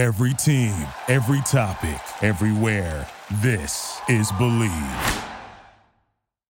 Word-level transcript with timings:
Every 0.00 0.32
team, 0.32 0.74
every 1.08 1.42
topic, 1.42 2.00
everywhere. 2.22 3.06
This 3.42 4.00
is 4.08 4.32
Bleav. 4.32 5.24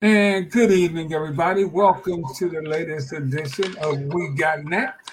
And 0.02 0.50
good 0.50 0.72
evening, 0.72 1.12
everybody. 1.12 1.66
Welcome 1.66 2.24
to 2.38 2.48
the 2.48 2.62
latest 2.62 3.12
edition 3.12 3.76
of 3.82 4.00
We 4.14 4.34
Got 4.36 4.64
Next. 4.64 5.12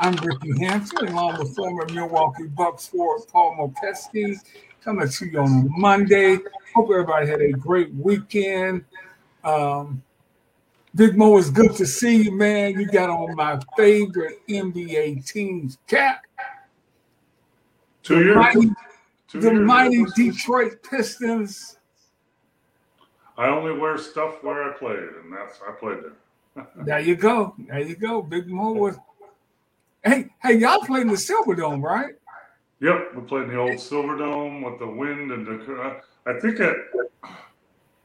I'm 0.00 0.16
Rickey 0.16 0.58
Hampton, 0.58 1.06
along 1.06 1.38
with 1.38 1.54
former 1.54 1.86
Milwaukee 1.92 2.48
Bucks 2.48 2.88
forward 2.88 3.22
Paul 3.30 3.54
Mokeski, 3.56 4.36
coming 4.82 5.08
to 5.08 5.26
you 5.26 5.38
on 5.38 5.70
Monday. 5.80 6.38
Hope 6.74 6.90
everybody 6.90 7.28
had 7.28 7.40
a 7.40 7.52
great 7.52 7.94
weekend. 7.94 8.84
Um, 9.44 10.02
Big 10.96 11.16
Mo, 11.16 11.36
it's 11.38 11.48
good 11.48 11.76
to 11.76 11.86
see 11.86 12.24
you, 12.24 12.32
man. 12.32 12.72
You 12.80 12.88
got 12.88 13.08
on 13.08 13.36
my 13.36 13.60
favorite 13.76 14.44
NBA 14.48 15.24
team's 15.32 15.78
cap. 15.86 16.24
Two 18.08 18.24
years. 18.24 18.36
Mighty, 18.36 18.70
Two 19.28 19.40
the 19.40 19.52
years. 19.52 19.66
mighty 19.66 20.04
Detroit 20.16 20.82
Pistons. 20.82 21.76
I 23.36 23.48
only 23.48 23.78
wear 23.78 23.98
stuff 23.98 24.42
where 24.42 24.64
I 24.64 24.72
played, 24.78 25.10
and 25.22 25.30
that's 25.30 25.60
I 25.68 25.72
played 25.72 25.98
there. 26.02 26.66
There 26.86 27.00
you 27.00 27.16
go. 27.16 27.54
There 27.58 27.80
you 27.80 27.96
go. 27.96 28.22
Big 28.22 28.48
Mo 28.48 28.72
was. 28.72 28.96
Hey, 30.02 30.30
hey, 30.42 30.54
y'all 30.54 30.80
played 30.80 31.02
in 31.02 31.08
the 31.08 31.14
Silverdome, 31.14 31.82
right? 31.82 32.14
Yep, 32.80 33.10
we 33.14 33.22
played 33.22 33.42
in 33.44 33.48
the 33.50 33.58
old 33.58 33.72
Silverdome 33.72 34.64
with 34.64 34.78
the 34.78 34.86
wind 34.86 35.30
and 35.30 35.46
the. 35.46 36.00
I 36.24 36.40
think 36.40 36.60
it. 36.60 36.76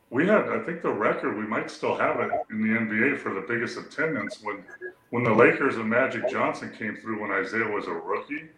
We 0.09 0.28
had, 0.28 0.50
I 0.50 0.59
think 0.59 0.81
the 0.81 0.92
record. 0.92 1.38
We 1.38 1.48
might 1.48 1.72
still 1.72 1.95
have 1.95 2.20
it 2.20 2.30
in 2.52 2.62
the 2.62 2.78
NBA 2.78 3.20
for 3.20 3.34
the 3.34 3.45
biggest 3.48 3.78
attendance 3.78 4.42
when, 4.44 4.64
when 5.12 5.23
the 5.23 5.34
Lakers 5.34 5.78
and 5.78 5.90
Magic 5.90 6.30
Johnson 6.30 6.72
came 6.78 6.98
through 6.98 7.22
when 7.22 7.31
Isaiah 7.31 7.70
was 7.70 7.88
a 7.88 7.94
rookie. 7.94 8.50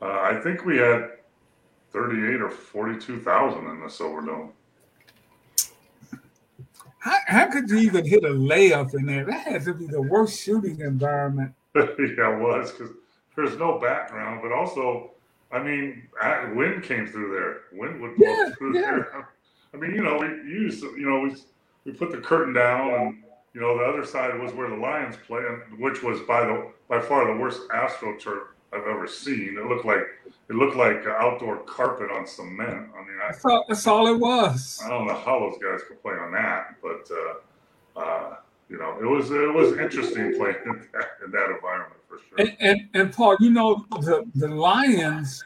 Uh, 0.00 0.20
I 0.20 0.40
think 0.42 0.64
we 0.64 0.76
had 0.78 1.10
thirty-eight 1.92 2.40
or 2.40 2.50
forty-two 2.50 3.20
thousand 3.20 3.66
in 3.68 3.80
the 3.80 3.86
Silverdome. 3.86 4.50
How, 7.00 7.16
how 7.26 7.50
could 7.50 7.70
you 7.70 7.78
even 7.78 8.04
hit 8.04 8.24
a 8.24 8.28
layup 8.28 8.94
in 8.94 9.06
there? 9.06 9.24
That 9.24 9.46
had 9.46 9.64
to 9.64 9.74
be 9.74 9.86
the 9.86 10.02
worst 10.02 10.40
shooting 10.40 10.80
environment. 10.80 11.52
yeah, 11.74 11.82
it 11.86 12.40
was 12.40 12.72
because 12.72 12.92
there's 13.36 13.56
no 13.56 13.78
background, 13.78 14.40
but 14.42 14.52
also, 14.52 15.12
I 15.52 15.60
mean, 15.62 16.08
wind 16.54 16.82
came 16.82 17.06
through 17.06 17.32
there. 17.32 17.78
Wind 17.78 18.00
would 18.00 18.16
blow 18.16 18.26
Yeah, 18.26 18.50
through 18.56 18.74
yeah. 18.74 18.80
there. 18.82 19.28
I 19.74 19.76
mean, 19.76 19.94
you 19.94 20.02
know, 20.02 20.18
we 20.18 20.26
used, 20.50 20.82
you 20.82 21.08
know, 21.08 21.20
we 21.20 21.36
we 21.84 21.92
put 21.92 22.10
the 22.10 22.18
curtain 22.18 22.52
down, 22.54 22.90
and 22.94 23.22
you 23.54 23.60
know, 23.60 23.78
the 23.78 23.84
other 23.84 24.04
side 24.04 24.38
was 24.38 24.52
where 24.52 24.68
the 24.68 24.76
Lions 24.76 25.16
play, 25.26 25.42
and 25.46 25.78
which 25.78 26.02
was 26.02 26.20
by 26.22 26.44
the 26.44 26.70
by 26.88 27.00
far 27.00 27.26
the 27.32 27.40
worst 27.40 27.68
astroturf 27.68 28.48
I've 28.72 28.86
ever 28.86 29.06
seen. 29.06 29.56
It 29.58 29.66
looked 29.66 29.84
like 29.86 30.02
it 30.50 30.54
looked 30.54 30.76
like 30.76 31.04
outdoor 31.06 31.58
carpet 31.60 32.10
on 32.10 32.26
cement. 32.26 32.68
I 32.94 33.00
mean, 33.00 33.16
I, 33.22 33.32
That's 33.32 33.44
all, 33.44 33.64
that's 33.68 33.86
all 33.86 34.06
it 34.08 34.18
was. 34.18 34.80
I 34.84 34.88
don't 34.88 35.06
know 35.06 35.14
how 35.14 35.38
those 35.40 35.58
guys 35.62 35.86
could 35.88 36.00
play 36.02 36.14
on 36.14 36.32
that, 36.32 36.76
but 36.82 37.08
uh, 37.10 38.00
uh, 38.00 38.36
you 38.68 38.78
know, 38.78 38.98
it 39.00 39.04
was 39.06 39.30
it 39.30 39.52
was 39.52 39.76
interesting 39.78 40.34
playing 40.36 40.56
in 40.66 40.86
that, 40.92 41.08
in 41.24 41.30
that 41.32 41.50
environment 41.50 42.00
for 42.08 42.18
sure. 42.18 42.38
And, 42.38 42.56
and, 42.60 42.88
and 42.94 43.12
Paul, 43.12 43.36
you 43.40 43.50
know, 43.50 43.84
the, 43.90 44.24
the 44.34 44.48
Lions, 44.48 45.42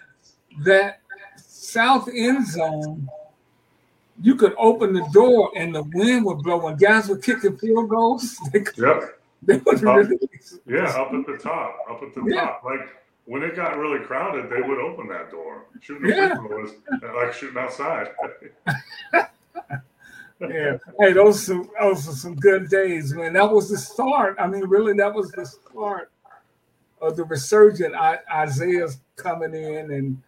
that 0.65 1.01
south 1.37 2.09
end 2.15 2.47
zone, 2.47 3.09
you 4.21 4.35
could 4.35 4.55
open 4.59 4.93
the 4.93 5.07
door 5.13 5.51
and 5.57 5.75
the 5.75 5.83
wind 5.95 6.25
would 6.25 6.39
blow. 6.39 6.67
and 6.67 6.79
guys 6.79 7.09
would 7.09 7.23
kick 7.23 7.43
kicking 7.43 7.57
field 7.59 7.89
goals, 7.89 8.37
they, 8.53 8.61
could, 8.61 8.77
Yep. 8.79 9.21
they 9.43 9.57
would 9.59 9.83
really. 9.83 10.19
Yeah, 10.67 10.85
up 10.91 11.13
at 11.13 11.27
the 11.27 11.39
top, 11.43 11.77
up 11.91 12.03
at 12.03 12.15
the 12.15 12.25
Yeah. 12.27 12.41
top. 12.43 12.63
Like 12.65 12.89
when 13.25 13.43
it 13.43 13.55
got 13.57 13.77
really 13.79 14.05
crowded, 14.05 14.51
they 14.51 14.61
would 14.63 14.79
open 14.79 15.09
that 15.09 15.31
door. 15.31 15.67
Shooting 15.81 16.11
Yeah. 16.11 16.35
was 16.39 16.73
like 17.15 17.33
shooting 17.33 17.59
outside. 17.59 18.09
Yeah. 20.41 20.79
Hey, 20.99 21.13
those 21.13 21.47
some 21.47 21.71
those 21.81 22.09
are 22.09 22.13
some 22.13 22.35
good 22.35 22.69
days, 22.69 23.15
man. 23.15 23.33
That 23.35 23.51
was 23.51 23.69
the 23.71 23.79
start. 23.79 24.37
I 24.41 24.47
mean, 24.49 24.65
really, 24.67 24.93
that 24.95 25.15
was 25.15 25.31
the 25.31 25.47
start 25.47 26.11
of 27.01 27.17
the 27.17 27.25
resurgent. 27.25 27.95
I, 27.95 28.19
Isaiah's 28.33 28.99
coming 29.15 29.55
in 29.55 29.93
and 29.93 30.21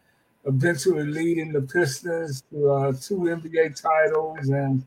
eventually 0.44 1.04
leading 1.04 1.52
the 1.52 1.62
Pistons 1.62 2.42
to 2.52 2.70
uh, 2.70 2.92
two 2.92 3.16
NBA 3.20 3.80
titles 3.80 4.48
and 4.50 4.86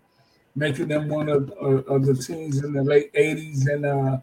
making 0.56 0.88
them 0.88 1.10
one 1.10 1.28
of, 1.30 1.50
of, 1.52 1.86
of 1.88 2.06
the 2.06 2.14
teams 2.16 2.64
in 2.64 2.72
the 2.72 2.84
late 2.84 3.12
'80s 3.14 3.68
and 3.68 3.86
uh, 3.86 4.20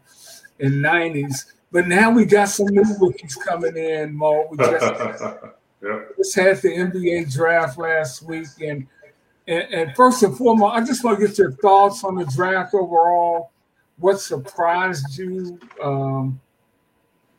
and 0.59 0.73
'90s. 0.83 1.51
But 1.75 1.89
now 1.89 2.09
we 2.09 2.23
got 2.23 2.47
some 2.47 2.67
new 2.67 2.85
rookies 3.01 3.35
coming 3.35 3.75
in, 3.75 4.15
Mo. 4.15 4.47
We 4.49 4.55
just 4.55 4.81
yeah. 5.83 5.99
just 6.15 6.33
had 6.33 6.61
the 6.61 6.69
NBA 6.69 7.33
draft 7.33 7.77
last 7.77 8.21
week, 8.21 8.47
and, 8.61 8.87
and 9.45 9.73
and 9.73 9.93
first 9.93 10.23
and 10.23 10.37
foremost, 10.37 10.73
I 10.73 10.85
just 10.85 11.03
want 11.03 11.19
to 11.19 11.27
get 11.27 11.37
your 11.37 11.51
thoughts 11.51 12.05
on 12.05 12.15
the 12.15 12.23
draft 12.27 12.73
overall. 12.73 13.51
What 13.97 14.21
surprised 14.21 15.17
you? 15.17 15.59
Um, 15.83 16.39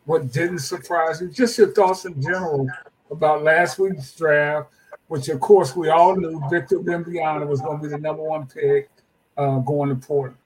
what 0.04 0.30
didn't 0.30 0.58
surprise 0.58 1.22
you? 1.22 1.30
Just 1.30 1.56
your 1.56 1.72
thoughts 1.72 2.04
in 2.04 2.20
general 2.20 2.68
about 3.10 3.42
last 3.42 3.78
week's 3.78 4.14
draft, 4.14 4.68
which 5.08 5.30
of 5.30 5.40
course 5.40 5.74
we 5.74 5.88
all 5.88 6.14
knew 6.14 6.42
Victor 6.50 6.80
Wembanyama 6.80 7.46
was 7.46 7.62
going 7.62 7.78
to 7.78 7.82
be 7.82 7.88
the 7.88 7.96
number 7.96 8.22
one 8.22 8.46
pick 8.46 8.90
uh, 9.38 9.60
going 9.60 9.88
to 9.88 10.06
Portland. 10.06 10.36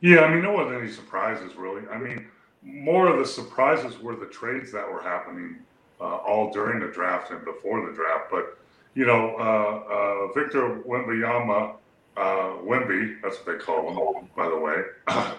Yeah, 0.00 0.20
I 0.20 0.32
mean, 0.32 0.40
there 0.40 0.50
wasn't 0.50 0.80
any 0.80 0.90
surprises 0.90 1.54
really. 1.56 1.86
I 1.88 1.98
mean, 1.98 2.26
more 2.62 3.08
of 3.08 3.18
the 3.18 3.26
surprises 3.26 3.98
were 3.98 4.16
the 4.16 4.26
trades 4.26 4.70
that 4.72 4.90
were 4.90 5.02
happening 5.02 5.56
uh, 6.00 6.16
all 6.16 6.52
during 6.52 6.80
the 6.80 6.92
draft 6.92 7.30
and 7.30 7.44
before 7.44 7.86
the 7.86 7.94
draft. 7.94 8.30
But 8.30 8.58
you 8.94 9.06
know, 9.06 9.36
uh, 9.38 9.92
uh, 9.92 10.32
Victor 10.32 10.82
Wembanyama, 10.86 11.74
uh, 12.16 12.20
Wemby, 12.62 13.20
that's 13.22 13.36
what 13.38 13.46
they 13.46 13.64
call 13.64 14.18
him, 14.18 14.28
by 14.36 14.48
the 14.48 14.58
way, 14.58 14.82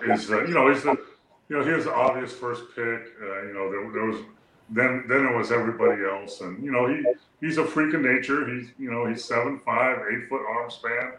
is 0.14 0.32
uh, 0.32 0.44
you 0.46 0.54
know 0.54 0.72
he's 0.72 0.84
the 0.84 0.98
you 1.50 1.58
know 1.58 1.64
he 1.64 1.72
was 1.72 1.86
the 1.86 1.94
obvious 1.94 2.34
first 2.34 2.64
pick. 2.76 3.02
Uh, 3.22 3.44
you 3.44 3.54
know, 3.54 3.70
there, 3.70 3.92
there 3.92 4.06
was 4.06 4.18
then 4.70 5.04
then 5.08 5.26
it 5.26 5.36
was 5.36 5.52
everybody 5.52 6.04
else, 6.04 6.42
and 6.42 6.64
you 6.64 6.72
know 6.72 6.88
he 6.88 7.04
he's 7.46 7.58
a 7.58 7.66
freak 7.66 7.94
of 7.94 8.02
nature. 8.02 8.48
He's 8.48 8.70
you 8.80 8.92
know 8.92 9.06
he's 9.06 9.24
seven 9.24 9.60
five, 9.60 10.00
eight 10.12 10.30
foot 10.30 10.42
arm 10.48 10.72
span 10.72 11.14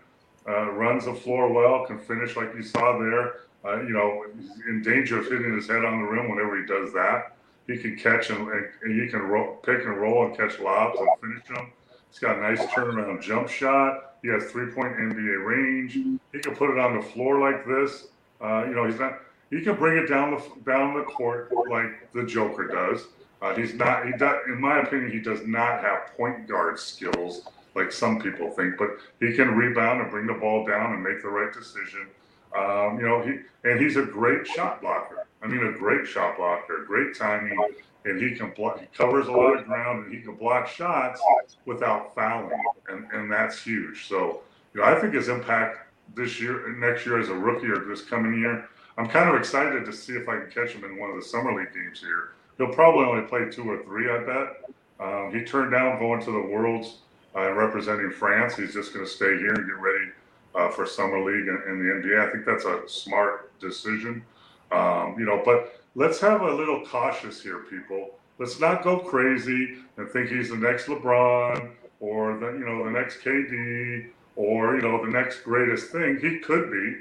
runs 0.47 1.05
the 1.05 1.15
floor 1.15 1.53
well, 1.53 1.87
can 1.87 1.99
finish 1.99 2.35
like 2.37 2.55
you 2.55 2.63
saw 2.63 2.99
there. 2.99 3.43
Uh, 3.65 3.81
you 3.83 3.91
know, 3.91 4.25
he's 4.39 4.51
in 4.67 4.83
danger 4.83 5.21
of 5.21 5.27
hitting 5.27 5.55
his 5.55 5.69
head 5.69 5.85
on 5.85 6.03
the 6.03 6.09
rim 6.09 6.29
whenever 6.29 6.61
he 6.61 6.67
does 6.67 6.93
that. 6.93 7.37
He 7.67 7.77
can 7.79 7.97
catch 7.97 8.31
and, 8.31 8.49
and, 8.83 9.01
he 9.01 9.09
can 9.09 9.21
roll, 9.21 9.55
pick 9.57 9.85
and 9.85 9.97
roll 9.97 10.27
and 10.27 10.37
catch 10.37 10.59
lobs 10.59 10.99
and 10.99 11.09
finish 11.21 11.47
them. 11.47 11.73
He's 12.11 12.19
got 12.19 12.39
a 12.39 12.41
nice 12.41 12.61
turnaround 12.73 13.23
jump 13.23 13.49
shot. 13.49 14.17
He 14.23 14.29
has 14.29 14.51
three 14.51 14.71
point 14.73 14.97
NBA 14.97 15.47
range. 15.47 15.95
He 15.95 16.39
can 16.41 16.55
put 16.55 16.71
it 16.71 16.79
on 16.79 16.97
the 16.97 17.03
floor 17.03 17.39
like 17.39 17.67
this. 17.67 18.09
Uh, 18.41 18.65
you 18.67 18.75
know, 18.75 18.87
he's 18.87 18.99
not. 18.99 19.21
He 19.51 19.61
can 19.61 19.77
bring 19.77 20.03
it 20.03 20.09
down 20.09 20.33
the 20.33 20.71
down 20.71 20.95
the 20.95 21.05
court 21.05 21.53
like 21.71 22.13
the 22.13 22.25
Joker 22.25 22.67
does. 22.67 23.07
Uh, 23.41 23.55
he's 23.55 23.75
not. 23.75 24.07
He 24.07 24.13
does, 24.13 24.37
in 24.47 24.61
my 24.61 24.81
opinion, 24.81 25.11
he 25.11 25.21
does 25.21 25.47
not 25.47 25.83
have 25.83 26.17
point 26.17 26.49
guard 26.49 26.79
skills 26.79 27.49
like 27.75 27.91
some 27.91 28.21
people 28.21 28.51
think, 28.51 28.77
but 28.77 28.91
he 29.21 29.35
can 29.35 29.55
rebound 29.55 30.01
and 30.01 30.11
bring 30.11 30.27
the 30.27 30.35
ball 30.35 30.67
down 30.67 30.93
and 30.93 31.03
make 31.03 31.23
the 31.23 31.29
right 31.29 31.53
decision. 31.53 32.09
Um, 32.57 32.99
you 32.99 33.07
know, 33.07 33.23
he 33.23 33.41
and 33.69 33.81
he's 33.81 33.97
a 33.97 34.03
great 34.03 34.47
shot 34.47 34.81
blocker. 34.81 35.27
I 35.43 35.47
mean, 35.47 35.65
a 35.67 35.73
great 35.73 36.07
shot 36.07 36.37
blocker, 36.37 36.85
great 36.87 37.17
timing, 37.17 37.59
and 38.05 38.21
he 38.21 38.37
can 38.37 38.51
block. 38.51 38.81
He 38.81 38.87
covers 38.87 39.27
a 39.29 39.33
lot 39.33 39.59
of 39.59 39.65
ground, 39.67 40.07
and 40.07 40.15
he 40.15 40.21
can 40.21 40.35
block 40.35 40.69
shots 40.69 41.21
without 41.65 42.15
fouling, 42.15 42.63
and 42.89 43.07
and 43.13 43.31
that's 43.31 43.63
huge. 43.63 44.07
So, 44.09 44.43
you 44.75 44.81
know, 44.81 44.87
I 44.87 45.01
think 45.01 45.15
his 45.15 45.29
impact 45.29 45.89
this 46.15 46.41
year, 46.41 46.75
next 46.79 47.07
year 47.07 47.19
as 47.19 47.29
a 47.29 47.35
rookie, 47.35 47.69
or 47.69 47.85
this 47.85 48.03
coming 48.03 48.39
year, 48.39 48.69
I'm 48.99 49.09
kind 49.09 49.29
of 49.29 49.37
excited 49.37 49.87
to 49.87 49.93
see 49.93 50.13
if 50.13 50.29
I 50.29 50.39
can 50.39 50.51
catch 50.51 50.73
him 50.75 50.85
in 50.85 50.99
one 50.99 51.11
of 51.11 51.17
the 51.17 51.23
summer 51.23 51.55
league 51.55 51.73
games 51.73 52.01
here. 52.01 52.33
He'll 52.59 52.75
probably 52.75 53.07
only 53.07 53.23
play 53.23 53.49
two 53.51 53.69
or 53.69 53.83
three, 53.83 54.11
I 54.11 54.19
bet. 54.19 54.71
Um, 55.01 55.33
he 55.35 55.43
turned 55.43 55.73
down 55.73 55.99
going 55.99 56.23
to 56.23 56.31
the 56.31 56.41
Worlds 56.41 56.99
uh, 57.35 57.51
representing 57.53 58.11
France. 58.11 58.57
He's 58.57 58.75
just 58.75 58.93
going 58.93 59.05
to 59.05 59.11
stay 59.11 59.39
here 59.39 59.55
and 59.55 59.67
get 59.67 59.79
ready 59.79 60.13
uh, 60.55 60.71
for 60.71 60.87
summer 60.87 61.23
league 61.25 61.49
and, 61.49 61.63
and 61.65 61.81
the 61.81 62.09
NBA. 62.09 62.29
I 62.29 62.31
think 62.31 62.45
that's 62.45 62.65
a 62.65 62.83
smart 62.89 63.59
decision. 63.61 64.25
Um, 64.71 65.17
you 65.19 65.25
know, 65.25 65.43
but 65.45 65.83
let's 65.95 66.21
have 66.21 66.43
a 66.43 66.53
little 66.53 66.85
cautious 66.87 67.43
here, 67.43 67.59
people. 67.71 68.11
Let's 68.39 68.59
not 68.59 68.83
go 68.83 68.99
crazy 68.99 69.77
and 69.97 70.09
think 70.11 70.31
he's 70.31 70.51
the 70.51 70.57
next 70.57 70.87
LeBron 70.87 71.71
or 72.01 72.39
the 72.39 72.47
you 72.53 72.65
know 72.65 72.85
the 72.85 72.91
next 72.91 73.21
KD 73.21 74.09
or 74.37 74.77
you 74.77 74.83
know 74.83 75.05
the 75.05 75.11
next 75.11 75.41
greatest 75.45 75.91
thing. 75.93 76.19
He 76.21 76.39
could 76.39 76.71
be, 76.71 76.97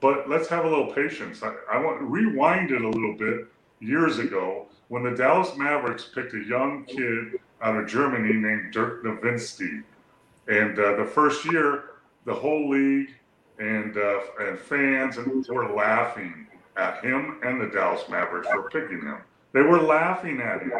but 0.00 0.28
let's 0.28 0.48
have 0.48 0.64
a 0.64 0.68
little 0.68 0.92
patience. 0.92 1.42
I, 1.42 1.54
I 1.70 1.78
want 1.78 2.02
rewind 2.02 2.72
it 2.72 2.82
a 2.82 2.88
little 2.88 3.14
bit 3.14 3.46
years 3.80 4.18
ago 4.18 4.66
when 4.88 5.02
the 5.02 5.10
Dallas 5.10 5.56
Mavericks 5.56 6.10
picked 6.14 6.34
a 6.34 6.44
young 6.44 6.84
kid 6.84 7.40
out 7.62 7.76
of 7.76 7.88
Germany 7.88 8.34
named 8.34 8.72
Dirk 8.72 9.04
Nowitzki, 9.04 9.82
and 10.48 10.78
uh, 10.78 10.96
the 10.96 11.04
first 11.04 11.44
year 11.50 11.95
the 12.26 12.34
whole 12.34 12.68
league 12.68 13.10
and 13.58 13.96
uh, 13.96 14.20
and 14.40 14.58
fans 14.58 15.16
and 15.16 15.46
were 15.48 15.72
laughing 15.74 16.46
at 16.76 17.02
him 17.02 17.38
and 17.42 17.60
the 17.60 17.68
Dallas 17.68 18.02
Mavericks 18.10 18.48
for 18.48 18.68
picking 18.68 19.00
him. 19.00 19.18
They 19.52 19.62
were 19.62 19.80
laughing 19.80 20.42
at 20.42 20.60
him. 20.60 20.72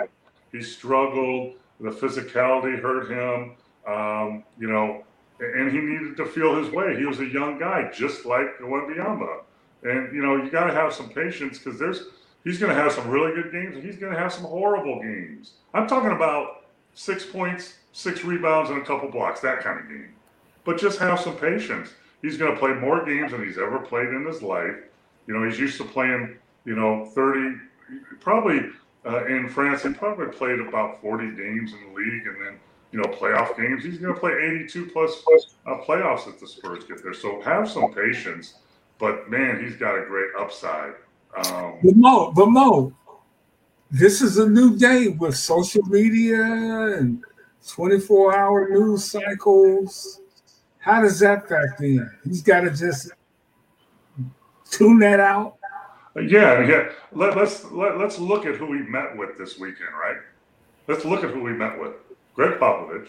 He 0.53 0.63
struggled. 0.63 1.55
the 1.81 1.91
physicality 1.91 2.81
hurt 2.81 3.11
him. 3.11 3.57
Um, 3.87 4.45
you 4.59 4.69
know, 4.69 5.05
and 5.41 5.71
he 5.71 5.79
needed 5.79 6.17
to 6.17 6.27
feel 6.27 6.57
his 6.57 6.71
way. 6.71 6.97
He 6.99 7.07
was 7.07 7.21
a 7.21 7.27
young 7.27 7.59
guy, 7.59 7.91
just 7.95 8.27
like 8.27 8.47
Wembanyama. 8.61 9.41
And 9.85 10.15
you 10.15 10.23
know, 10.23 10.37
you 10.37 10.51
got 10.51 10.67
to 10.67 10.75
have 10.75 10.93
some 10.93 11.09
patience 11.09 11.59
because 11.59 11.79
there's 11.79 12.03
he's 12.45 12.59
going 12.59 12.75
to 12.75 12.81
have 12.81 12.93
some 12.93 13.09
really 13.09 13.35
good 13.35 13.53
games 13.53 13.77
and 13.77 13.85
he's 13.85 13.97
going 13.97 14.13
to 14.13 14.19
have 14.19 14.33
some 14.33 14.45
horrible 14.45 15.01
games. 15.01 15.53
I'm 15.73 15.87
talking 15.87 16.11
about 16.11 16.67
six 16.95 17.25
points, 17.25 17.75
six 17.93 18.25
rebounds, 18.25 18.71
and 18.71 18.83
a 18.83 18.85
couple 18.85 19.09
blocks, 19.11 19.41
that 19.41 19.61
kind 19.61 19.79
of 19.79 19.89
game. 19.89 20.16
But 20.67 20.79
just 20.79 20.99
have 20.99 21.21
some 21.21 21.37
patience. 21.37 21.95
He's 22.21 22.37
going 22.37 22.53
to 22.53 22.59
play 22.59 22.75
more 22.75 23.05
games 23.05 23.31
than 23.31 23.43
he's 23.43 23.57
ever 23.57 23.79
played 23.79 24.09
in 24.09 24.27
his 24.27 24.43
life. 24.43 24.77
You 25.27 25.35
know, 25.35 25.49
he's 25.49 25.59
used 25.59 25.79
to 25.79 25.85
playing, 25.85 26.37
you 26.65 26.75
know, 26.75 27.07
30, 27.15 27.57
probably 28.21 28.71
uh, 29.07 29.25
in 29.27 29.49
France, 29.49 29.85
he 29.85 29.91
probably 29.91 30.27
played 30.27 30.59
about 30.59 31.01
40 31.01 31.37
games 31.37 31.73
in 31.73 31.81
the 31.81 31.95
league 31.95 32.27
and 32.27 32.45
then, 32.45 32.59
you 32.91 33.01
know, 33.01 33.09
playoff 33.09 33.57
games. 33.57 33.85
He's 33.85 33.99
going 33.99 34.13
to 34.13 34.19
play 34.19 34.33
82 34.33 34.87
plus 34.87 35.23
uh, 35.67 35.79
playoffs 35.85 36.29
if 36.29 36.41
the 36.41 36.47
Spurs 36.49 36.85
get 36.85 37.03
there. 37.03 37.15
So 37.15 37.41
have 37.43 37.71
some 37.71 37.93
patience. 37.95 38.55
But 38.99 39.31
man, 39.31 39.63
he's 39.63 39.77
got 39.77 39.97
a 39.97 40.05
great 40.07 40.31
upside. 40.39 40.95
Um, 41.37 41.79
but 41.85 41.97
Mo, 41.97 42.33
but 42.33 42.47
Mo, 42.47 42.93
this 43.91 44.23
is 44.23 44.39
a 44.39 44.49
new 44.49 44.77
day 44.77 45.09
with 45.09 45.37
social 45.37 45.83
media 45.83 46.43
and 46.43 47.23
24 47.69 48.37
hour 48.37 48.69
news 48.71 49.05
cycles. 49.05 50.21
How 50.87 51.03
does 51.03 51.19
that 51.19 51.49
factor 51.49 51.85
in? 51.85 52.09
He's 52.25 52.43
got 52.43 52.61
to 52.61 52.71
just 52.71 53.11
tune 54.71 55.01
that 55.01 55.19
out. 55.19 55.57
Yeah, 56.15 56.65
yeah. 56.65 56.93
Let, 57.11 57.37
let's 57.37 57.65
let, 57.73 57.99
let's 57.99 58.21
look 58.21 58.47
at 58.47 58.55
who 58.55 58.67
we 58.67 58.83
met 58.83 59.17
with 59.17 59.37
this 59.37 59.59
weekend, 59.59 59.91
right? 60.01 60.19
Let's 60.87 61.05
look 61.05 61.25
at 61.25 61.31
who 61.31 61.43
we 61.43 61.53
met 61.53 61.79
with: 61.81 61.95
Gregg 62.35 62.61
Popovich, 62.61 63.09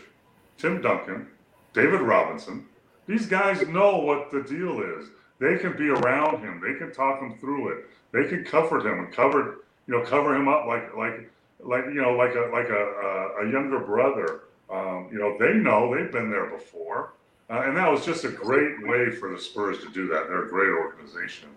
Tim 0.57 0.81
Duncan, 0.81 1.27
David 1.73 2.01
Robinson. 2.01 2.65
These 3.05 3.27
guys 3.27 3.65
know 3.67 3.97
what 3.97 4.31
the 4.31 4.41
deal 4.41 4.81
is. 4.81 5.09
They 5.37 5.59
can 5.59 5.77
be 5.77 5.89
around 5.89 6.39
him. 6.39 6.59
They 6.59 6.79
can 6.79 6.91
talk 6.91 7.21
him 7.21 7.37
through 7.37 7.69
it. 7.69 7.85
They 8.11 8.27
can 8.27 8.43
comfort 8.43 8.87
him 8.87 9.05
and 9.05 9.13
cover, 9.13 9.59
you 9.85 9.93
know, 9.93 10.01
cover 10.03 10.35
him 10.35 10.47
up 10.47 10.65
like 10.65 10.95
like 10.95 11.31
like 11.59 11.85
you 11.85 12.01
know 12.01 12.13
like 12.13 12.33
a 12.33 12.49
like 12.51 12.69
a 12.69 13.43
a, 13.43 13.51
younger 13.51 13.79
brother. 13.79 14.45
Um, 14.71 15.09
you 15.11 15.19
know, 15.19 15.37
they 15.39 15.53
know 15.53 15.95
they've 15.95 16.11
been 16.11 16.31
there 16.31 16.47
before, 16.47 17.13
uh, 17.49 17.61
and 17.65 17.77
that 17.77 17.89
was 17.89 18.05
just 18.05 18.25
a 18.25 18.29
great 18.29 18.85
way 18.87 19.11
for 19.11 19.31
the 19.31 19.39
Spurs 19.39 19.79
to 19.79 19.89
do 19.89 20.07
that. 20.07 20.27
They're 20.27 20.45
a 20.45 20.49
great 20.49 20.69
organization, 20.69 21.49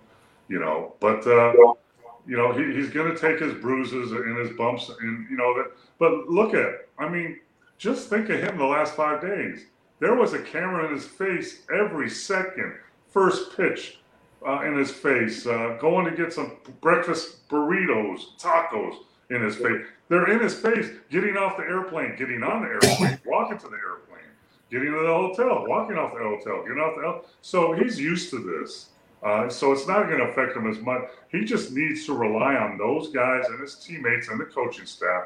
you 0.48 0.58
know. 0.58 0.94
But 1.00 1.26
uh, 1.26 1.52
you 2.26 2.36
know, 2.36 2.52
he, 2.52 2.74
he's 2.74 2.90
going 2.90 3.12
to 3.12 3.18
take 3.18 3.40
his 3.40 3.54
bruises 3.54 4.12
and 4.12 4.38
his 4.38 4.56
bumps, 4.56 4.90
and 5.00 5.28
you 5.30 5.36
know 5.36 5.54
that. 5.56 5.72
But 5.98 6.28
look 6.28 6.54
at, 6.54 6.88
I 6.98 7.08
mean, 7.08 7.40
just 7.78 8.08
think 8.08 8.28
of 8.28 8.40
him 8.40 8.58
the 8.58 8.64
last 8.64 8.94
five 8.94 9.20
days. 9.20 9.66
There 9.98 10.14
was 10.14 10.32
a 10.32 10.40
camera 10.40 10.86
in 10.86 10.94
his 10.94 11.06
face 11.06 11.62
every 11.72 12.08
second 12.08 12.74
first 13.08 13.56
pitch 13.56 13.98
uh, 14.46 14.62
in 14.62 14.76
his 14.76 14.90
face, 14.90 15.46
uh, 15.46 15.76
going 15.80 16.04
to 16.06 16.16
get 16.16 16.32
some 16.32 16.56
breakfast 16.80 17.48
burritos, 17.48 18.38
tacos 18.38 18.94
in 19.30 19.42
his 19.42 19.56
face. 19.56 19.84
They're 20.08 20.30
in 20.30 20.40
his 20.40 20.54
face, 20.54 20.88
getting 21.10 21.36
off 21.36 21.56
the 21.56 21.62
airplane, 21.62 22.16
getting 22.16 22.42
on 22.42 22.62
the 22.62 22.68
airplane, 22.68 23.18
walking 23.24 23.58
to 23.58 23.68
the 23.68 23.76
airplane, 23.76 24.09
getting 24.70 24.92
to 24.92 25.00
the 25.00 25.06
hotel, 25.06 25.64
walking 25.66 25.96
off 25.96 26.12
the 26.12 26.20
hotel, 26.20 26.62
getting 26.62 26.78
off 26.78 26.96
the 26.96 27.02
hotel. 27.02 27.24
So 27.42 27.72
he's 27.72 27.98
used 27.98 28.30
to 28.30 28.38
this. 28.38 28.90
Uh, 29.22 29.48
so 29.48 29.72
it's 29.72 29.86
not 29.86 30.06
going 30.06 30.18
to 30.18 30.24
affect 30.24 30.56
him 30.56 30.70
as 30.70 30.78
much. 30.78 31.02
He 31.30 31.44
just 31.44 31.72
needs 31.72 32.06
to 32.06 32.14
rely 32.14 32.54
on 32.54 32.78
those 32.78 33.10
guys 33.10 33.44
and 33.48 33.60
his 33.60 33.74
teammates 33.74 34.28
and 34.28 34.40
the 34.40 34.46
coaching 34.46 34.86
staff 34.86 35.24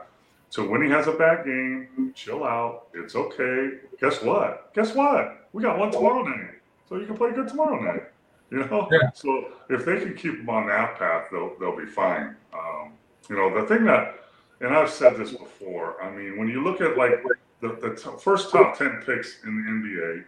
to 0.50 0.68
when 0.68 0.82
he 0.82 0.90
has 0.90 1.06
a 1.06 1.12
bad 1.12 1.44
game, 1.44 2.12
chill 2.14 2.44
out. 2.44 2.88
It's 2.94 3.14
okay. 3.14 3.78
Guess 4.00 4.22
what? 4.22 4.72
Guess 4.74 4.94
what? 4.94 5.48
We 5.52 5.62
got 5.62 5.78
one 5.78 5.92
tomorrow 5.92 6.22
night 6.22 6.54
so 6.88 6.96
you 6.96 7.06
can 7.06 7.16
play 7.16 7.32
good 7.32 7.48
tomorrow 7.48 7.80
night. 7.80 8.04
You 8.50 8.58
know, 8.58 8.88
yeah. 8.90 9.10
so 9.14 9.48
if 9.68 9.84
they 9.84 9.98
can 9.98 10.14
keep 10.14 10.38
them 10.38 10.50
on 10.50 10.68
that 10.68 10.98
path, 10.98 11.26
they'll 11.32 11.56
they'll 11.58 11.76
be 11.76 11.86
fine. 11.86 12.36
Um, 12.52 12.92
you 13.28 13.36
know, 13.36 13.60
the 13.60 13.66
thing 13.66 13.84
that, 13.86 14.16
and 14.60 14.72
I've 14.72 14.90
said 14.90 15.16
this 15.16 15.32
before. 15.32 16.00
I 16.00 16.14
mean, 16.14 16.38
when 16.38 16.48
you 16.48 16.62
look 16.62 16.80
at 16.80 16.96
like 16.96 17.24
the, 17.68 17.88
the 17.88 17.94
t- 17.94 18.18
first 18.18 18.50
top 18.50 18.76
ten 18.76 19.02
picks 19.04 19.42
in 19.44 19.56
the 19.56 19.70
NBA, 19.70 20.24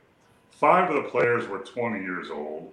five 0.51 0.91
of 0.91 1.03
the 1.03 1.09
players 1.09 1.47
were 1.49 1.59
20 1.59 2.01
years 2.03 2.31
old, 2.31 2.73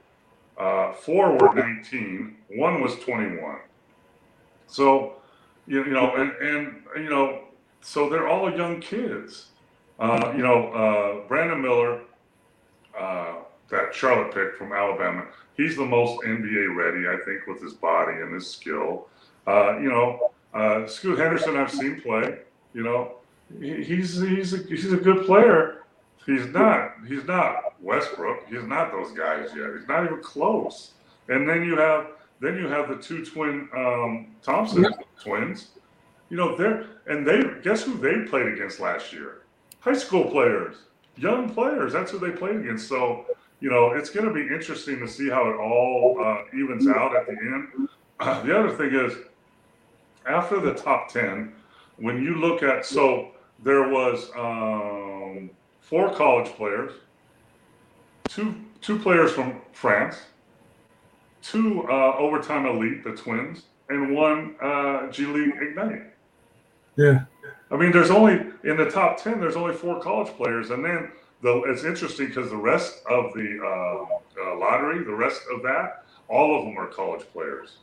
uh, 0.58 0.94
four 0.94 1.34
were 1.34 1.54
19, 1.54 2.36
one 2.56 2.82
was 2.82 2.96
21. 3.00 3.58
So, 4.68 5.16
you, 5.68 5.84
you 5.86 5.92
know, 5.92 6.16
and 6.16 6.32
and 6.34 6.84
you 6.96 7.10
know, 7.10 7.44
so 7.82 8.10
they're 8.10 8.28
all 8.28 8.52
young 8.56 8.80
kids. 8.80 9.48
Uh, 10.00 10.34
you 10.36 10.44
know, 10.44 10.70
uh, 10.70 11.28
Brandon 11.28 11.62
Miller. 11.62 12.02
Uh, 12.98 13.36
that 13.74 13.94
Charlotte 13.94 14.34
pick 14.34 14.56
from 14.56 14.72
Alabama. 14.72 15.26
He's 15.58 15.76
the 15.76 15.86
most 15.86 16.22
NBA 16.22 16.76
ready, 16.76 17.08
I 17.08 17.24
think, 17.26 17.48
with 17.48 17.62
his 17.62 17.74
body 17.74 18.14
and 18.22 18.34
his 18.34 18.48
skill. 18.50 19.08
Uh, 19.48 19.78
you 19.80 19.90
know, 19.90 20.32
uh, 20.54 20.88
Scoot 20.88 21.18
Henderson, 21.18 21.58
I've 21.58 21.72
seen 21.72 22.00
play. 22.00 22.40
You 22.74 22.84
know, 22.84 23.16
he's 23.60 24.22
he's 24.22 24.54
a, 24.54 24.58
he's 24.58 24.92
a 24.92 24.98
good 24.98 25.26
player. 25.26 25.84
He's 26.26 26.48
not 26.48 26.94
he's 27.08 27.26
not 27.26 27.82
Westbrook. 27.82 28.48
He's 28.50 28.64
not 28.64 28.92
those 28.92 29.12
guys 29.12 29.50
yet. 29.56 29.72
He's 29.78 29.88
not 29.88 30.06
even 30.06 30.22
close. 30.22 30.92
And 31.28 31.48
then 31.48 31.64
you 31.64 31.78
have 31.78 32.08
then 32.40 32.58
you 32.58 32.68
have 32.68 32.90
the 32.90 32.96
two 32.96 33.26
twin 33.26 33.70
um, 33.76 34.28
Thompson 34.42 34.86
twins. 35.22 35.70
You 36.30 36.38
know, 36.38 36.56
they're 36.56 36.88
and 37.08 37.28
they 37.28 37.44
guess 37.62 37.84
who 37.84 37.98
they 37.98 38.28
played 38.30 38.48
against 38.48 38.80
last 38.80 39.14
year? 39.14 39.42
High 39.80 39.94
school 39.94 40.26
players, 40.26 40.78
young 41.18 41.54
players. 41.54 41.94
That's 41.94 42.12
who 42.12 42.20
they 42.20 42.32
played 42.32 42.58
against. 42.58 42.88
So 42.88 43.26
you 43.64 43.70
know, 43.70 43.92
it's 43.92 44.10
going 44.10 44.26
to 44.26 44.34
be 44.34 44.42
interesting 44.42 45.00
to 45.00 45.08
see 45.08 45.30
how 45.30 45.50
it 45.50 45.56
all 45.56 46.18
uh, 46.22 46.44
evens 46.54 46.86
out 46.86 47.16
at 47.16 47.26
the 47.28 47.32
end. 47.32 47.88
Uh, 48.20 48.42
the 48.46 48.60
other 48.60 48.76
thing 48.76 48.94
is, 48.94 49.14
after 50.28 50.60
the 50.60 50.74
top 50.74 51.08
10, 51.08 51.54
when 51.96 52.22
you 52.22 52.36
look 52.36 52.62
at, 52.62 52.86
so 52.86 53.32
there 53.64 53.90
was 53.90 54.30
um, 54.36 55.50
four 55.82 56.14
college 56.14 56.52
players, 56.54 56.92
two, 58.28 58.56
two 58.82 59.00
players 59.00 59.32
from 59.32 59.62
France, 59.72 60.18
two 61.42 61.86
uh, 61.90 62.16
overtime 62.18 62.66
elite, 62.66 63.04
the 63.04 63.12
twins, 63.12 63.64
and 63.90 64.14
one 64.14 64.56
uh, 64.62 65.10
G 65.12 65.26
League 65.26 65.54
Ignite. 65.62 66.04
Yeah. 66.96 67.26
I 67.72 67.78
mean, 67.78 67.92
there's 67.92 68.12
only, 68.12 68.34
in 68.64 68.78
the 68.78 68.90
top 68.90 69.22
10, 69.22 69.40
there's 69.40 69.56
only 69.56 69.74
four 69.74 70.00
college 70.00 70.32
players. 70.36 70.70
And 70.70 70.86
then 70.86 71.12
the, 71.42 71.64
it's 71.64 71.84
interesting 71.84 72.28
because 72.28 72.50
the 72.50 72.58
rest 72.58 73.02
of 73.10 73.34
the 73.34 73.60
uh, 73.64 74.42
uh, 74.46 74.58
lottery, 74.58 75.04
the 75.04 75.16
rest 75.16 75.42
of 75.54 75.64
that, 75.64 76.06
all 76.28 76.58
of 76.58 76.66
them 76.66 76.78
are 76.78 76.88
college 76.88 77.26
players. 77.34 77.78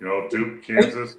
You 0.00 0.06
know, 0.06 0.28
Duke, 0.28 0.62
Kansas, 0.64 1.16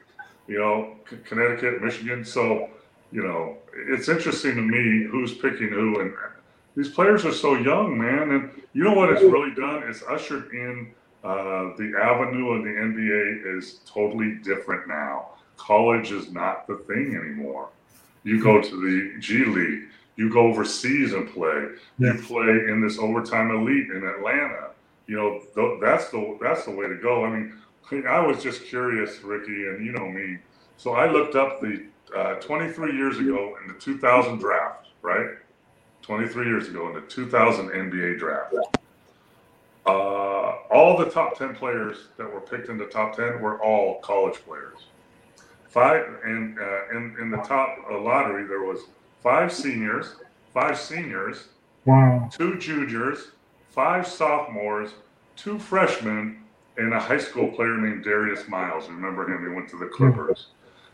you 0.48 0.60
know, 0.60 0.96
C- 1.10 1.18
Connecticut, 1.26 1.82
Michigan. 1.82 2.24
So, 2.26 2.70
you 3.12 3.24
know, 3.24 3.58
it's 3.74 4.10
interesting 4.10 4.56
to 4.56 4.62
me 4.62 5.08
who's 5.10 5.34
picking 5.34 5.70
who, 5.70 6.00
and 6.02 6.14
these 6.76 6.90
players 6.90 7.26
are 7.26 7.34
so 7.34 7.56
young, 7.56 7.98
man. 7.98 8.32
And 8.32 8.50
you 8.74 8.84
know 8.84 8.94
what 8.94 9.12
it's 9.12 9.22
really 9.22 9.54
done? 9.56 9.84
It's 9.88 10.04
ushered 10.04 10.52
in 10.52 10.94
uh, 11.24 11.76
the 11.78 11.94
avenue 12.02 12.50
of 12.52 12.64
the 12.64 12.70
NBA 12.70 13.58
is 13.58 13.80
totally 13.86 14.36
different 14.44 14.88
now. 14.88 15.30
College 15.58 16.12
is 16.12 16.32
not 16.32 16.68
the 16.68 16.76
thing 16.76 17.16
anymore. 17.16 17.70
You 18.24 18.42
go 18.42 18.62
to 18.62 18.70
the 18.70 19.20
G 19.20 19.46
League 19.46 19.90
you 20.20 20.30
go 20.30 20.42
overseas 20.48 21.14
and 21.14 21.30
play. 21.30 21.70
You 21.98 22.14
play 22.28 22.50
in 22.70 22.82
this 22.86 23.00
overtime 23.00 23.52
elite 23.52 23.90
in 23.90 24.06
Atlanta. 24.06 24.72
You 25.08 25.16
know, 25.16 25.42
th- 25.56 25.80
that's 25.82 26.10
the 26.10 26.38
that's 26.42 26.66
the 26.66 26.72
way 26.72 26.88
to 26.90 26.96
go. 26.96 27.24
I 27.24 27.30
mean, 27.30 28.06
I 28.06 28.20
was 28.20 28.44
just 28.44 28.66
curious, 28.66 29.24
Rickey, 29.24 29.68
and 29.68 29.84
you 29.84 29.94
know 29.94 30.10
me. 30.10 30.40
So 30.76 30.92
I 30.92 31.10
looked 31.10 31.36
up 31.36 31.62
the 31.62 31.86
uh, 32.16 32.36
23 32.36 32.96
years 32.96 33.20
ago 33.20 33.58
in 33.62 33.72
the 33.72 33.80
2000 33.80 34.40
draft, 34.40 34.88
right? 35.02 35.30
23 36.02 36.46
years 36.46 36.68
ago 36.68 36.88
in 36.88 36.96
the 36.96 37.02
2000 37.02 37.70
NBA 37.70 38.20
draft. 38.20 38.54
Uh, 39.86 39.90
all 40.72 40.98
the 40.98 41.06
top 41.06 41.38
10 41.38 41.56
players 41.56 42.08
that 42.18 42.32
were 42.32 42.42
picked 42.42 42.70
in 42.70 42.78
the 42.78 42.86
top 42.86 43.16
10 43.16 43.42
were 43.42 43.62
all 43.62 44.00
college 44.02 44.36
players. 44.46 44.78
Five 45.68 46.08
and 46.24 46.58
uh, 46.60 46.98
in 46.98 47.16
in 47.22 47.30
the 47.30 47.38
top 47.38 47.78
uh, 47.92 48.00
lottery 48.00 48.44
there 48.44 48.64
was 48.64 48.80
five 49.22 49.54
seniors, 49.54 50.16
five 50.52 50.80
seniors, 50.80 51.50
wow. 51.86 52.28
two 52.32 52.58
juniors, 52.58 53.32
five 53.70 54.08
sophomores, 54.08 54.92
two 55.36 55.60
freshmen, 55.60 56.44
and 56.78 56.94
a 56.94 57.00
high 57.00 57.20
school 57.20 57.50
player 57.50 57.78
named 57.78 58.04
Darius 58.04 58.48
Miles. 58.48 58.90
Remember 58.90 59.32
him? 59.32 59.48
He 59.48 59.56
went 59.56 59.70
to 59.70 59.78
the 59.78 59.86
Clippers. 59.86 60.48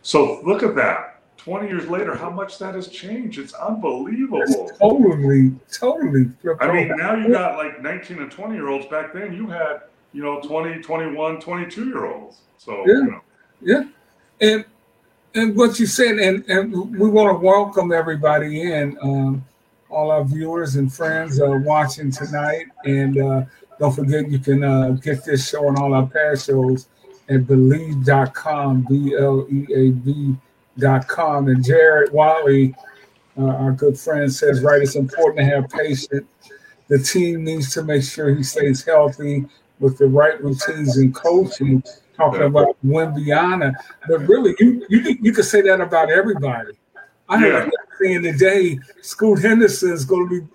So 0.06 0.40
look 0.44 0.62
at 0.62 0.76
that. 0.76 1.20
20 1.38 1.68
years 1.68 1.88
later, 1.88 2.16
how 2.16 2.30
much 2.30 2.60
that 2.60 2.76
has 2.76 2.90
changed. 2.90 3.40
It's 3.40 3.54
unbelievable. 3.54 4.44
It's 4.44 4.78
totally, 4.78 5.52
totally. 5.72 6.32
I 6.60 6.72
mean, 6.72 6.96
now 6.96 7.16
you 7.16 7.30
got 7.30 7.58
like 7.58 7.82
19 7.82 8.20
and 8.20 8.32
20 8.32 8.54
year 8.54 8.68
olds. 8.68 8.86
Back 8.86 9.14
then, 9.14 9.34
you 9.34 9.48
had, 9.48 9.82
you 10.14 10.22
know, 10.22 10.40
20, 10.42 10.84
21, 10.84 11.40
22 11.42 11.86
year 11.88 12.06
olds. 12.06 12.42
So, 12.60 12.86
yeah. 12.86 12.94
You 12.94 13.04
know. 13.04 13.22
Yeah. 13.62 13.84
And 14.42 14.66
and 15.34 15.56
what 15.56 15.80
you 15.80 15.88
said, 15.88 16.20
and, 16.20 16.48
and 16.48 16.72
we 16.72 17.10
want 17.10 17.30
to 17.30 17.44
welcome 17.44 17.92
everybody 17.92 18.72
in, 18.72 18.98
um, 19.02 19.44
all 19.90 20.12
our 20.12 20.24
viewers 20.24 20.76
and 20.76 20.94
friends 20.94 21.42
uh, 21.42 21.60
watching 21.64 22.12
tonight. 22.12 22.68
And 22.86 23.20
uh, 23.20 23.46
don't 23.80 23.96
forget, 23.96 24.30
you 24.30 24.38
can 24.38 24.64
uh, 24.64 24.92
get 24.92 25.26
this 25.26 25.50
show 25.50 25.68
and 25.68 25.78
all 25.80 25.96
our 25.96 26.06
past 26.06 26.46
shows 26.46 26.88
at 27.29 27.41
bleav.com, 27.41 28.86
B 28.89 29.15
L 29.17 29.48
E 29.50 29.65
A 29.74 29.89
V.com. 29.91 31.48
And 31.48 31.63
Jared 31.63 32.12
Wiley, 32.12 32.75
uh, 33.38 33.46
our 33.46 33.72
good 33.72 33.98
friend, 33.98 34.32
says, 34.32 34.62
right, 34.62 34.82
it's 34.82 34.96
important 34.96 35.39
to 35.39 35.46
have 35.46 35.70
patience. 35.70 36.25
The 36.88 37.00
team 37.00 37.44
needs 37.44 37.74
to 37.74 37.84
make 37.84 38.03
sure 38.03 38.34
he 38.34 38.44
stays 38.44 38.84
healthy 38.86 39.46
with 39.79 39.98
the 39.98 40.05
right 40.05 40.41
routines 40.41 40.98
and 40.98 41.13
coaching 41.13 41.84
talking 42.15 42.44
about 42.44 42.77
Wembanyama, 42.86 43.74
but 44.08 44.20
really, 44.27 44.55
you 44.60 44.86
you 44.89 45.17
you 45.22 45.32
could 45.34 45.46
say 45.46 45.62
that 45.62 45.82
about 45.82 46.10
everybody. 46.10 46.74
I 47.27 47.39
heard 47.39 47.65
yeah. 47.65 47.98
saying 48.00 48.24
today, 48.24 48.79
Scoot 49.01 49.41
Henderson 49.41 49.91
is 49.91 50.05
going 50.05 50.29
to 50.29 50.41
be 50.41 50.48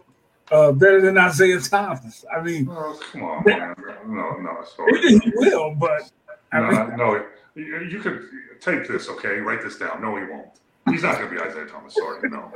uh, 0.52 0.72
better 0.72 1.00
than 1.00 1.18
Isaiah 1.18 1.60
Thomas. 1.60 2.24
I 2.34 2.40
mean, 2.40 2.68
oh, 2.70 2.98
come 3.12 3.24
on, 3.24 3.44
man. 3.44 3.74
no, 4.06 4.36
no, 4.38 4.64
sorry. 4.76 5.18
he 5.18 5.32
will, 5.34 5.74
but 5.74 6.10
I 6.52 6.58
no, 6.60 6.96
no, 6.96 7.26
you, 7.54 7.80
you 7.80 8.00
could 8.00 8.28
take 8.60 8.88
this, 8.88 9.08
okay? 9.08 9.38
Write 9.38 9.62
this 9.62 9.78
down. 9.78 10.02
No, 10.02 10.16
he 10.16 10.24
won't. 10.24 10.48
He's 10.88 11.02
not 11.02 11.18
going 11.18 11.30
to 11.30 11.34
be 11.34 11.40
Isaiah 11.40 11.66
Thomas. 11.66 11.94
Sorry, 11.94 12.28
no. 12.28 12.52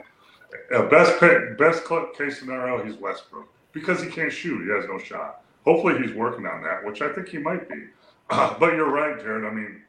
Uh, 0.74 0.88
best 0.88 1.18
pick, 1.20 1.58
best 1.58 1.84
cut 1.84 2.16
case 2.16 2.38
scenario, 2.38 2.84
he's 2.84 2.96
Westbrook 2.96 3.48
because 3.72 4.02
he 4.02 4.08
can't 4.08 4.32
shoot. 4.32 4.64
He 4.64 4.70
has 4.70 4.86
no 4.88 4.98
shot. 4.98 5.42
Hopefully, 5.64 6.00
he's 6.00 6.14
working 6.14 6.46
on 6.46 6.62
that, 6.62 6.84
which 6.84 7.02
I 7.02 7.12
think 7.12 7.28
he 7.28 7.38
might 7.38 7.68
be. 7.68 7.84
Uh, 8.30 8.54
but 8.58 8.74
you're 8.74 8.90
right, 8.90 9.18
Jared. 9.20 9.44
I 9.44 9.50
mean, 9.50 9.82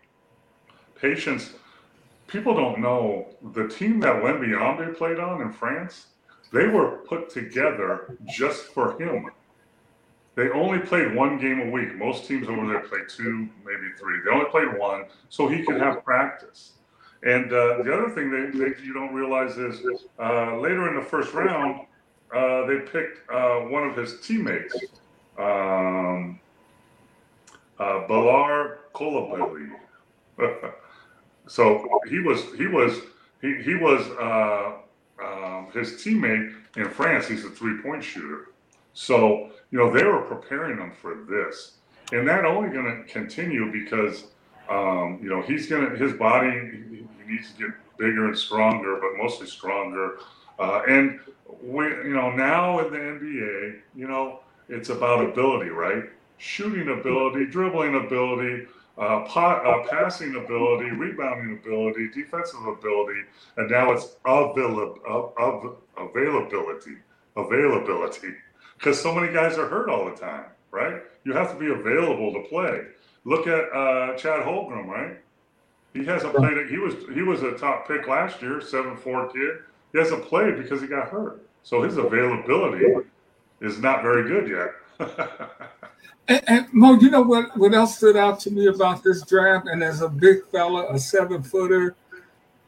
patience. 0.99 1.53
People 2.27 2.55
don't 2.55 2.79
know 2.79 3.27
the 3.53 3.67
team 3.67 3.99
that 3.99 4.15
Wembanyama 4.15 4.97
played 4.97 5.19
on 5.19 5.41
in 5.41 5.51
France. 5.51 6.07
They 6.51 6.67
were 6.67 6.97
put 7.07 7.29
together 7.29 8.17
just 8.25 8.63
for 8.65 8.99
him. 8.99 9.29
They 10.35 10.49
only 10.49 10.79
played 10.79 11.15
one 11.15 11.39
game 11.39 11.61
a 11.61 11.69
week. 11.69 11.95
Most 11.95 12.25
teams 12.25 12.47
over 12.47 12.67
there 12.67 12.81
play 12.81 12.99
two, 13.07 13.47
maybe 13.65 13.93
three. 13.97 14.19
They 14.23 14.31
only 14.31 14.49
played 14.49 14.77
one, 14.77 15.05
so 15.29 15.47
he 15.47 15.63
could 15.63 15.79
have 15.79 16.03
practice. 16.03 16.73
And 17.23 17.45
uh, 17.45 17.81
the 17.83 17.93
other 17.93 18.09
thing 18.09 18.29
that 18.31 18.79
you 18.83 18.93
don't 18.93 19.13
realize 19.13 19.57
is 19.57 19.81
uh, 20.19 20.57
later 20.57 20.89
in 20.89 20.95
the 20.95 21.01
first 21.01 21.33
round, 21.33 21.85
uh, 22.35 22.65
they 22.65 22.79
picked 22.79 23.29
uh, 23.31 23.59
one 23.61 23.83
of 23.83 23.95
his 23.95 24.19
teammates. 24.21 24.75
Um, 25.39 26.39
uh, 27.79 28.07
Bilal 28.07 28.75
Coulibaly. 28.93 29.69
so 31.47 32.01
he 32.09 32.19
was 32.19 32.43
he 32.57 32.67
was 32.67 32.99
he 33.41 33.55
he 33.61 33.75
was 33.75 34.01
uh, 34.19 34.73
um, 35.23 35.67
his 35.73 35.93
teammate 35.93 36.53
in 36.75 36.89
France. 36.89 37.27
He's 37.27 37.45
a 37.45 37.49
three 37.49 37.81
point 37.81 38.03
shooter. 38.03 38.49
So 38.95 39.51
you 39.69 39.77
know 39.77 39.91
they 39.93 40.03
were 40.03 40.21
preparing 40.21 40.79
him 40.79 40.91
for 40.99 41.15
this, 41.29 41.73
and 42.11 42.27
that 42.27 42.43
only 42.43 42.69
going 42.69 42.85
to 42.85 43.03
continue 43.11 43.71
because 43.71 44.23
um, 44.67 45.19
you 45.21 45.29
know 45.29 45.43
he's 45.43 45.67
gonna 45.67 45.95
his 45.95 46.13
body 46.13 46.49
he, 46.49 46.97
he 46.97 47.31
needs 47.31 47.51
to 47.51 47.57
get 47.59 47.71
bigger 47.99 48.25
and 48.25 48.37
stronger, 48.37 48.97
but 48.99 49.21
mostly 49.21 49.45
stronger. 49.45 50.17
Uh, 50.57 50.81
and 50.87 51.19
we, 51.61 51.85
you 51.85 52.15
know, 52.15 52.31
now 52.31 52.79
in 52.79 52.91
the 52.91 52.97
NBA, 52.97 53.79
you 53.95 54.07
know, 54.07 54.39
it's 54.69 54.89
about 54.89 55.23
ability, 55.23 55.69
right? 55.69 56.05
shooting 56.37 56.89
ability, 56.89 57.45
dribbling 57.45 57.95
ability, 57.95 58.67
uh, 58.97 59.21
pot, 59.21 59.65
uh, 59.65 59.87
passing 59.89 60.35
ability, 60.35 60.89
rebounding 60.91 61.57
ability, 61.57 62.09
defensive 62.09 62.65
ability, 62.65 63.21
and 63.57 63.69
now 63.69 63.91
it's 63.91 64.15
avail- 64.25 64.97
of, 65.07 65.33
of 65.37 65.77
availability. 65.97 66.95
Availability. 67.35 68.33
Because 68.77 69.01
so 69.01 69.13
many 69.13 69.33
guys 69.33 69.57
are 69.57 69.67
hurt 69.67 69.89
all 69.89 70.05
the 70.05 70.15
time, 70.15 70.45
right? 70.71 71.01
You 71.23 71.33
have 71.33 71.51
to 71.51 71.59
be 71.59 71.67
available 71.71 72.33
to 72.33 72.41
play. 72.47 72.81
Look 73.23 73.47
at 73.47 73.71
uh, 73.73 74.15
Chet 74.17 74.45
Holmgren, 74.45 74.87
right? 74.87 75.17
He 75.93 76.05
hasn't 76.05 76.35
played 76.35 76.57
it. 76.57 76.69
He 76.69 76.77
was 76.77 76.93
he 77.13 77.21
was 77.21 77.41
a 77.41 77.57
top 77.57 77.87
pick 77.87 78.07
last 78.07 78.41
year, 78.41 78.59
seven 78.61 78.97
four 78.97 79.29
kid. 79.29 79.59
He 79.93 79.99
hasn't 79.99 80.25
played 80.25 80.57
because 80.57 80.81
he 80.81 80.87
got 80.87 81.07
hurt. 81.07 81.41
So 81.63 81.81
his 81.81 81.97
availability 81.97 82.85
is 83.61 83.79
not 83.79 84.03
very 84.03 84.27
good 84.27 84.47
yet. 84.49 85.09
And, 86.27 86.41
and, 86.47 86.73
Mo, 86.73 86.93
you 86.93 87.11
know 87.11 87.21
what, 87.21 87.55
what 87.55 87.73
else 87.73 87.97
stood 87.97 88.17
out 88.17 88.39
to 88.41 88.51
me 88.51 88.65
about 88.65 89.03
this 89.03 89.21
draft? 89.21 89.67
And 89.67 89.83
as 89.83 90.01
a 90.01 90.09
big 90.09 90.43
fella, 90.47 90.91
a 90.91 90.97
seven 90.97 91.43
footer, 91.43 91.95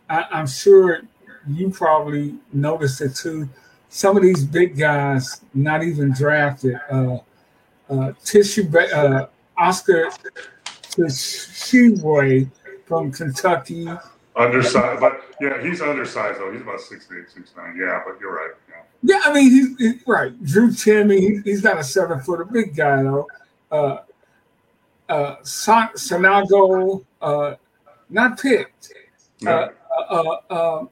I, 0.07 0.25
am 0.31 0.45
sure 0.45 1.01
you 1.49 1.71
probably 1.71 2.35
noticed 2.53 3.01
it 3.01 3.15
too. 3.15 3.49
Some 3.89 4.17
of 4.17 4.23
these 4.23 4.43
big 4.43 4.77
guys, 4.77 5.41
not 5.53 5.83
even 5.83 6.11
drafted, 6.13 6.79
uh, 6.91 7.17
uh, 7.89 8.11
tissue, 8.23 8.69
uh, 8.77 9.27
Oscar 9.57 10.11
Tshiebwe 10.65 12.49
from 12.85 13.11
Kentucky. 13.11 13.87
Undersized, 14.35 14.99
but 14.99 15.21
yeah, 15.41 15.61
he's 15.63 15.81
undersized 15.81 16.39
though. 16.39 16.51
He's 16.51 16.61
about 16.61 16.81
six 16.81 17.07
eight, 17.17 17.29
six 17.33 17.53
nine. 17.57 17.75
Yeah, 17.79 18.03
but 18.05 18.19
you're 18.19 18.35
right. 18.35 18.51
Yeah, 18.69 19.15
yeah 19.15 19.21
I 19.23 19.33
mean, 19.33 19.49
he's, 19.49 19.77
he's 19.77 20.07
right. 20.07 20.43
Drew 20.43 20.69
Timme, 20.69 21.17
he, 21.17 21.41
he's 21.43 21.63
not 21.63 21.79
a 21.79 21.83
seven 21.83 22.19
footer 22.19 22.45
big 22.45 22.75
guy 22.75 23.01
though 23.03 23.25
uh, 23.71 23.97
uh, 25.09 25.35
Sanogo 25.43 27.03
uh, 27.21 27.55
not 28.09 28.39
picked. 28.39 28.93
Uh, 29.45 29.69
uh, 30.09 30.37
uh, 30.49 30.85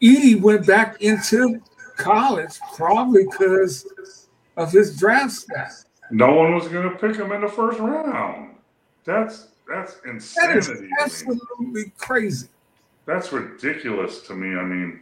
Edey 0.00 0.40
went 0.40 0.66
back 0.66 1.00
into 1.00 1.60
college 2.02 2.58
probably 2.74 3.24
because 3.24 4.28
of 4.56 4.72
his 4.72 4.98
draft 4.98 5.32
stats. 5.32 5.84
No 6.10 6.34
one 6.34 6.54
was 6.54 6.68
going 6.68 6.88
to 6.90 6.96
pick 6.96 7.16
him 7.16 7.32
in 7.32 7.40
the 7.40 7.48
first 7.48 7.78
round. 7.78 8.56
That's 9.04 9.48
that's 9.68 9.96
insanity. 10.04 10.88
That 10.98 11.06
is 11.08 11.22
absolutely 11.28 11.92
crazy. 11.96 12.48
That's 13.06 13.32
ridiculous 13.32 14.20
to 14.22 14.34
me. 14.34 14.56
I 14.56 14.64
mean, 14.64 15.00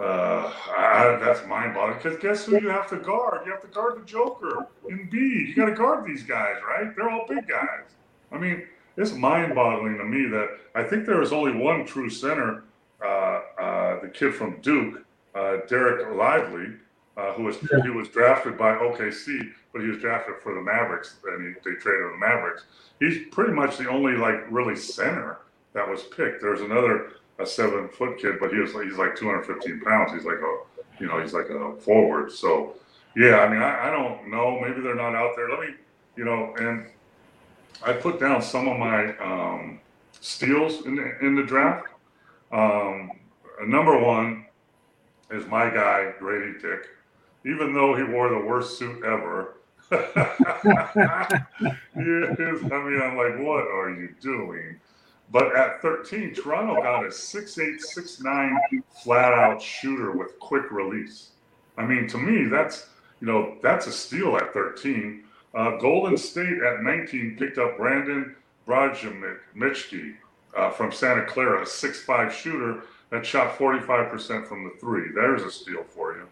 uh, 0.00 0.52
I, 0.76 1.18
that's 1.20 1.46
mind 1.46 1.74
boggling. 1.74 1.98
Because 2.02 2.18
guess 2.20 2.44
who 2.44 2.60
you 2.60 2.68
have 2.68 2.88
to 2.90 2.96
guard? 2.96 3.42
You 3.46 3.52
have 3.52 3.62
to 3.62 3.68
guard 3.68 4.00
the 4.00 4.04
Joker 4.04 4.66
in 4.88 5.08
B. 5.10 5.18
You 5.48 5.54
got 5.54 5.66
to 5.66 5.74
guard 5.74 6.06
these 6.06 6.22
guys, 6.22 6.56
right? 6.68 6.94
They're 6.94 7.10
all 7.10 7.26
big 7.28 7.48
guys. 7.48 7.84
I 8.32 8.38
mean, 8.38 8.66
it's 8.96 9.12
mind 9.12 9.54
boggling 9.54 9.96
to 9.98 10.04
me 10.04 10.28
that 10.28 10.48
I 10.74 10.82
think 10.82 11.06
there 11.06 11.18
was 11.18 11.32
only 11.32 11.52
one 11.52 11.86
true 11.86 12.10
center, 12.10 12.64
uh, 13.04 13.40
uh, 13.58 14.00
the 14.00 14.08
kid 14.08 14.34
from 14.34 14.60
Duke, 14.60 15.04
uh, 15.34 15.58
Dereck 15.68 16.16
Lively, 16.16 16.74
uh, 17.16 17.32
who 17.34 17.44
was 17.44 17.58
he 17.84 17.90
was 17.90 18.08
drafted 18.08 18.56
by 18.56 18.74
OKC, 18.74 19.50
but 19.72 19.82
he 19.82 19.88
was 19.88 19.98
drafted 19.98 20.36
for 20.42 20.54
the 20.54 20.60
Mavericks, 20.60 21.16
and 21.26 21.42
he, 21.46 21.52
they 21.64 21.76
traded 21.76 22.12
the 22.12 22.18
Mavericks. 22.18 22.64
He's 22.98 23.26
pretty 23.30 23.52
much 23.52 23.76
the 23.76 23.88
only 23.88 24.14
like 24.14 24.50
really 24.50 24.76
center 24.76 25.38
that 25.72 25.88
was 25.88 26.02
picked. 26.02 26.40
There's 26.40 26.60
another 26.60 27.12
a 27.38 27.46
seven 27.46 27.88
foot 27.88 28.18
kid, 28.18 28.38
but 28.40 28.52
he 28.52 28.58
was 28.58 28.72
he's 28.72 28.98
like 28.98 29.16
215 29.16 29.80
pounds. 29.80 30.12
He's 30.12 30.24
like 30.24 30.38
a 30.38 30.58
you 31.00 31.06
know 31.06 31.20
he's 31.20 31.32
like 31.32 31.48
a 31.48 31.76
forward. 31.76 32.32
So 32.32 32.74
yeah, 33.16 33.40
I 33.40 33.48
mean 33.48 33.62
I, 33.62 33.88
I 33.88 33.90
don't 33.90 34.28
know. 34.30 34.60
Maybe 34.60 34.80
they're 34.80 34.94
not 34.94 35.14
out 35.14 35.34
there. 35.36 35.48
Let 35.48 35.60
me 35.60 35.74
you 36.16 36.24
know 36.24 36.54
and 36.58 36.86
I 37.84 37.92
put 37.94 38.20
down 38.20 38.42
some 38.42 38.68
of 38.68 38.78
my 38.78 39.16
um, 39.18 39.80
steals 40.20 40.84
in 40.84 40.96
the, 40.96 41.18
in 41.24 41.34
the 41.34 41.42
draft. 41.42 41.86
Um, 42.52 43.12
number 43.64 43.98
one 43.98 44.46
is 45.30 45.46
my 45.46 45.70
guy 45.70 46.12
Gradey 46.20 46.60
Dick, 46.60 46.88
even 47.44 47.72
though 47.72 47.94
he 47.94 48.02
wore 48.02 48.28
the 48.28 48.38
worst 48.38 48.78
suit 48.78 49.04
ever. 49.04 49.54
yes, 49.90 50.12
I 51.96 52.78
mean, 52.84 53.00
I'm 53.02 53.16
like, 53.16 53.38
what 53.38 53.66
are 53.66 53.90
you 53.90 54.14
doing? 54.20 54.80
But 55.32 55.56
at 55.56 55.80
13, 55.80 56.34
Toronto 56.34 56.82
got 56.82 57.06
a 57.06 57.12
six-eight, 57.12 57.80
six-nine 57.80 58.58
flat 59.02 59.32
out 59.32 59.62
shooter 59.62 60.12
with 60.12 60.38
quick 60.40 60.70
release. 60.70 61.30
I 61.76 61.86
mean, 61.86 62.08
to 62.08 62.18
me, 62.18 62.48
that's 62.48 62.88
you 63.20 63.26
know 63.26 63.56
that's 63.62 63.86
a 63.86 63.92
steal 63.92 64.36
at 64.36 64.52
13. 64.52 65.24
Uh, 65.54 65.76
Golden 65.78 66.16
State 66.16 66.62
at 66.62 66.82
19 66.82 67.36
picked 67.36 67.58
up 67.58 67.76
Brandon 67.76 68.36
Bogdanovic 68.68 70.14
uh, 70.56 70.70
from 70.70 70.92
Santa 70.92 71.24
Clara, 71.24 71.62
a 71.62 71.66
six-five 71.66 72.32
shooter 72.32 72.84
that 73.10 73.26
shot 73.26 73.58
45% 73.58 74.46
from 74.46 74.64
the 74.64 74.70
three. 74.80 75.12
There's 75.14 75.42
a 75.42 75.50
steal 75.50 75.84
for 75.84 76.16
you. 76.16 76.28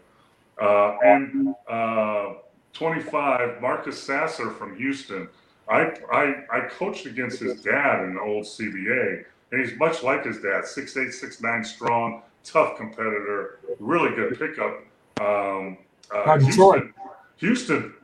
Uh, 0.61 0.97
and 1.05 1.55
uh, 1.69 2.35
25, 2.73 3.61
Marcus 3.61 4.03
Sasser 4.03 4.51
from 4.51 4.77
Houston 4.77 5.29
I, 5.69 5.93
I, 6.11 6.35
I 6.51 6.61
coached 6.69 7.07
against 7.07 7.41
his 7.41 7.61
dad 7.61 8.05
in 8.05 8.15
the 8.15 8.21
old 8.21 8.45
CBA, 8.45 9.25
and 9.53 9.61
he's 9.61 9.79
much 9.79 10.03
like 10.03 10.25
his 10.25 10.41
dad, 10.41 10.67
six 10.67 10.97
eight, 10.97 11.13
six 11.13 11.41
nine, 11.41 11.65
strong, 11.65 12.23
tough 12.43 12.77
competitor, 12.77 13.61
really 13.79 14.15
good 14.15 14.39
pickup. 14.39 14.85
Um, 15.21 15.79
uh, 16.15 16.39
Houston, 16.39 16.95
Houston 17.37 17.95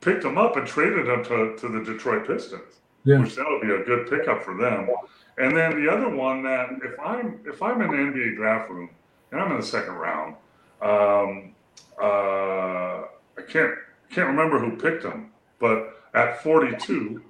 picked 0.00 0.24
him 0.24 0.38
up 0.38 0.56
and 0.56 0.66
traded 0.66 1.08
him 1.08 1.22
to, 1.24 1.56
to 1.58 1.68
the 1.68 1.84
Detroit 1.84 2.26
Pistons, 2.26 2.80
yeah. 3.04 3.18
which 3.18 3.34
that 3.34 3.44
would 3.48 3.60
be 3.60 3.74
a 3.74 3.84
good 3.84 4.08
pickup 4.08 4.42
for 4.42 4.56
them. 4.56 4.88
And 5.38 5.56
then 5.56 5.82
the 5.82 5.90
other 5.90 6.08
one 6.08 6.42
that 6.42 6.68
if 6.82 6.98
I'm 7.00 7.40
if 7.46 7.62
I'm 7.62 7.80
in 7.82 7.90
the 7.90 7.96
NBA 7.96 8.36
draft 8.36 8.70
room 8.70 8.90
and 9.32 9.40
I'm 9.40 9.50
in 9.52 9.60
the 9.60 9.66
second 9.66 9.94
round, 9.94 10.34
um, 10.82 11.54
uh, 12.00 13.04
I 13.38 13.42
can't 13.48 13.74
can't 14.10 14.28
remember 14.28 14.58
who 14.58 14.76
picked 14.76 15.04
him, 15.04 15.30
but 15.58 15.96
at 16.14 16.42
42, 16.42 17.22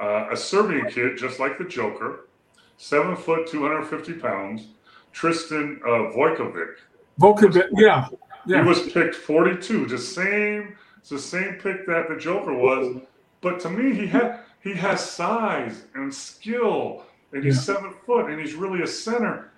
uh, 0.00 0.28
a 0.30 0.36
Serbian 0.36 0.88
kid 0.88 1.18
just 1.18 1.40
like 1.40 1.58
the 1.58 1.64
Joker, 1.64 2.28
seven 2.76 3.16
foot, 3.16 3.48
250 3.48 4.14
pounds, 4.14 4.68
Tristan 5.12 5.80
uh, 5.84 6.12
Vojkovic. 6.14 6.76
Vojkovic, 7.20 7.68
yeah, 7.72 8.08
yeah. 8.46 8.62
He 8.62 8.68
was 8.68 8.90
picked 8.92 9.16
42, 9.16 9.86
the 9.86 9.98
same. 9.98 10.76
It's 10.98 11.10
the 11.10 11.18
same 11.18 11.54
pick 11.54 11.86
that 11.86 12.08
the 12.08 12.16
Joker 12.16 12.54
was, 12.54 13.00
but 13.40 13.60
to 13.60 13.70
me, 13.70 13.94
he 13.94 14.06
had 14.06 14.40
he 14.60 14.74
has 14.74 15.04
size 15.04 15.84
and 15.94 16.12
skill, 16.12 17.04
and 17.32 17.44
he's 17.44 17.56
yeah. 17.56 17.74
seven 17.74 17.94
foot, 18.06 18.30
and 18.30 18.40
he's 18.40 18.54
really 18.54 18.82
a 18.82 18.86
center. 18.86 19.50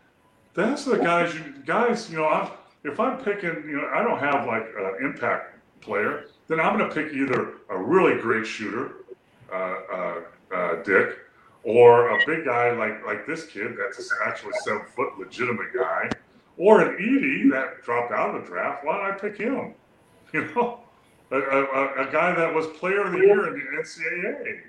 That's 0.55 0.85
the 0.85 0.97
guys. 0.97 1.35
You 1.35 1.55
guys, 1.65 2.11
you 2.11 2.19
know, 2.19 2.29
I'm, 2.29 2.51
if 2.85 2.99
I'm 2.99 3.19
picking, 3.19 3.65
you 3.69 3.77
know, 3.77 3.91
I 3.95 4.03
don't 4.03 4.19
have 4.19 4.47
like 4.47 4.67
an 4.77 5.05
impact 5.05 5.57
player. 5.81 6.27
Then 6.49 6.61
I'm 6.61 6.77
going 6.77 6.89
to 6.89 6.95
pick 6.95 7.13
either 7.13 7.55
a 7.69 7.79
really 7.79 8.21
great 8.21 8.47
shooter, 8.47 8.97
uh, 9.53 9.77
uh, 9.93 10.21
uh, 10.53 10.83
Dick, 10.83 11.19
or 11.63 12.09
a 12.11 12.27
big 12.27 12.45
guy 12.45 12.73
like 12.73 13.07
like 13.07 13.27
this 13.27 13.47
kid 13.47 13.77
that's 13.79 14.13
actually 14.27 14.53
seven 14.65 14.83
foot 14.97 15.19
legitimate 15.19 15.73
guy, 15.73 16.11
or 16.57 16.81
an 16.81 16.97
Edey 16.99 17.51
that 17.53 17.83
dropped 17.85 18.13
out 18.13 18.35
of 18.35 18.43
the 18.43 18.49
draft. 18.49 18.85
Why 18.85 18.97
don't 18.97 19.15
I 19.15 19.19
pick 19.19 19.39
him? 19.39 19.75
You 20.33 20.47
know, 20.55 20.79
a, 21.33 21.39
a, 21.39 22.09
a 22.09 22.13
guy 22.13 22.33
that 22.37 22.55
was 22.55 22.69
player 22.79 23.03
of 23.03 23.11
the 23.11 23.19
year 23.19 23.49
in 23.49 23.55
the 23.55 23.83
NCAA. 23.83 24.61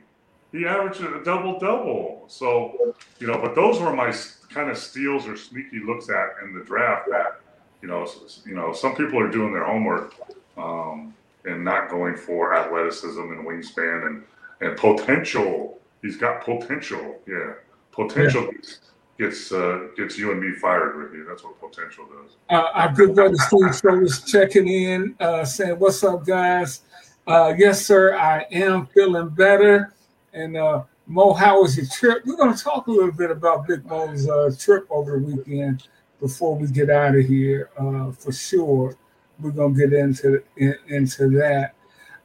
He 0.52 0.66
averaged 0.66 1.02
a 1.02 1.24
double 1.24 1.60
double. 1.60 2.26
So, 2.28 2.96
you 3.20 3.28
know, 3.28 3.40
but 3.40 3.56
those 3.56 3.80
were 3.80 3.94
my 3.94 4.14
kind 4.50 4.70
of 4.70 4.78
steals 4.78 5.28
or 5.28 5.38
sneaky 5.38 5.80
looks 5.80 6.10
at 6.10 6.44
in 6.44 6.54
the 6.54 6.64
draft 6.64 7.08
that, 7.10 7.40
you 7.82 7.88
know, 7.88 8.08
you 8.46 8.54
know, 8.54 8.74
some 8.74 8.96
people 8.96 9.20
are 9.20 9.30
doing 9.30 9.54
their 9.54 9.64
homework 9.64 10.14
um, 10.58 11.14
and 11.46 11.64
not 11.64 11.90
going 11.90 12.16
for 12.16 12.54
athleticism 12.54 13.22
and 13.22 13.48
wingspan 13.48 14.08
and 14.08 14.24
and 14.62 14.78
potential 14.78 15.82
He's 16.02 16.18
got 16.18 16.44
potential. 16.44 17.20
Yeah, 17.28 17.54
potential 17.92 18.46
yeah. 18.46 18.52
gets 18.52 18.80
gets, 19.20 19.52
uh, 19.52 19.88
gets 19.96 20.18
you 20.18 20.32
and 20.32 20.42
me 20.42 20.54
fired, 20.54 20.96
Rickey. 20.96 21.24
That's 21.28 21.44
what 21.44 21.60
potential 21.60 22.06
does. 22.06 22.36
Uh, 22.50 22.70
our 22.74 22.92
good 22.92 23.14
brother 23.14 23.36
Steve 23.36 23.76
Show 23.76 24.02
is 24.02 24.24
checking 24.24 24.68
in, 24.68 25.16
uh, 25.20 25.46
saying, 25.46 25.78
"What's 25.78 26.04
up, 26.04 26.26
guys? 26.26 26.82
Uh, 27.28 27.54
yes, 27.56 27.86
sir. 27.86 28.16
I 28.16 28.46
am 28.52 28.88
feeling 28.88 29.30
better." 29.30 29.94
And 30.34 30.58
uh, 30.58 30.84
Mo, 31.08 31.34
how 31.34 31.62
was 31.62 31.78
your 31.78 31.86
trip? 31.88 32.24
We're 32.26 32.38
going 32.38 32.56
to 32.56 32.64
talk 32.64 32.88
a 32.88 32.92
little 32.92 33.12
bit 33.12 33.32
about 33.32 33.68
Big 33.68 33.86
Mo's 33.86 34.30
uh, 34.30 34.52
trip 34.58 34.88
over 34.90 35.20
the 35.20 35.26
weekend 35.26 35.88
before 36.20 36.56
we 36.56 36.68
get 36.68 36.90
out 36.90 37.16
of 37.16 37.26
here, 37.26 37.70
uh, 37.78 38.12
for 38.12 38.32
sure. 38.32 38.96
We're 39.40 39.52
going 39.52 39.74
to 39.74 39.88
get 39.88 39.94
into 39.94 40.44
in, 40.58 40.76
into 40.88 41.30
that, 41.40 41.74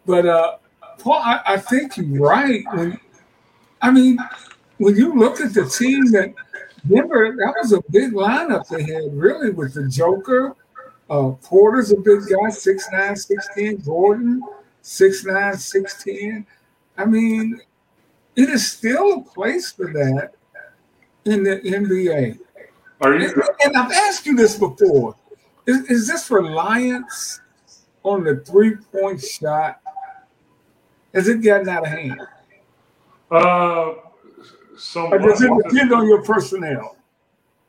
but 0.05 0.27
uh, 0.27 0.57
Paul, 0.99 1.15
I, 1.15 1.41
I 1.47 1.57
think 1.57 1.97
you're 1.97 2.21
right 2.21 2.63
when 2.75 3.01
I 3.81 3.91
mean, 3.91 4.19
when 4.79 4.97
you 4.97 5.15
look 5.15 5.41
at 5.41 5.55
the 5.55 5.65
team 5.67 6.07
that 6.13 6.35
Denver, 6.89 7.35
that 7.37 7.55
was 7.61 7.73
a 7.73 7.83
big 7.91 8.13
lineup 8.13 8.69
they 8.69 8.83
had, 8.83 9.17
really, 9.17 9.51
with 9.51 9.75
the 9.75 9.89
Joker. 9.89 10.55
Uh, 11.09 11.31
Porter's 11.43 11.93
a 11.93 11.97
big 11.97 12.21
guy, 12.21 12.49
6'9, 12.49 12.83
6'10. 13.57 13.85
Gordon, 13.85 14.43
6'9, 14.83 15.55
6'10. 15.55 16.47
I 16.99 17.05
mean, 17.05 17.61
it 18.37 18.51
is 18.51 18.71
still 18.71 19.15
a 19.15 19.23
place 19.23 19.73
for 19.73 19.93
that 19.93 20.35
in 21.25 21.43
the 21.43 21.61
NBA. 21.61 22.39
Are 23.01 23.19
you? 23.19 23.29
And, 23.29 23.43
and 23.65 23.77
I've 23.77 23.93
asked 23.93 24.27
you 24.27 24.37
this 24.37 24.59
before. 24.59 25.17
Is, 25.67 25.91
is 25.91 26.07
this 26.07 26.31
reliance 26.31 27.41
on 28.03 28.25
the 28.25 28.37
three 28.47 28.77
point 28.77 29.21
shot? 29.21 29.81
Has 31.15 31.29
it 31.29 31.43
gotten 31.43 31.69
out 31.69 31.85
of 31.85 31.89
hand? 31.89 32.21
Uh, 33.31 33.95
so 34.77 35.11
does 35.19 35.43
it 35.43 35.51
depend 35.65 35.93
on 35.93 36.07
your 36.07 36.23
personnel? 36.23 36.97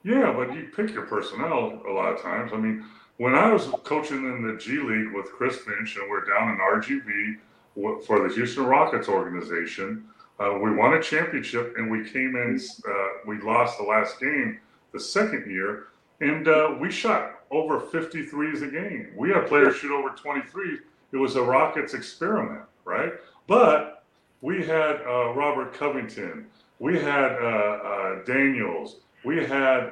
Yeah, 0.04 0.34
but 0.36 0.54
you 0.54 0.70
pick 0.76 0.94
your 0.94 1.06
personnel 1.06 1.82
a 1.88 1.92
lot 1.92 2.14
of 2.14 2.22
times. 2.22 2.52
I 2.54 2.58
mean, 2.58 2.86
when 3.18 3.36
I 3.36 3.52
was 3.52 3.68
coaching 3.84 4.18
in 4.18 4.48
the 4.48 4.58
G 4.58 4.80
League 4.80 5.14
with 5.14 5.32
Chris 5.32 5.58
Finch, 5.58 5.98
and 5.98 6.10
we're 6.10 6.26
down 6.26 6.50
in 6.50 6.58
RGV 6.58 8.04
for 8.06 8.28
the 8.28 8.34
Houston 8.36 8.66
Rockets 8.66 9.08
organization, 9.08 10.06
uh, 10.40 10.58
we 10.62 10.72
won 10.74 10.94
a 10.94 11.02
championship, 11.02 11.76
and 11.78 11.90
we 11.90 12.08
came 12.10 12.36
in. 12.36 12.60
Uh, 12.88 13.08
we 13.26 13.40
lost 13.42 13.78
the 13.78 13.84
last 13.84 14.20
game 14.20 14.60
the 14.94 15.00
second 15.00 15.50
year, 15.50 15.88
and 16.22 16.48
uh, 16.48 16.76
we 16.80 16.92
shot 16.92 17.40
over 17.50 17.80
53s 17.80 18.62
a 18.62 18.68
game. 18.68 19.10
We 19.16 19.30
had 19.30 19.48
players 19.48 19.78
shoot 19.78 19.92
over 19.92 20.10
23. 20.10 20.80
It 21.12 21.18
was 21.18 21.36
a 21.36 21.42
Rockets 21.42 21.94
experiment, 21.94 22.64
right? 22.86 23.14
But 23.48 24.04
we 24.42 24.66
had 24.66 25.02
uh, 25.08 25.34
Robert 25.34 25.74
Covington, 25.74 26.48
we 26.80 27.00
had 27.00 27.32
uh, 27.42 27.46
uh 27.46 28.26
Daniels, 28.26 28.98
we 29.26 29.38
had 29.38 29.92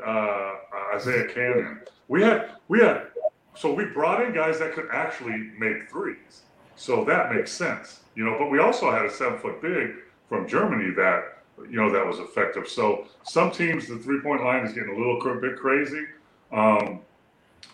Isaiah 0.93 1.27
Canaan, 1.27 1.81
we 2.08 2.21
had 2.21 2.51
we 2.67 2.79
had 2.79 3.08
so 3.55 3.73
we 3.73 3.86
brought 3.86 4.21
in 4.21 4.34
guys 4.34 4.60
that 4.60 4.73
could 4.73 4.89
actually 4.91 5.49
make 5.58 5.89
threes. 5.89 6.43
So 6.75 7.05
that 7.05 7.34
makes 7.34 7.51
sense, 7.51 8.01
you 8.15 8.25
know. 8.25 8.36
But 8.38 8.51
we 8.51 8.60
also 8.60 8.91
had 8.91 9.05
a 9.05 9.10
seven 9.10 9.39
foot 9.39 9.62
big 9.62 9.95
from 10.29 10.47
Germany 10.47 10.93
that 10.95 11.43
you 11.69 11.77
know 11.77 11.91
that 11.91 12.05
was 12.05 12.19
effective. 12.19 12.67
So 12.67 13.07
some 13.23 13.51
teams 13.51 13.88
the 13.88 13.97
three 13.97 14.19
point 14.21 14.43
line 14.43 14.65
is 14.65 14.73
getting 14.73 14.95
a 14.95 14.97
little 14.97 15.19
bit 15.39 15.57
crazy, 15.57 16.05
um, 16.51 17.01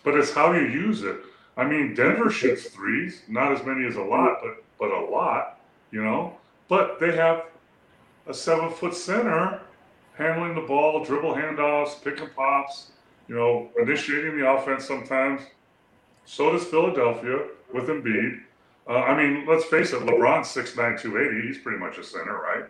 but 0.04 0.14
it's 0.14 0.32
how 0.32 0.52
you 0.52 0.66
use 0.66 1.02
it. 1.02 1.16
I 1.56 1.64
mean, 1.64 1.94
Denver 1.94 2.30
shoots 2.30 2.68
threes, 2.68 3.22
not 3.28 3.52
as 3.52 3.64
many 3.64 3.86
as 3.86 3.96
a 3.96 4.02
lot, 4.02 4.38
but 4.42 4.62
but 4.78 4.90
a 4.90 5.00
lot, 5.00 5.60
you 5.90 6.02
know. 6.02 6.36
But 6.68 6.98
they 7.00 7.14
have 7.16 7.44
a 8.26 8.34
seven 8.34 8.70
foot 8.70 8.94
center 8.94 9.60
handling 10.14 10.54
the 10.54 10.60
ball, 10.60 11.04
dribble 11.04 11.34
handoffs, 11.34 12.02
pick 12.02 12.20
and 12.20 12.34
pops, 12.34 12.92
you 13.28 13.34
know, 13.34 13.70
initiating 13.80 14.38
the 14.38 14.48
offense 14.48 14.84
sometimes. 14.84 15.42
So 16.24 16.52
does 16.52 16.64
Philadelphia 16.64 17.40
with 17.72 17.88
Embiid. 17.88 18.40
Uh, 18.88 18.94
I 18.94 19.16
mean, 19.16 19.46
let's 19.46 19.64
face 19.64 19.92
it, 19.92 20.00
LeBron's 20.00 20.48
6'9, 20.48 21.00
280. 21.00 21.46
He's 21.46 21.58
pretty 21.58 21.78
much 21.78 21.98
a 21.98 22.04
center, 22.04 22.34
right? 22.34 22.64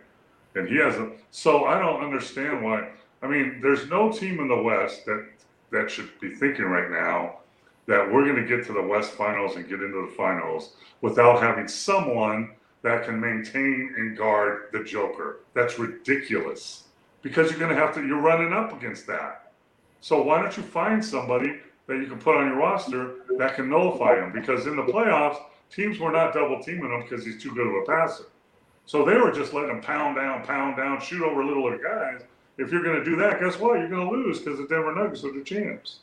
And 0.55 0.67
he 0.67 0.77
has 0.77 0.95
a. 0.95 1.11
So 1.31 1.65
I 1.65 1.79
don't 1.79 2.03
understand 2.03 2.63
why. 2.63 2.89
I 3.21 3.27
mean, 3.27 3.59
there's 3.61 3.89
no 3.89 4.11
team 4.11 4.39
in 4.39 4.47
the 4.47 4.61
West 4.61 5.05
that 5.05 5.27
that 5.71 5.89
should 5.89 6.09
be 6.19 6.29
thinking 6.29 6.65
right 6.65 6.91
now 6.91 7.39
that 7.87 8.11
we're 8.11 8.23
going 8.23 8.35
to 8.35 8.45
get 8.45 8.65
to 8.67 8.73
the 8.73 8.81
West 8.81 9.11
Finals 9.11 9.55
and 9.55 9.67
get 9.67 9.81
into 9.81 10.05
the 10.05 10.13
finals 10.15 10.75
without 11.01 11.41
having 11.41 11.67
someone 11.67 12.51
that 12.83 13.03
can 13.03 13.19
maintain 13.19 13.93
and 13.97 14.15
guard 14.15 14.69
the 14.71 14.83
Joker. 14.83 15.39
That's 15.53 15.79
ridiculous 15.79 16.83
because 17.21 17.49
you're 17.49 17.59
going 17.59 17.73
to 17.73 17.81
have 17.81 17.93
to, 17.95 18.05
you're 18.05 18.21
running 18.21 18.53
up 18.53 18.71
against 18.73 19.07
that. 19.07 19.51
So 20.01 20.21
why 20.21 20.41
don't 20.41 20.55
you 20.55 20.63
find 20.63 21.03
somebody 21.03 21.59
that 21.87 21.97
you 21.97 22.05
can 22.05 22.19
put 22.19 22.35
on 22.35 22.47
your 22.47 22.57
roster 22.57 23.15
that 23.37 23.55
can 23.55 23.69
nullify 23.69 24.15
him? 24.15 24.31
Because 24.31 24.67
in 24.67 24.75
the 24.75 24.83
playoffs, 24.83 25.41
teams 25.75 25.99
were 25.99 26.11
not 26.11 26.33
double 26.33 26.61
teaming 26.61 26.91
him 26.91 27.01
because 27.01 27.25
he's 27.25 27.41
too 27.41 27.53
good 27.53 27.67
of 27.67 27.73
a 27.73 27.85
passer. 27.85 28.25
So 28.85 29.05
they 29.05 29.17
were 29.17 29.31
just 29.31 29.53
letting 29.53 29.71
him 29.71 29.81
pound 29.81 30.15
down, 30.15 30.45
pound 30.45 30.77
down, 30.77 30.99
shoot 30.99 31.23
over 31.23 31.43
littler 31.43 31.77
guys. 31.77 32.21
If 32.57 32.71
you're 32.71 32.83
going 32.83 32.99
to 32.99 33.05
do 33.05 33.15
that, 33.17 33.39
guess 33.39 33.59
what? 33.59 33.79
You're 33.79 33.89
going 33.89 34.07
to 34.07 34.15
lose 34.15 34.39
because 34.39 34.59
the 34.59 34.67
Denver 34.67 34.93
Nuggets 34.93 35.23
are 35.23 35.31
the 35.31 35.43
champs. 35.43 35.99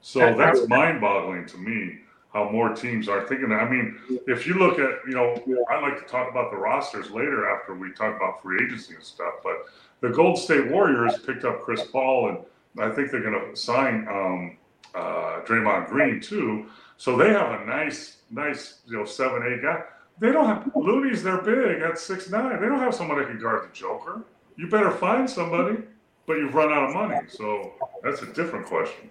So 0.00 0.34
that's 0.36 0.66
mind 0.66 1.00
boggling 1.00 1.46
to 1.46 1.58
me 1.58 2.00
how 2.32 2.50
more 2.50 2.74
teams 2.74 3.08
are 3.08 3.26
thinking 3.28 3.50
that. 3.50 3.60
I 3.60 3.68
mean, 3.68 3.98
if 4.26 4.46
you 4.46 4.54
look 4.54 4.78
at, 4.78 5.06
you 5.06 5.14
know, 5.14 5.36
I 5.70 5.80
like 5.80 5.98
to 5.98 6.10
talk 6.10 6.30
about 6.30 6.50
the 6.50 6.56
rosters 6.56 7.10
later 7.10 7.48
after 7.48 7.74
we 7.74 7.92
talk 7.92 8.16
about 8.16 8.42
free 8.42 8.64
agency 8.64 8.94
and 8.94 9.04
stuff, 9.04 9.34
but 9.44 9.66
the 10.00 10.08
Gold 10.08 10.38
State 10.38 10.70
Warriors 10.70 11.18
picked 11.18 11.44
up 11.44 11.62
Chris 11.62 11.82
Paul, 11.84 12.30
and 12.30 12.38
I 12.82 12.94
think 12.94 13.10
they're 13.10 13.22
going 13.22 13.50
to 13.50 13.54
sign 13.54 14.06
um, 14.08 14.56
uh, 14.94 15.42
Draymond 15.44 15.88
Green 15.88 16.20
too. 16.20 16.66
So 16.96 17.16
they 17.16 17.28
have 17.28 17.60
a 17.60 17.64
nice, 17.66 18.18
nice, 18.32 18.80
you 18.86 18.96
know, 18.96 19.04
seven, 19.04 19.42
eight 19.46 19.62
guy. 19.62 19.82
They 20.18 20.32
don't 20.32 20.46
have 20.46 20.70
Looney's. 20.74 21.22
They're 21.22 21.42
big 21.42 21.82
at 21.82 21.98
six 21.98 22.30
nine. 22.30 22.60
They 22.60 22.66
don't 22.66 22.78
have 22.78 22.94
someone 22.94 23.18
that 23.18 23.28
can 23.28 23.38
guard 23.38 23.68
the 23.68 23.74
Joker. 23.74 24.22
You 24.56 24.68
better 24.68 24.90
find 24.90 25.28
somebody, 25.28 25.78
but 26.26 26.34
you've 26.34 26.54
run 26.54 26.70
out 26.70 26.90
of 26.90 26.94
money. 26.94 27.26
So 27.28 27.72
that's 28.02 28.22
a 28.22 28.26
different 28.26 28.66
question. 28.66 29.10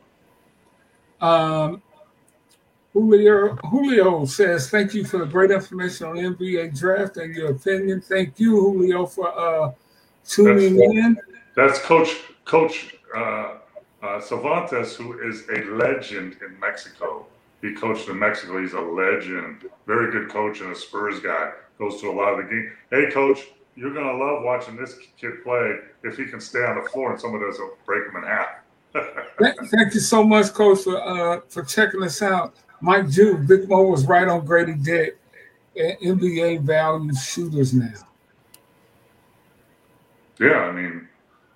Um, 1.20 1.82
Julio, 2.94 3.56
Julio 3.70 4.26
says, 4.26 4.70
thank 4.70 4.94
you 4.94 5.06
for 5.06 5.20
the 5.20 5.26
great 5.26 5.52
information 5.52 6.08
on 6.08 6.16
NBA 6.16 6.78
draft 6.78 7.18
and 7.18 7.34
your 7.34 7.52
opinion. 7.52 8.02
Thank 8.02 8.40
you, 8.40 8.52
Julio, 8.60 9.06
for 9.06 9.38
uh, 9.38 9.72
tuning 10.28 10.78
that's, 10.78 10.94
in. 10.94 11.18
That's 11.56 11.80
Coach 11.80 12.18
Coach 12.46 12.96
uh, 13.16 13.56
uh, 14.04 14.20
Cervantes, 14.20 14.96
who 14.96 15.20
is 15.28 15.48
a 15.50 15.64
legend 15.72 16.38
in 16.46 16.60
Mexico. 16.60 17.28
He 17.62 17.74
coached 17.74 18.10
in 18.10 18.18
Mexico. 18.18 18.60
He's 18.60 18.74
a 18.74 18.82
legend. 18.82 19.66
Very 19.86 20.12
good 20.12 20.30
coach 20.30 20.62
and 20.62 20.72
a 20.72 20.76
Spurs 20.76 21.20
guy. 21.20 21.52
Goes 21.78 22.02
to 22.02 22.10
a 22.10 22.12
lot 22.12 22.34
of 22.34 22.38
the 22.38 22.44
games. 22.44 22.72
Hey, 22.90 23.12
Coach, 23.12 23.48
you're 23.76 23.94
gonna 23.94 24.18
love 24.18 24.44
watching 24.44 24.76
this 24.76 24.96
kid 25.18 25.44
play 25.44 25.78
if 26.04 26.18
he 26.18 26.26
can 26.26 26.40
stay 26.40 26.64
on 26.64 26.82
the 26.82 26.90
floor 26.90 27.12
and 27.12 27.20
someone 27.20 27.42
doesn't 27.42 27.86
break 27.86 28.08
him 28.08 28.16
in 28.18 28.24
half. 28.24 28.50
Thank 29.72 29.94
you 29.94 30.00
so 30.00 30.24
much, 30.24 30.54
Coach, 30.54 30.82
for 30.82 31.02
uh, 31.02 31.42
for 31.48 31.64
checking 31.64 32.04
us 32.04 32.22
out. 32.22 32.56
Mike 32.82 33.10
Jew, 33.10 33.38
Big 33.38 33.70
Mo 33.70 33.84
was 33.84 34.06
right 34.06 34.28
on 34.28 34.46
Gradey 34.46 34.84
Dick. 34.84 35.18
NBA 35.76 36.62
value 36.62 37.14
shooters 37.14 37.74
now. 37.74 37.94
Yeah, 40.40 40.58
I 40.58 40.72
mean, 40.72 41.08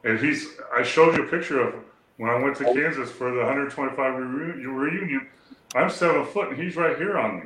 and 0.04 0.20
he's. 0.20 0.48
I 0.74 0.84
showed 0.84 1.18
you 1.18 1.24
a 1.24 1.28
picture 1.28 1.60
of 1.60 1.76
when 2.18 2.30
I 2.30 2.36
went 2.36 2.56
to 2.58 2.64
Kansas 2.66 3.12
for 3.12 3.32
the 3.32 3.40
125 3.40 4.14
reunion. 4.16 5.28
I'm 5.76 5.90
seven 5.90 6.26
foot, 6.26 6.50
and 6.50 6.58
he's 6.58 6.78
right 6.78 6.98
here 6.98 7.18
on 7.18 7.40
me. 7.40 7.46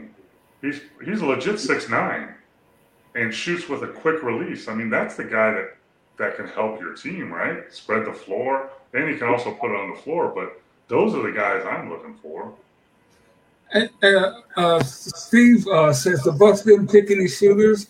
He's 0.61 0.81
he's 1.03 1.21
a 1.21 1.25
legit 1.25 1.59
six 1.59 1.89
nine, 1.89 2.35
and 3.15 3.33
shoots 3.33 3.67
with 3.67 3.83
a 3.83 3.87
quick 3.87 4.21
release. 4.21 4.67
I 4.67 4.75
mean, 4.75 4.89
that's 4.89 5.15
the 5.15 5.23
guy 5.23 5.51
that 5.51 5.75
that 6.17 6.35
can 6.35 6.47
help 6.47 6.79
your 6.79 6.93
team, 6.95 7.33
right? 7.33 7.73
Spread 7.73 8.05
the 8.05 8.13
floor, 8.13 8.69
and 8.93 9.09
he 9.09 9.17
can 9.17 9.29
also 9.29 9.51
put 9.51 9.71
it 9.71 9.77
on 9.77 9.89
the 9.89 9.97
floor. 9.97 10.31
But 10.33 10.61
those 10.89 11.15
are 11.15 11.23
the 11.23 11.31
guys 11.31 11.65
I'm 11.65 11.89
looking 11.89 12.13
for. 12.21 12.53
And, 13.71 13.89
uh, 14.03 14.41
uh, 14.57 14.83
Steve 14.83 15.67
uh, 15.67 15.93
says 15.93 16.23
the 16.23 16.31
Bucks 16.31 16.61
didn't 16.61 16.91
pick 16.91 17.11
any 17.11 17.27
shooters, 17.27 17.87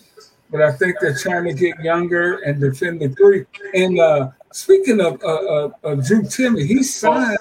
but 0.52 0.62
I 0.62 0.71
think 0.73 0.97
they're 0.99 1.17
trying 1.17 1.45
to 1.45 1.54
get 1.54 1.80
younger 1.80 2.39
and 2.39 2.60
defend 2.60 2.99
the 3.02 3.10
three. 3.10 3.45
And 3.73 3.99
uh, 3.99 4.30
speaking 4.52 4.99
of, 4.99 5.23
uh, 5.23 5.69
uh, 5.84 5.95
Drew 5.95 6.23
Timme, 6.23 6.65
he 6.65 6.84
signed. 6.84 7.38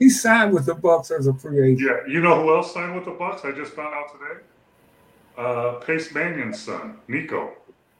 He 0.00 0.08
signed 0.08 0.54
with 0.54 0.64
the 0.64 0.74
Bucks 0.74 1.10
as 1.10 1.26
a 1.26 1.34
free 1.34 1.72
agent. 1.72 1.80
Yeah, 1.80 2.12
you 2.12 2.20
know 2.22 2.42
who 2.42 2.56
else 2.56 2.72
signed 2.72 2.96
with 2.96 3.04
the 3.04 3.10
Bucks? 3.12 3.44
I 3.44 3.52
just 3.52 3.74
found 3.74 3.94
out 3.94 4.10
today. 4.10 4.40
Uh, 5.36 5.72
Pace 5.74 6.12
Mannion's 6.12 6.60
son, 6.60 6.96
Nico. 7.06 7.52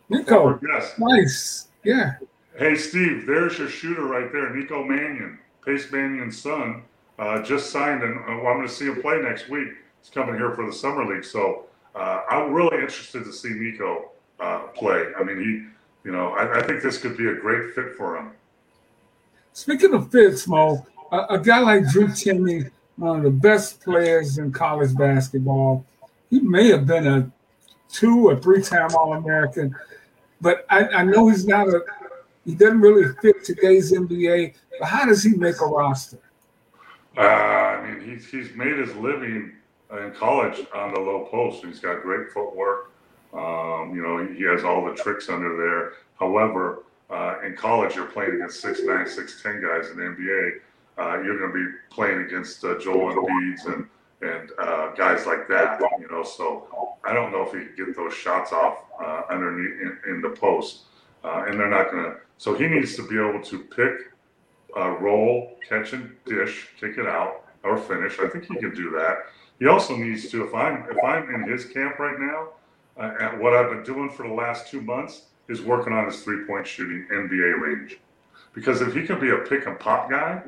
Nico, 0.08 0.58
yes, 0.66 0.94
nice. 0.98 1.68
Yeah. 1.84 2.14
Hey, 2.56 2.74
Steve, 2.74 3.26
there's 3.26 3.58
your 3.58 3.68
shooter 3.68 4.06
right 4.06 4.32
there, 4.32 4.54
Nico 4.54 4.82
Mannion, 4.82 5.38
Pace 5.64 5.92
Mannion's 5.92 6.40
son. 6.40 6.82
Uh, 7.18 7.42
just 7.42 7.70
signed, 7.70 8.02
and 8.02 8.18
uh, 8.18 8.32
I'm 8.32 8.42
going 8.42 8.66
to 8.66 8.72
see 8.72 8.86
him 8.86 9.02
play 9.02 9.20
next 9.20 9.50
week. 9.50 9.68
He's 10.00 10.10
coming 10.10 10.36
here 10.36 10.52
for 10.52 10.64
the 10.64 10.72
summer 10.72 11.04
league, 11.04 11.24
so 11.24 11.66
uh, 11.94 12.22
I'm 12.30 12.54
really 12.54 12.78
interested 12.78 13.24
to 13.24 13.32
see 13.32 13.50
Nico 13.50 14.12
uh, 14.40 14.60
play. 14.68 15.04
I 15.18 15.22
mean, 15.22 15.36
he, 15.36 16.08
you 16.08 16.16
know, 16.16 16.30
I, 16.30 16.60
I, 16.60 16.66
think 16.66 16.82
this 16.82 16.96
could 16.96 17.18
be 17.18 17.28
a 17.28 17.34
great 17.34 17.74
fit 17.74 17.94
for 17.94 18.16
him. 18.16 18.30
Speaking 19.52 19.92
of 19.92 20.10
fits, 20.10 20.48
Mo, 20.48 20.86
a, 21.12 21.34
a 21.34 21.38
guy 21.38 21.60
like 21.60 21.88
Drew 21.88 22.08
Timme, 22.08 22.70
one 22.96 23.18
of 23.18 23.22
the 23.24 23.30
best 23.30 23.80
players 23.80 24.38
in 24.38 24.52
college 24.52 24.96
basketball, 24.96 25.84
he 26.28 26.40
may 26.40 26.68
have 26.68 26.86
been 26.86 27.06
a 27.06 27.30
two 27.88 28.28
or 28.28 28.36
three 28.36 28.62
time 28.62 28.94
All 28.94 29.14
American, 29.14 29.74
but 30.40 30.64
I, 30.70 30.86
I 30.88 31.02
know 31.02 31.28
he's 31.28 31.46
not 31.46 31.68
a 31.68 31.82
he 32.44 32.54
doesn't 32.54 32.80
really 32.80 33.12
fit 33.20 33.44
today's 33.44 33.92
NBA. 33.92 34.54
But 34.78 34.88
how 34.88 35.04
does 35.04 35.22
he 35.22 35.30
make 35.30 35.60
a 35.60 35.66
roster? 35.66 36.18
Uh, 37.16 37.20
I 37.20 37.90
mean, 37.90 38.08
he's 38.08 38.26
he's 38.28 38.54
made 38.54 38.78
his 38.78 38.94
living 38.96 39.52
in 39.90 40.12
college 40.12 40.66
on 40.74 40.94
the 40.94 41.00
low 41.00 41.28
post. 41.30 41.64
He's 41.64 41.80
got 41.80 42.02
great 42.02 42.30
footwork. 42.30 42.92
Um, 43.32 43.92
you 43.94 44.02
know, 44.02 44.26
he 44.26 44.42
has 44.44 44.64
all 44.64 44.84
the 44.84 44.94
tricks 44.94 45.28
under 45.28 45.56
there. 45.56 45.92
However, 46.18 46.84
uh, 47.10 47.36
in 47.44 47.56
college, 47.56 47.94
you're 47.94 48.06
playing 48.06 48.36
against 48.36 48.60
six 48.60 48.80
nine, 48.82 49.08
six 49.08 49.42
ten 49.42 49.60
guys 49.62 49.90
in 49.90 49.96
the 49.96 50.02
NBA. 50.04 50.60
Uh, 50.98 51.20
you're 51.22 51.38
going 51.38 51.52
to 51.52 51.70
be 51.70 51.76
playing 51.90 52.22
against 52.22 52.64
uh, 52.64 52.78
Joel 52.78 53.14
Embiid 53.14 53.74
and 53.74 53.86
and 54.22 54.50
uh, 54.58 54.92
guys 54.94 55.26
like 55.26 55.48
that. 55.48 55.80
You 55.98 56.08
know, 56.10 56.22
so 56.22 56.98
I 57.04 57.12
don't 57.12 57.32
know 57.32 57.42
if 57.42 57.52
he 57.52 57.66
can 57.66 57.86
get 57.86 57.96
those 57.96 58.14
shots 58.14 58.52
off 58.52 58.84
uh, 59.02 59.22
underneath 59.30 59.80
in, 59.80 59.98
in, 60.08 60.20
the 60.20 60.30
post, 60.30 60.82
uh, 61.24 61.44
and 61.46 61.58
they're 61.58 61.70
not 61.70 61.90
going 61.90 62.04
to. 62.04 62.16
So 62.38 62.54
he 62.54 62.66
needs 62.66 62.96
to 62.96 63.06
be 63.06 63.16
able 63.16 63.42
to 63.42 63.58
pick, 63.58 64.12
uh, 64.76 64.90
roll, 64.98 65.58
catch 65.66 65.92
and 65.92 66.14
dish, 66.26 66.68
kick 66.78 66.98
it 66.98 67.06
out, 67.06 67.44
or 67.62 67.76
finish. 67.76 68.18
I 68.18 68.28
think 68.28 68.44
he 68.44 68.56
can 68.56 68.74
do 68.74 68.90
that. 68.90 69.26
He 69.58 69.66
also 69.66 69.96
needs 69.96 70.30
to. 70.30 70.44
If 70.44 70.54
I'm 70.54 70.86
if 70.90 71.02
I'm 71.02 71.34
in 71.34 71.50
his 71.50 71.64
camp 71.64 71.98
right 71.98 72.18
now, 72.18 72.48
uh, 72.98 73.14
at 73.20 73.38
what 73.38 73.54
I've 73.54 73.70
been 73.70 73.84
doing 73.84 74.10
for 74.10 74.26
the 74.26 74.34
last 74.34 74.68
two 74.68 74.80
months 74.80 75.24
is 75.48 75.62
working 75.62 75.92
on 75.92 76.06
his 76.06 76.22
three 76.22 76.44
point 76.46 76.66
shooting 76.66 77.06
NBA 77.10 77.60
range, 77.60 77.98
because 78.54 78.80
if 78.80 78.94
he 78.94 79.06
can 79.06 79.20
be 79.20 79.30
a 79.30 79.38
pick 79.38 79.66
and 79.66 79.78
pop 79.78 80.10
guy 80.10 80.42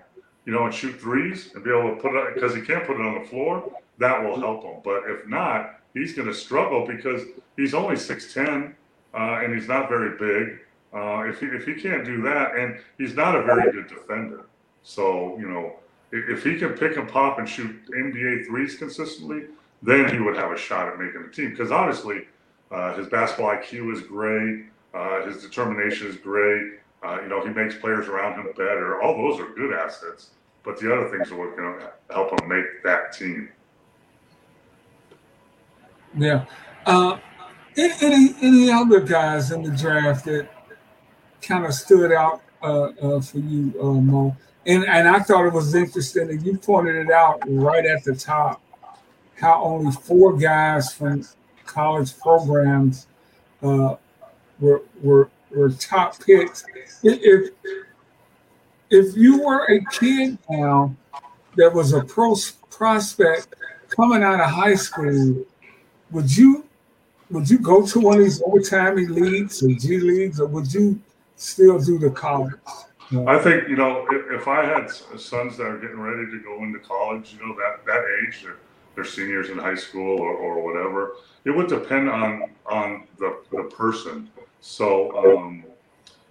you 0.44 0.52
know, 0.52 0.64
and 0.64 0.74
shoot 0.74 1.00
threes 1.00 1.50
and 1.54 1.62
be 1.62 1.70
able 1.70 1.94
to 1.94 2.00
put 2.00 2.14
it 2.14 2.34
because 2.34 2.54
he 2.54 2.60
can't 2.60 2.86
put 2.86 2.96
it 2.96 3.06
on 3.06 3.22
the 3.22 3.28
floor, 3.28 3.72
that 3.98 4.22
will 4.22 4.38
help 4.38 4.64
him. 4.64 4.80
But 4.84 5.04
if 5.06 5.26
not, 5.26 5.80
he's 5.94 6.14
going 6.14 6.28
to 6.28 6.34
struggle 6.34 6.86
because 6.86 7.22
he's 7.56 7.74
only 7.74 7.96
6'10 7.96 8.74
uh, 9.14 9.16
and 9.42 9.54
he's 9.54 9.68
not 9.68 9.88
very 9.88 10.16
big. 10.18 10.60
Uh, 10.94 11.22
if, 11.28 11.40
he, 11.40 11.46
if 11.46 11.64
he 11.64 11.74
can't 11.74 12.04
do 12.04 12.20
that, 12.22 12.54
and 12.54 12.78
he's 12.98 13.14
not 13.14 13.34
a 13.34 13.42
very 13.42 13.72
good 13.72 13.88
defender. 13.88 14.44
So, 14.82 15.38
you 15.38 15.48
know, 15.48 15.76
if, 16.10 16.38
if 16.38 16.44
he 16.44 16.58
can 16.58 16.70
pick 16.70 16.96
and 16.96 17.08
pop 17.08 17.38
and 17.38 17.48
shoot 17.48 17.74
NBA 17.90 18.46
threes 18.46 18.76
consistently, 18.76 19.44
then 19.82 20.12
he 20.12 20.18
would 20.20 20.36
have 20.36 20.52
a 20.52 20.56
shot 20.56 20.88
at 20.88 20.98
making 20.98 21.22
the 21.22 21.28
team. 21.28 21.50
Because 21.50 21.72
obviously, 21.72 22.26
uh, 22.70 22.94
his 22.94 23.06
basketball 23.06 23.54
IQ 23.54 23.94
is 23.94 24.02
great, 24.02 24.66
uh, 24.94 25.24
his 25.26 25.42
determination 25.42 26.08
is 26.08 26.16
great. 26.16 26.80
Uh, 27.02 27.20
you 27.22 27.28
know, 27.28 27.44
he 27.44 27.52
makes 27.52 27.74
players 27.76 28.08
around 28.08 28.34
him 28.34 28.46
better. 28.56 29.02
All 29.02 29.16
those 29.16 29.40
are 29.40 29.52
good 29.54 29.74
assets, 29.74 30.30
but 30.62 30.78
the 30.78 30.94
other 30.94 31.08
things 31.10 31.32
are 31.32 31.36
what 31.36 31.56
can 31.56 31.88
help 32.10 32.40
him 32.40 32.48
make 32.48 32.82
that 32.84 33.12
team. 33.12 33.48
Yeah. 36.16 36.44
Uh, 36.86 37.18
any 37.76 38.34
any 38.42 38.70
other 38.70 39.00
guys 39.00 39.50
in 39.50 39.62
the 39.62 39.70
draft 39.70 40.26
that 40.26 40.48
kind 41.40 41.64
of 41.64 41.72
stood 41.72 42.12
out 42.12 42.42
uh, 42.62 42.82
uh, 43.00 43.20
for 43.20 43.38
you, 43.38 43.74
uh, 43.80 43.86
Mo? 43.86 44.36
And 44.66 44.84
and 44.84 45.08
I 45.08 45.20
thought 45.20 45.46
it 45.46 45.52
was 45.52 45.74
interesting 45.74 46.28
that 46.28 46.44
you 46.44 46.58
pointed 46.58 46.96
it 46.96 47.10
out 47.10 47.42
right 47.46 47.84
at 47.84 48.04
the 48.04 48.14
top 48.14 48.62
how 49.42 49.60
only 49.64 49.90
four 49.90 50.36
guys 50.36 50.92
from 50.92 51.26
college 51.66 52.16
programs 52.18 53.08
uh, 53.62 53.96
were 54.60 54.82
were 55.02 55.28
were 55.54 55.70
top 55.70 56.18
picks. 56.24 56.64
If 57.02 57.50
if 58.90 59.16
you 59.16 59.42
were 59.42 59.64
a 59.66 59.80
kid 59.86 60.38
now 60.50 60.94
that 61.56 61.72
was 61.72 61.92
a 61.92 62.04
pro 62.04 62.34
prospect 62.70 63.54
coming 63.88 64.22
out 64.22 64.40
of 64.40 64.50
high 64.50 64.74
school, 64.74 65.44
would 66.10 66.36
you 66.36 66.64
would 67.30 67.48
you 67.48 67.58
go 67.58 67.86
to 67.86 68.00
one 68.00 68.18
of 68.18 68.24
these 68.24 68.42
old 68.42 68.68
timey 68.68 69.06
leagues 69.06 69.62
or 69.62 69.68
G 69.68 69.98
leagues, 69.98 70.40
or 70.40 70.46
would 70.46 70.72
you 70.72 71.00
still 71.36 71.78
do 71.78 71.98
the 71.98 72.10
college? 72.10 72.52
I 73.26 73.38
think 73.38 73.68
you 73.68 73.76
know 73.76 74.06
if, 74.10 74.40
if, 74.40 74.48
I 74.48 74.64
had 74.64 74.90
sons 74.90 75.58
that 75.58 75.64
are 75.64 75.78
getting 75.78 76.00
ready 76.00 76.30
to 76.30 76.38
go 76.38 76.62
into 76.62 76.78
college, 76.78 77.34
you 77.34 77.46
know 77.46 77.54
that 77.54 77.84
that 77.84 78.04
age, 78.22 78.42
they're, 78.42 78.56
they're 78.94 79.04
seniors 79.04 79.50
in 79.50 79.58
high 79.58 79.74
school 79.74 80.18
or, 80.18 80.34
or 80.34 80.62
whatever. 80.62 81.16
It 81.44 81.50
would 81.50 81.68
depend 81.68 82.08
on 82.08 82.50
on 82.66 83.06
the 83.18 83.42
the 83.50 83.64
person. 83.64 84.30
So, 84.62 85.10
um, 85.18 85.64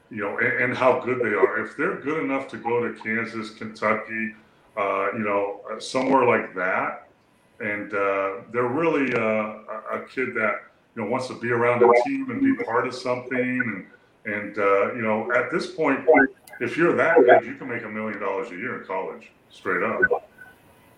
you 0.09 0.21
know, 0.23 0.37
and, 0.37 0.63
and, 0.63 0.77
how 0.77 0.99
good 1.01 1.19
they 1.19 1.35
are. 1.35 1.63
If 1.65 1.75
they're 1.75 1.97
good 1.97 2.23
enough 2.23 2.47
to 2.51 2.57
go 2.57 2.81
to 2.81 2.97
Kansas, 3.01 3.49
Kentucky, 3.51 4.33
uh, 4.77 5.11
you 5.11 5.19
know, 5.19 5.59
uh, 5.69 5.79
somewhere 5.81 6.25
like 6.25 6.55
that, 6.55 7.09
and 7.59 7.93
uh, 7.93 8.43
they're 8.53 8.69
really 8.69 9.13
uh, 9.13 9.97
a 9.97 10.05
kid 10.09 10.33
that 10.35 10.61
you 10.95 11.03
know 11.03 11.09
wants 11.09 11.27
to 11.27 11.39
be 11.39 11.51
around 11.51 11.83
a 11.83 12.03
team 12.05 12.31
and 12.31 12.41
be 12.41 12.63
part 12.63 12.87
of 12.87 12.95
something, 12.95 13.85
and 14.25 14.33
and 14.33 14.57
uh, 14.57 14.93
you 14.93 15.01
know, 15.01 15.29
at 15.33 15.51
this 15.51 15.67
point, 15.67 15.99
if 16.61 16.77
you're 16.77 16.95
that 16.95 17.17
good, 17.17 17.45
you 17.45 17.55
can 17.55 17.67
make 17.67 17.83
a 17.83 17.89
million 17.89 18.19
dollars 18.21 18.49
a 18.51 18.55
year 18.55 18.79
in 18.79 18.87
college, 18.87 19.29
straight 19.49 19.83
up. 19.83 19.99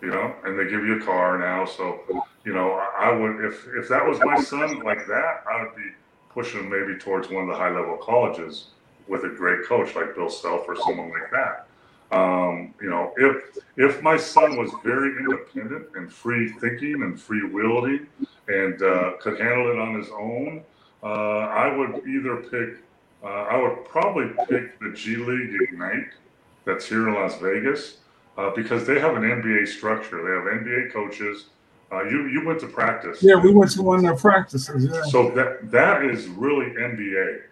You 0.02 0.10
know, 0.10 0.36
and 0.46 0.60
they 0.60 0.66
give 0.66 0.86
you 0.86 1.02
a 1.02 1.04
car 1.04 1.40
now, 1.40 1.66
so 1.66 2.02
you 2.46 2.54
know, 2.54 2.74
I 2.74 3.12
would 3.12 3.44
if 3.44 3.66
if 3.76 3.90
that 3.90 4.06
was 4.06 4.20
my 4.24 4.40
son 4.40 4.82
like 4.84 5.08
that, 5.08 5.44
I 5.52 5.64
would 5.64 5.76
be 5.76 5.90
pushing 6.34 6.62
him 6.62 6.70
maybe 6.70 7.00
towards 7.00 7.30
one 7.30 7.44
of 7.44 7.50
the 7.50 7.56
high 7.56 7.74
level 7.74 7.98
colleges 7.98 8.68
with 9.08 9.24
a 9.24 9.30
great 9.30 9.66
coach 9.66 9.96
like 9.96 10.16
Bill 10.16 10.30
Self 10.30 10.68
or 10.68 10.76
someone 10.76 11.12
like 11.12 11.32
that. 11.32 11.68
Um, 12.12 12.74
you 12.82 12.90
know, 12.90 13.12
if 13.18 13.58
if 13.76 14.02
my 14.02 14.18
son 14.18 14.58
was 14.58 14.72
very 14.84 15.18
independent 15.18 15.88
and 15.96 16.12
free 16.12 16.50
thinking 16.50 17.02
and 17.02 17.20
free 17.20 17.44
wielding 17.44 18.08
and 18.48 18.82
uh, 18.82 19.14
could 19.20 19.40
handle 19.40 19.72
it 19.72 19.80
on 19.80 19.96
his 19.96 20.10
own, 20.10 20.64
uh, 21.02 21.08
I 21.08 21.76
would 21.76 22.08
either 22.08 22.38
pick. 22.38 22.84
Uh, 23.24 23.28
I 23.28 23.58
would 23.58 23.86
probably 23.86 24.28
pick 24.50 24.80
the 24.80 24.92
G 24.94 25.16
League 25.16 25.56
Ignite 25.62 26.12
that's 26.66 26.88
here 26.88 27.08
in 27.08 27.16
Las 27.16 27.40
Vegas 27.40 27.98
uh, 28.38 28.52
because 28.52 28.86
they 28.86 29.00
have 29.00 29.16
an 29.16 29.24
NBA 29.24 29.68
structure. 29.68 30.18
They 30.18 30.52
have 30.52 30.62
NBA 30.62 30.92
coaches. 30.92 31.48
Uh, 31.92 32.04
you 32.04 32.28
you 32.28 32.46
went 32.46 32.60
to 32.60 32.68
practice. 32.68 33.22
Yeah, 33.22 33.36
we 33.36 33.52
went 33.52 33.72
to 33.72 33.82
one 33.84 33.98
of 33.98 34.04
their 34.04 34.16
practices. 34.16 34.86
Yeah. 34.86 35.04
So 35.04 35.30
that 35.32 35.72
that 35.72 36.04
is 36.04 36.28
really 36.28 36.72
NBA. 36.72 37.44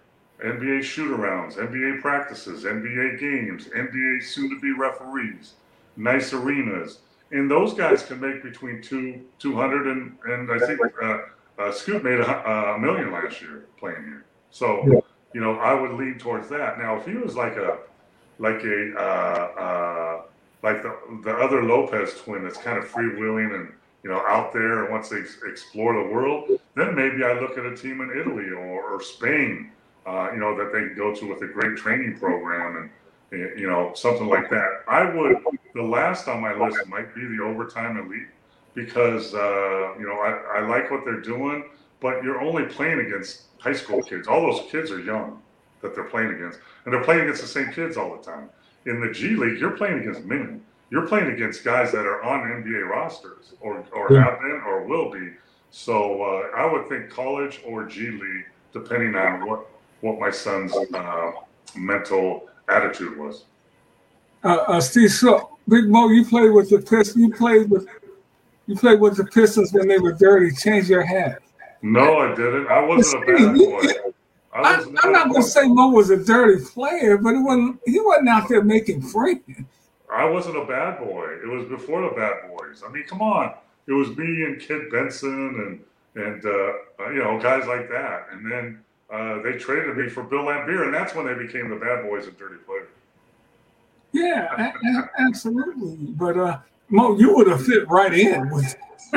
NBA 0.44 0.84
shoot 0.84 1.16
arounds, 1.16 1.58
NBA 1.58 2.02
practices, 2.02 2.64
NBA 2.64 3.20
games, 3.20 3.68
NBA 3.68 4.24
soon 4.24 4.50
to 4.50 4.60
be 4.60 4.72
referees, 4.72 5.54
nice 5.96 6.34
arenas. 6.34 7.00
And 7.32 7.50
those 7.50 7.74
guys 7.74 8.04
can 8.04 8.20
make 8.20 8.44
between 8.44 8.82
two, 8.82 9.22
200 9.40 9.88
and, 9.88 10.18
and 10.26 10.52
I 10.52 10.66
think 10.66 10.80
uh, 11.02 11.20
uh, 11.60 11.72
Scoot 11.72 12.04
made 12.04 12.20
a, 12.20 12.74
a, 12.74 12.80
million 12.80 13.12
last 13.12 13.42
year 13.42 13.66
playing 13.78 14.04
here. 14.04 14.26
So, 14.50 15.04
you 15.34 15.40
know, 15.40 15.54
I 15.60 15.74
would 15.74 15.92
lean 15.92 16.18
towards 16.18 16.50
that. 16.50 16.80
Now, 16.80 16.98
if 16.98 17.06
he 17.06 17.14
was 17.14 17.36
like 17.36 17.56
a, 17.56 17.78
like 18.40 18.64
a, 18.64 18.94
uh, 18.98 19.62
uh, 19.62 20.22
like 20.64 20.84
the 20.84 20.96
the 21.24 21.32
other 21.32 21.64
Lopez 21.64 22.16
twin 22.24 22.44
that's 22.44 22.58
kind 22.58 22.78
of 22.78 22.86
freewheeling 22.86 23.56
and 23.56 23.74
you 24.04 24.10
know 24.10 24.22
out 24.28 24.52
there 24.54 24.86
and 24.86 25.04
to 25.06 25.20
ex- 25.20 25.38
explore 25.48 25.94
the 26.04 26.10
world, 26.10 26.50
then 26.76 26.96
maybe 26.96 27.24
I 27.24 27.40
look 27.40 27.58
at 27.58 27.66
a 27.66 27.76
team 27.76 28.02
in 28.02 28.12
Italy 28.20 28.50
or, 28.50 28.82
or 28.82 29.02
Spain, 29.02 29.72
uh, 30.06 30.30
you 30.34 30.40
know, 30.40 30.58
that 30.58 30.72
they 30.74 30.80
can 30.80 30.96
go 30.96 31.14
to 31.14 31.28
with 31.28 31.42
a 31.44 31.48
great 31.48 31.78
training 31.78 32.18
program 32.18 32.78
and 32.78 32.90
you 33.32 33.68
know 33.68 33.94
something 33.96 34.28
like 34.28 34.50
that. 34.50 34.84
I 34.88 35.06
would. 35.16 35.38
The 35.74 35.82
last 35.82 36.28
on 36.28 36.42
my 36.42 36.54
list 36.54 36.86
might 36.88 37.16
be 37.16 37.22
the 37.22 37.42
overtime 37.44 37.98
elite 37.98 38.28
because 38.74 39.34
uh, 39.34 39.98
you 39.98 40.06
know 40.06 40.20
I, 40.20 40.60
I 40.60 40.68
like 40.68 40.92
what 40.92 41.06
they're 41.06 41.22
doing, 41.22 41.70
but 42.00 42.24
you're 42.24 42.42
only 42.42 42.66
playing 42.66 43.00
against 43.00 43.44
high 43.60 43.74
school 43.74 44.02
kids. 44.02 44.28
All 44.28 44.42
those 44.42 44.70
kids 44.70 44.92
are 44.92 45.00
young 45.00 45.42
that 45.82 45.96
they're 45.96 46.04
playing 46.06 46.32
against, 46.32 46.60
and 46.86 46.94
they're 46.94 47.04
playing 47.04 47.22
against 47.22 47.42
the 47.42 47.48
same 47.48 47.72
kids 47.72 47.98
all 47.98 48.16
the 48.16 48.24
time. 48.24 48.50
In 48.86 49.00
the 49.00 49.12
G 49.12 49.36
League, 49.36 49.60
you're 49.60 49.78
playing 49.78 50.00
against 50.00 50.26
men. 50.26 50.64
You're 50.92 51.08
playing 51.08 51.32
against 51.32 51.64
guys 51.64 51.92
that 51.94 52.06
are 52.06 52.22
on 52.22 52.42
NBA 52.42 52.88
rosters 52.88 53.54
or, 53.62 53.84
or 53.94 54.12
Yeah. 54.12 54.26
have 54.26 54.40
been 54.42 54.62
or 54.68 54.84
will 54.84 55.10
be. 55.10 55.32
So 55.72 56.22
uh, 56.22 56.56
I 56.56 56.72
would 56.72 56.90
think 56.90 57.10
college 57.10 57.62
or 57.66 57.86
G 57.86 58.10
League, 58.12 58.46
depending 58.74 59.16
on 59.16 59.48
what 59.48 59.68
what 60.02 60.20
my 60.20 60.30
son's 60.32 60.76
uh, 60.76 61.32
mental 61.76 62.50
attitude 62.68 63.18
was. 63.18 63.46
Uh, 64.44 64.58
uh, 64.68 64.82
Steve, 64.82 65.12
so 65.12 65.58
Big 65.70 65.88
Mo, 65.88 66.10
you 66.10 66.26
played 66.26 66.52
with 66.52 66.70
the 66.70 66.80
Pistons. 66.80 67.16
You 67.16 67.32
played 67.34 67.70
with 67.70 67.88
you 68.68 68.76
played 68.76 69.00
with 69.00 69.16
the 69.16 69.24
Pistons 69.26 69.72
when 69.72 69.88
they 69.88 69.98
were 69.98 70.12
dirty. 70.12 70.54
Change 70.54 70.90
your 70.90 71.04
hat. 71.04 71.40
No, 71.82 72.18
I 72.18 72.36
didn't. 72.36 72.68
I 72.68 72.82
wasn't 72.84 73.24
a 73.24 73.26
bad 73.28 73.56
boy. 73.56 74.12
I 74.54 74.84
I'm 75.04 75.12
not 75.14 75.30
gonna 75.32 75.42
say 75.44 75.68
Mo 75.68 75.90
was 75.90 76.10
a 76.10 76.22
dirty 76.22 76.64
player, 76.66 77.18
but 77.18 77.34
it 77.36 77.40
wasn't. 77.40 77.80
He 77.86 78.00
wasn't 78.02 78.28
out 78.28 78.50
there 78.50 78.62
making 78.64 79.02
friends. 79.04 79.42
I 80.12 80.26
wasn't 80.26 80.58
a 80.58 80.66
bad 80.66 81.00
boy. 81.00 81.28
It 81.44 81.48
was 81.48 81.66
before 81.68 82.02
the 82.02 82.16
bad 82.16 82.50
boys. 82.50 82.84
I 82.86 82.92
mean, 82.92 83.04
come 83.06 83.22
on. 83.22 83.54
It 83.88 83.94
was 83.94 84.10
me 84.16 84.44
and 84.44 84.60
Kent 84.60 84.92
Benson 84.92 85.80
and 86.16 86.24
and 86.26 86.46
uh, 86.46 87.10
you 87.10 87.24
know 87.24 87.40
guys 87.42 87.66
like 87.68 87.90
that. 87.90 88.28
And 88.32 88.52
then 88.52 88.80
uh, 89.12 89.42
they 89.42 89.54
traded 89.54 89.96
me 89.98 90.10
for 90.10 90.24
Bill 90.24 90.44
Laimbeer, 90.44 90.84
and 90.86 90.94
that's 90.94 91.16
when 91.16 91.26
they 91.26 91.34
became 91.34 91.70
the 91.70 91.76
bad 91.78 92.04
boys 92.04 92.28
and 92.28 92.38
dirty 92.38 92.58
players. 92.66 92.90
Yeah, 94.12 94.74
a- 94.74 95.22
absolutely. 95.22 95.96
But 96.14 96.38
uh, 96.38 96.60
Mo, 96.90 97.18
you 97.18 97.34
would 97.36 97.48
have 97.48 97.66
fit 97.66 97.88
right 97.90 98.14
in 98.14 98.50
with. 98.50 98.76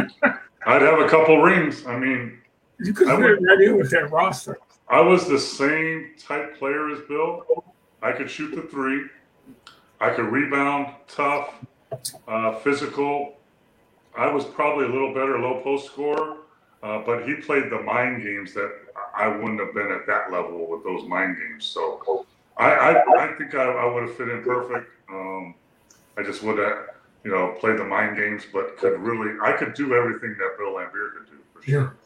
I'd 0.66 0.82
have 0.82 1.00
a 1.00 1.08
couple 1.08 1.42
rings. 1.42 1.84
I 1.86 1.98
mean, 1.98 2.38
You 2.78 2.94
could 2.94 3.08
fit 3.08 3.40
right 3.42 3.60
in 3.60 3.76
with 3.76 3.90
that 3.90 4.10
roster. 4.10 4.58
I 4.88 5.00
was 5.00 5.26
the 5.28 5.38
same 5.38 6.12
type 6.18 6.56
player 6.58 6.90
as 6.90 7.00
Bill. 7.08 7.64
I 8.02 8.12
could 8.12 8.30
shoot 8.30 8.54
the 8.54 8.62
three. 8.62 9.04
I 10.04 10.10
could 10.10 10.26
rebound, 10.26 10.94
tough, 11.08 11.54
uh, 12.28 12.56
physical. 12.56 13.38
I 14.14 14.30
was 14.30 14.44
probably 14.44 14.84
a 14.84 14.88
little 14.88 15.14
better 15.14 15.38
low 15.38 15.62
post 15.62 15.86
scorer, 15.86 16.36
uh, 16.82 16.98
but 17.06 17.26
he 17.26 17.36
played 17.36 17.70
the 17.70 17.80
mind 17.80 18.22
games 18.22 18.52
that 18.52 18.70
I 19.16 19.28
wouldn't 19.28 19.60
have 19.60 19.72
been 19.72 19.90
at 19.90 20.06
that 20.06 20.30
level 20.30 20.66
with 20.68 20.84
those 20.84 21.08
mind 21.08 21.38
games. 21.38 21.64
So 21.64 22.26
I, 22.58 22.70
I, 22.70 23.24
I 23.24 23.32
think 23.38 23.54
I, 23.54 23.64
I 23.64 23.86
would 23.86 24.02
have 24.02 24.14
fit 24.14 24.28
in 24.28 24.42
perfect. 24.44 24.90
Um, 25.08 25.54
I 26.18 26.22
just 26.22 26.42
would 26.42 26.58
have, 26.58 26.90
you 27.24 27.30
know, 27.30 27.56
played 27.58 27.78
the 27.78 27.84
mind 27.84 28.18
games, 28.18 28.42
but 28.52 28.76
could 28.76 29.00
really, 29.00 29.40
I 29.42 29.52
could 29.52 29.72
do 29.72 29.94
everything 29.94 30.36
that 30.38 30.58
Bill 30.58 30.74
Laimbeer 30.74 31.14
could 31.14 31.30
do 31.30 31.38
for 31.54 31.62
sure. 31.62 31.96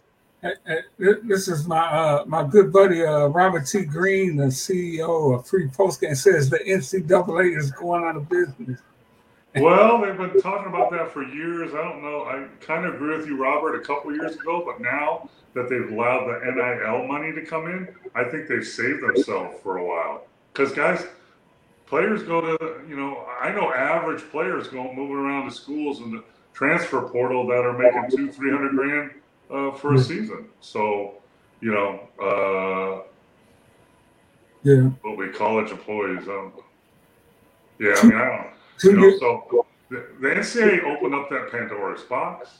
Th- 0.42 1.16
This 1.24 1.48
is 1.48 1.66
my 1.66 1.79
uh, 1.81 2.24
my 2.27 2.46
good 2.46 2.72
buddy 2.72 3.05
uh, 3.05 3.27
Robert 3.27 3.66
T. 3.66 3.85
Green, 3.85 4.37
the 4.37 4.44
CEO 4.46 5.37
of 5.38 5.46
Free 5.46 5.66
Postgame, 5.68 6.16
says 6.16 6.48
the 6.48 6.59
NCAA 6.59 7.57
is 7.57 7.72
going 7.72 8.05
out 8.05 8.16
of 8.16 8.29
business. 8.29 8.81
Well, 9.57 10.01
they've 10.01 10.16
been 10.16 10.40
talking 10.40 10.68
about 10.68 10.92
that 10.92 11.11
for 11.11 11.24
years. 11.24 11.74
I 11.74 11.83
don't 11.83 12.03
know. 12.03 12.22
I 12.24 12.46
kind 12.64 12.85
of 12.85 12.94
agree 12.94 13.16
with 13.16 13.27
you, 13.27 13.37
Robert, 13.42 13.74
a 13.74 13.81
couple 13.81 14.14
years 14.14 14.37
ago, 14.37 14.62
but 14.64 14.81
now 14.81 15.29
that 15.55 15.68
they've 15.68 15.90
allowed 15.90 16.27
the 16.27 16.53
NIL 16.53 17.09
money 17.09 17.33
to 17.33 17.44
come 17.44 17.66
in, 17.66 17.88
I 18.14 18.24
think 18.24 18.46
they've 18.46 18.64
saved 18.66 19.03
themselves 19.03 19.57
for 19.62 19.79
a 19.79 19.85
while. 19.85 20.27
Because, 20.53 20.72
guys, 20.72 21.07
players 21.87 22.22
go 22.22 22.40
to, 22.40 22.81
you 22.88 22.94
know, 22.96 23.27
I 23.40 23.51
know 23.51 23.72
average 23.72 24.22
players 24.31 24.68
go 24.68 24.92
moving 24.92 25.16
around 25.16 25.46
to 25.46 25.51
schools 25.51 26.01
in 26.01 26.12
the 26.12 26.22
transfer 26.53 27.01
portal 27.09 27.46
that 27.48 27.64
are 27.64 27.77
making 27.77 28.11
two, 28.16 28.31
three 28.31 28.51
hundred 28.53 28.77
grand 28.77 29.11
uh, 29.51 29.73
for 29.73 29.95
a 29.95 29.99
season. 29.99 30.47
So, 30.61 31.15
you 31.61 31.73
know, 31.73 32.01
uh, 32.23 33.03
Yeah, 34.63 34.91
what 35.03 35.17
we 35.17 35.29
college 35.29 35.71
employees. 35.71 36.27
Um, 36.29 36.53
yeah, 37.79 37.95
I 37.97 38.03
mean, 38.07 38.17
I 38.17 38.25
don't. 38.27 38.47
You 38.85 38.93
know, 39.01 39.19
so 39.19 39.67
the, 39.89 40.07
the 40.21 40.29
NCAA 40.29 40.85
opened 40.85 41.15
up 41.15 41.31
that 41.31 41.51
Pandora's 41.51 42.03
box. 42.03 42.51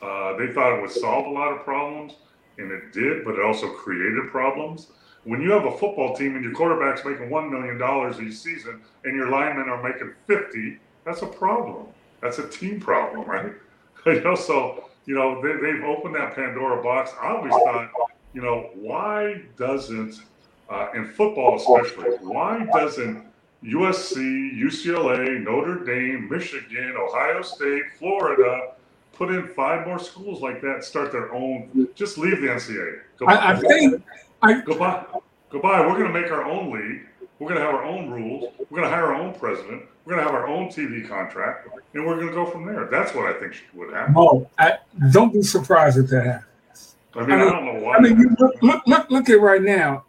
Uh, 0.00 0.36
they 0.36 0.52
thought 0.52 0.76
it 0.76 0.80
would 0.82 0.90
solve 0.90 1.26
a 1.26 1.30
lot 1.30 1.52
of 1.52 1.62
problems, 1.64 2.14
and 2.58 2.70
it 2.72 2.92
did, 2.92 3.24
but 3.24 3.34
it 3.34 3.44
also 3.44 3.68
created 3.68 4.28
problems. 4.30 4.88
When 5.24 5.40
you 5.40 5.52
have 5.52 5.64
a 5.64 5.78
football 5.78 6.16
team 6.16 6.34
and 6.34 6.44
your 6.44 6.52
quarterback's 6.52 7.04
making 7.04 7.30
one 7.30 7.50
million 7.52 7.78
dollars 7.78 8.20
each 8.20 8.34
season, 8.34 8.80
and 9.04 9.14
your 9.14 9.30
linemen 9.30 9.68
are 9.68 9.82
making 9.82 10.12
fifty, 10.26 10.78
that's 11.04 11.22
a 11.22 11.26
problem. 11.26 11.86
That's 12.20 12.38
a 12.38 12.48
team 12.48 12.80
problem, 12.80 13.28
right? 13.28 13.52
you 14.06 14.20
know, 14.22 14.34
so 14.34 14.90
you 15.06 15.14
know 15.14 15.40
they, 15.42 15.54
they've 15.60 15.84
opened 15.84 16.14
that 16.14 16.34
Pandora 16.34 16.82
box. 16.82 17.12
I 17.20 17.28
always 17.34 17.52
thought, 17.52 17.90
you 18.34 18.42
know, 18.42 18.70
why 18.74 19.42
doesn't 19.56 20.20
uh, 20.68 20.88
in 20.94 21.06
football 21.06 21.56
especially, 21.56 22.10
why 22.20 22.64
doesn't 22.72 23.26
USC, 23.64 24.58
UCLA, 24.58 25.42
Notre 25.42 25.84
Dame, 25.84 26.28
Michigan, 26.28 26.94
Ohio 26.96 27.42
State, 27.42 27.82
Florida 27.98 28.72
put 29.12 29.30
in 29.30 29.46
five 29.48 29.86
more 29.86 29.98
schools 29.98 30.40
like 30.40 30.60
that 30.62 30.74
and 30.76 30.84
start 30.84 31.12
their 31.12 31.32
own. 31.32 31.88
Just 31.94 32.18
leave 32.18 32.40
the 32.40 32.48
NCAA. 32.48 33.00
Go, 33.18 33.26
I, 33.26 33.52
I 33.52 33.56
think 33.56 34.02
I 34.42 34.60
goodbye. 34.62 35.04
Goodbye. 35.50 35.80
We're 35.80 35.98
going 35.98 36.12
to 36.12 36.20
make 36.20 36.32
our 36.32 36.44
own 36.44 36.72
league. 36.72 37.06
We're 37.42 37.48
going 37.48 37.60
to 37.60 37.66
have 37.66 37.74
our 37.74 37.84
own 37.84 38.08
rules. 38.08 38.54
We're 38.70 38.78
going 38.78 38.88
to 38.88 38.96
hire 38.96 39.06
our 39.06 39.16
own 39.16 39.34
president. 39.34 39.82
We're 40.04 40.14
going 40.14 40.24
to 40.24 40.32
have 40.32 40.40
our 40.40 40.46
own 40.46 40.68
TV 40.68 41.08
contract, 41.08 41.68
and 41.92 42.06
we're 42.06 42.14
going 42.14 42.28
to 42.28 42.32
go 42.32 42.46
from 42.46 42.64
there. 42.64 42.86
That's 42.86 43.12
what 43.16 43.26
I 43.26 43.32
think 43.40 43.60
would 43.74 43.92
happen. 43.92 44.14
Mo, 44.14 44.48
I, 44.60 44.78
don't 45.10 45.32
be 45.32 45.42
surprised 45.42 45.98
if 45.98 46.08
that 46.10 46.24
happens. 46.24 46.94
I 47.16 47.20
mean, 47.22 47.30
I 47.32 47.50
don't 47.50 47.64
know 47.64 47.84
why. 47.84 47.96
I 47.96 48.00
mean, 48.00 48.16
you 48.16 48.36
look, 48.38 48.62
look, 48.62 48.86
look, 48.86 49.10
look 49.10 49.28
at 49.28 49.40
right 49.40 49.60
now, 49.60 50.04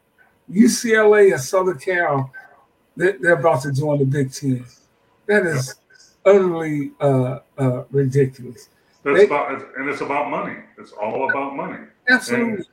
UCLA 0.47 1.31
and 1.31 1.41
Southern 1.41 1.79
Cal, 1.79 2.31
they're, 2.95 3.17
they're 3.19 3.39
about 3.39 3.63
to 3.63 3.71
join 3.71 3.97
the 3.97 4.05
Big 4.05 4.31
Ten. 4.31 4.63
That 5.25 5.47
is 5.47 5.73
utterly 6.23 6.91
uh, 7.01 7.39
uh, 7.57 7.85
ridiculous. 7.89 8.69
That's 9.01 9.17
they- 9.17 9.25
about, 9.25 9.59
and 9.75 9.89
it's 9.89 10.01
about 10.01 10.29
money. 10.29 10.57
It's 10.77 10.91
all 10.91 11.27
about 11.31 11.55
money. 11.55 11.79
Absolutely. 12.07 12.65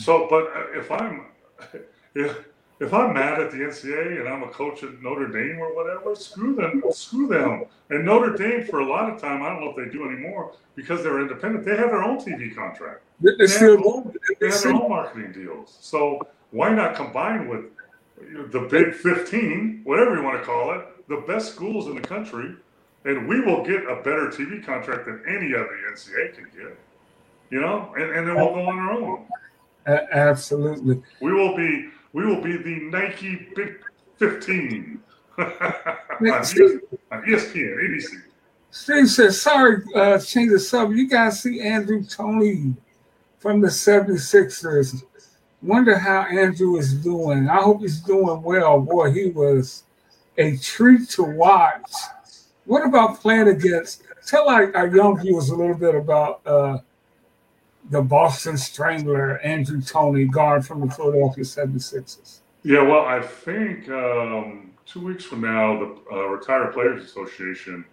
So, 0.00 0.26
but 0.28 0.50
if 0.74 0.90
I'm 0.90 1.26
if 2.16 2.36
if 2.80 2.94
I'm 2.94 3.12
mad 3.12 3.40
at 3.40 3.50
the 3.50 3.58
NCAA 3.58 4.20
and 4.20 4.28
I'm 4.28 4.42
a 4.44 4.48
coach 4.48 4.82
at 4.82 5.02
Notre 5.02 5.26
Dame 5.28 5.58
or 5.58 5.74
whatever, 5.74 6.14
screw 6.14 6.54
them, 6.54 6.82
screw 6.92 7.26
them. 7.26 7.64
And 7.90 8.04
Notre 8.04 8.36
Dame, 8.36 8.64
for 8.66 8.80
a 8.80 8.86
lot 8.88 9.12
of 9.12 9.20
time, 9.20 9.42
I 9.42 9.48
don't 9.48 9.60
know 9.60 9.70
if 9.70 9.76
they 9.76 9.90
do 9.90 10.04
anymore 10.08 10.52
because 10.76 11.02
they're 11.02 11.20
independent. 11.20 11.64
They 11.64 11.76
have 11.76 11.90
their 11.90 12.04
own 12.04 12.18
TV 12.18 12.54
contract. 12.54 13.00
They're 13.20 13.36
They 13.36 13.46
still 13.48 13.76
have, 13.76 13.82
going. 13.84 14.14
they 14.40 14.46
have 14.48 14.62
their 14.62 14.72
own 14.74 14.88
marketing 14.88 15.32
deals. 15.32 15.76
So 15.80 16.20
why 16.52 16.72
not 16.72 16.94
combine 16.94 17.48
with 17.48 17.64
the 18.52 18.60
Big 18.60 18.94
15, 18.94 19.80
whatever 19.84 20.14
you 20.16 20.22
want 20.22 20.38
to 20.38 20.44
call 20.44 20.72
it, 20.72 20.86
the 21.08 21.24
best 21.26 21.54
schools 21.54 21.86
in 21.86 21.96
the 21.96 22.00
country, 22.00 22.54
and 23.04 23.26
we 23.28 23.40
will 23.40 23.64
get 23.64 23.82
a 23.88 23.96
better 23.96 24.28
TV 24.28 24.64
contract 24.64 25.06
than 25.06 25.22
any 25.26 25.54
other 25.54 25.76
NCAA 25.92 26.34
can 26.34 26.44
get. 26.56 26.76
You 27.50 27.60
know, 27.60 27.92
and, 27.96 28.10
and 28.10 28.28
then 28.28 28.36
we'll 28.36 28.52
go 28.54 28.66
on 28.66 28.78
our 28.78 28.92
own. 28.92 29.24
Absolutely. 30.12 31.00
We 31.20 31.32
will 31.32 31.56
be 31.56 31.88
we 32.12 32.26
will 32.26 32.40
be 32.40 32.56
the 32.56 32.80
Nike 32.90 33.48
Big 33.54 33.76
15 34.16 35.00
on, 35.38 35.46
ES, 36.26 36.58
on 37.12 37.22
ESPN, 37.22 37.76
ABC. 37.84 38.22
Steve 38.70 39.08
says, 39.08 39.40
sorry, 39.40 39.82
uh, 39.94 40.18
change 40.18 40.50
the 40.52 40.58
sub. 40.58 40.92
You 40.92 41.08
guys 41.08 41.42
see 41.42 41.60
Andrew 41.60 42.04
Toney 42.04 42.74
from 43.38 43.60
the 43.60 43.68
76ers. 43.68 45.02
Wonder 45.62 45.98
how 45.98 46.22
Andrew 46.22 46.76
is 46.76 46.94
doing. 46.94 47.48
I 47.48 47.56
hope 47.56 47.80
he's 47.80 48.00
doing 48.00 48.42
well. 48.42 48.80
Boy, 48.80 49.10
he 49.10 49.30
was 49.30 49.84
a 50.36 50.56
treat 50.58 51.08
to 51.10 51.22
watch. 51.22 51.90
What 52.64 52.86
about 52.86 53.20
playing 53.20 53.48
against? 53.48 54.02
Tell 54.26 54.48
our, 54.48 54.74
our 54.76 54.94
young 54.94 55.18
viewers 55.18 55.48
a 55.48 55.56
little 55.56 55.74
bit 55.74 55.94
about 55.94 56.46
uh, 56.46 56.78
the 57.90 58.02
Boston 58.02 58.56
Strangler, 58.56 59.38
Andrew 59.38 59.80
Toney, 59.80 60.26
guard 60.26 60.66
from 60.66 60.80
the 60.80 60.90
Philadelphia 60.90 61.44
76ers. 61.44 62.40
Yeah, 62.62 62.82
well, 62.82 63.04
I 63.04 63.20
think 63.20 63.88
um, 63.88 64.72
two 64.84 65.00
weeks 65.00 65.24
from 65.24 65.42
now, 65.42 65.78
the 65.78 66.14
uh, 66.14 66.26
Retired 66.26 66.72
Players 66.72 67.04
Association, 67.04 67.84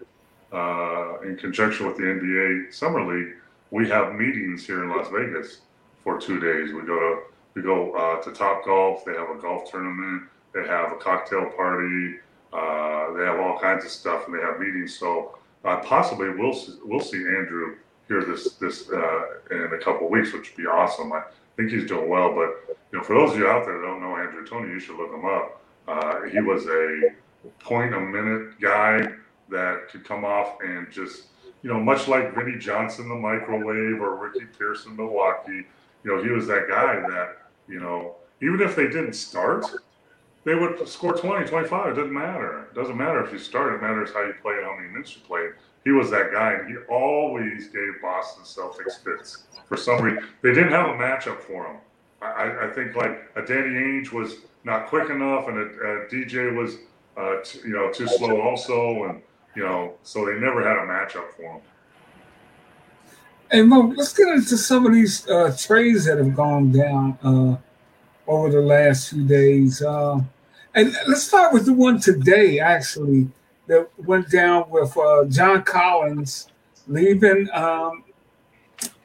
uh, 0.52 1.20
in 1.22 1.38
conjunction 1.38 1.88
with 1.88 1.98
the 1.98 2.04
NBA 2.04 2.74
Summer 2.74 3.06
League, 3.06 3.36
we 3.72 3.90
have 3.90 4.16
meetings 4.16 4.66
here 4.66 4.84
in 4.84 4.90
Las 4.90 5.08
Vegas 5.12 5.62
for 6.04 6.20
two 6.20 6.40
days. 6.40 6.74
We 6.74 6.82
go 6.82 7.00
to 7.00 7.22
We 7.56 7.62
go 7.62 7.94
uh, 7.94 8.22
to 8.22 8.32
Top 8.32 8.66
Golf. 8.66 9.06
They 9.06 9.14
have 9.14 9.30
a 9.30 9.42
golf 9.42 9.72
tournament. 9.72 10.24
They 10.54 10.66
have 10.68 10.92
a 10.92 10.96
cocktail 10.96 11.50
party. 11.56 12.16
Uh, 12.54 13.14
they 13.14 13.24
have 13.26 13.40
all 13.40 13.60
kinds 13.60 13.84
of 13.84 13.92
stuff, 13.92 14.28
and 14.28 14.36
they 14.36 14.42
have 14.42 14.60
meetings. 14.60 14.98
So 14.98 15.38
uh, 15.66 15.78
possibly 15.78 16.30
see, 16.54 16.74
we'll 16.86 17.00
see 17.00 17.18
Andrew 17.18 17.76
here 18.08 18.24
this 18.24 18.54
this 18.56 18.90
uh, 18.90 19.22
in 19.52 19.72
a 19.74 19.78
couple 19.78 20.10
weeks, 20.10 20.34
which 20.34 20.52
would 20.52 20.58
be 20.58 20.68
awesome. 20.68 21.12
I 21.14 21.24
think 21.58 21.72
he's 21.72 21.88
doing 21.88 22.10
well. 22.10 22.34
But 22.34 22.78
you 22.92 23.00
know, 23.00 23.04
for 23.04 23.16
those 23.16 23.32
of 23.32 23.40
you 23.40 23.48
out 23.48 23.66
there 23.66 23.80
that 23.80 23.86
don't 23.86 24.02
know 24.02 24.16
Andrew 24.18 24.46
Toney, 24.46 24.70
you 24.70 24.80
should 24.80 24.98
look 24.98 25.14
him 25.14 25.26
up. 25.26 25.62
Uh, 25.88 26.24
he 26.24 26.40
was 26.42 26.66
a 26.68 27.14
point 27.60 27.94
a 27.94 28.00
minute 28.00 28.60
guy 28.60 29.08
that 29.50 29.90
could 29.90 30.04
come 30.04 30.26
off 30.26 30.58
and 30.62 30.92
just 30.92 31.28
you 31.66 31.74
know, 31.74 31.80
much 31.80 32.08
like 32.08 32.36
Vinnie 32.36 32.60
Johnson, 32.60 33.10
the 33.10 33.16
microwave, 33.16 34.00
or 34.00 34.16
Ricky 34.18 34.46
Pearson, 34.46 34.96
Milwaukee. 34.96 35.66
You 36.04 36.16
know, 36.16 36.24
he 36.24 36.30
was 36.30 36.46
that 36.46 36.68
guy 36.70 37.00
that 37.10 37.38
you 37.68 37.80
know, 37.80 38.18
even 38.40 38.62
if 38.62 38.76
they 38.76 38.86
didn't 38.86 39.14
start, 39.14 39.66
they 40.44 40.54
would 40.54 40.88
score 40.88 41.14
20, 41.14 41.48
25. 41.48 41.88
It 41.88 41.96
doesn't 41.96 42.14
matter. 42.14 42.68
It 42.72 42.76
doesn't 42.76 42.96
matter 42.96 43.26
if 43.26 43.32
you 43.32 43.40
start. 43.40 43.74
It 43.74 43.82
matters 43.82 44.12
how 44.14 44.22
you 44.22 44.36
play 44.44 44.54
and 44.58 44.66
how 44.66 44.76
many 44.76 44.90
minutes 44.90 45.16
you 45.16 45.24
play. 45.24 45.50
He 45.86 45.92
was 45.92 46.10
that 46.10 46.32
guy, 46.34 46.54
and 46.54 46.68
he 46.68 46.76
always 46.90 47.68
gave 47.70 48.02
Boston 48.02 48.44
Celtics 48.44 49.04
fits 49.04 49.44
for 49.68 49.78
some 49.78 50.02
reason. 50.02 50.28
They 50.42 50.54
didn't 50.54 50.72
have 50.72 50.90
a 50.90 50.94
matchup 50.94 51.40
for 51.42 51.68
him. 51.68 51.78
I, 52.22 52.66
I 52.68 52.72
think 52.74 52.96
like 52.96 53.30
a 53.36 53.44
Danny 53.44 53.76
Ainge 53.76 54.12
was 54.12 54.38
not 54.64 54.88
quick 54.88 55.12
enough, 55.12 55.48
and 55.48 55.58
a, 55.58 55.62
a 55.62 56.08
DJ 56.08 56.56
was, 56.56 56.78
uh, 57.16 57.38
t- 57.44 57.60
you 57.68 57.76
know, 57.76 57.92
too 57.92 58.08
slow 58.08 58.42
also, 58.42 59.04
and 59.04 59.22
you 59.56 59.64
know, 59.64 59.94
so 60.02 60.26
they 60.26 60.34
never 60.34 60.64
had 60.68 60.78
a 60.78 60.88
matchup 60.88 61.32
for 61.38 61.54
him. 61.54 61.62
Hey 63.52 63.62
let's 63.62 64.12
get 64.12 64.28
into 64.30 64.58
some 64.58 64.88
of 64.88 64.94
these 64.94 65.30
uh, 65.30 65.56
trades 65.58 66.06
that 66.06 66.18
have 66.18 66.36
gone 66.36 66.72
down 66.72 67.18
uh, 67.24 67.58
over 68.28 68.50
the 68.50 68.60
last 68.60 69.12
few 69.12 69.24
days. 69.24 69.84
Uh, 69.84 70.20
and 70.74 70.94
let's 71.08 71.24
start 71.24 71.54
with 71.54 71.66
the 71.66 71.74
one 71.74 72.00
today, 72.00 72.60
actually, 72.60 73.30
that 73.68 73.88
went 73.98 74.30
down 74.30 74.70
with 74.70 74.96
uh, 74.98 75.26
John 75.26 75.64
Collins 75.64 76.50
leaving 76.88 77.50
um, 77.54 78.04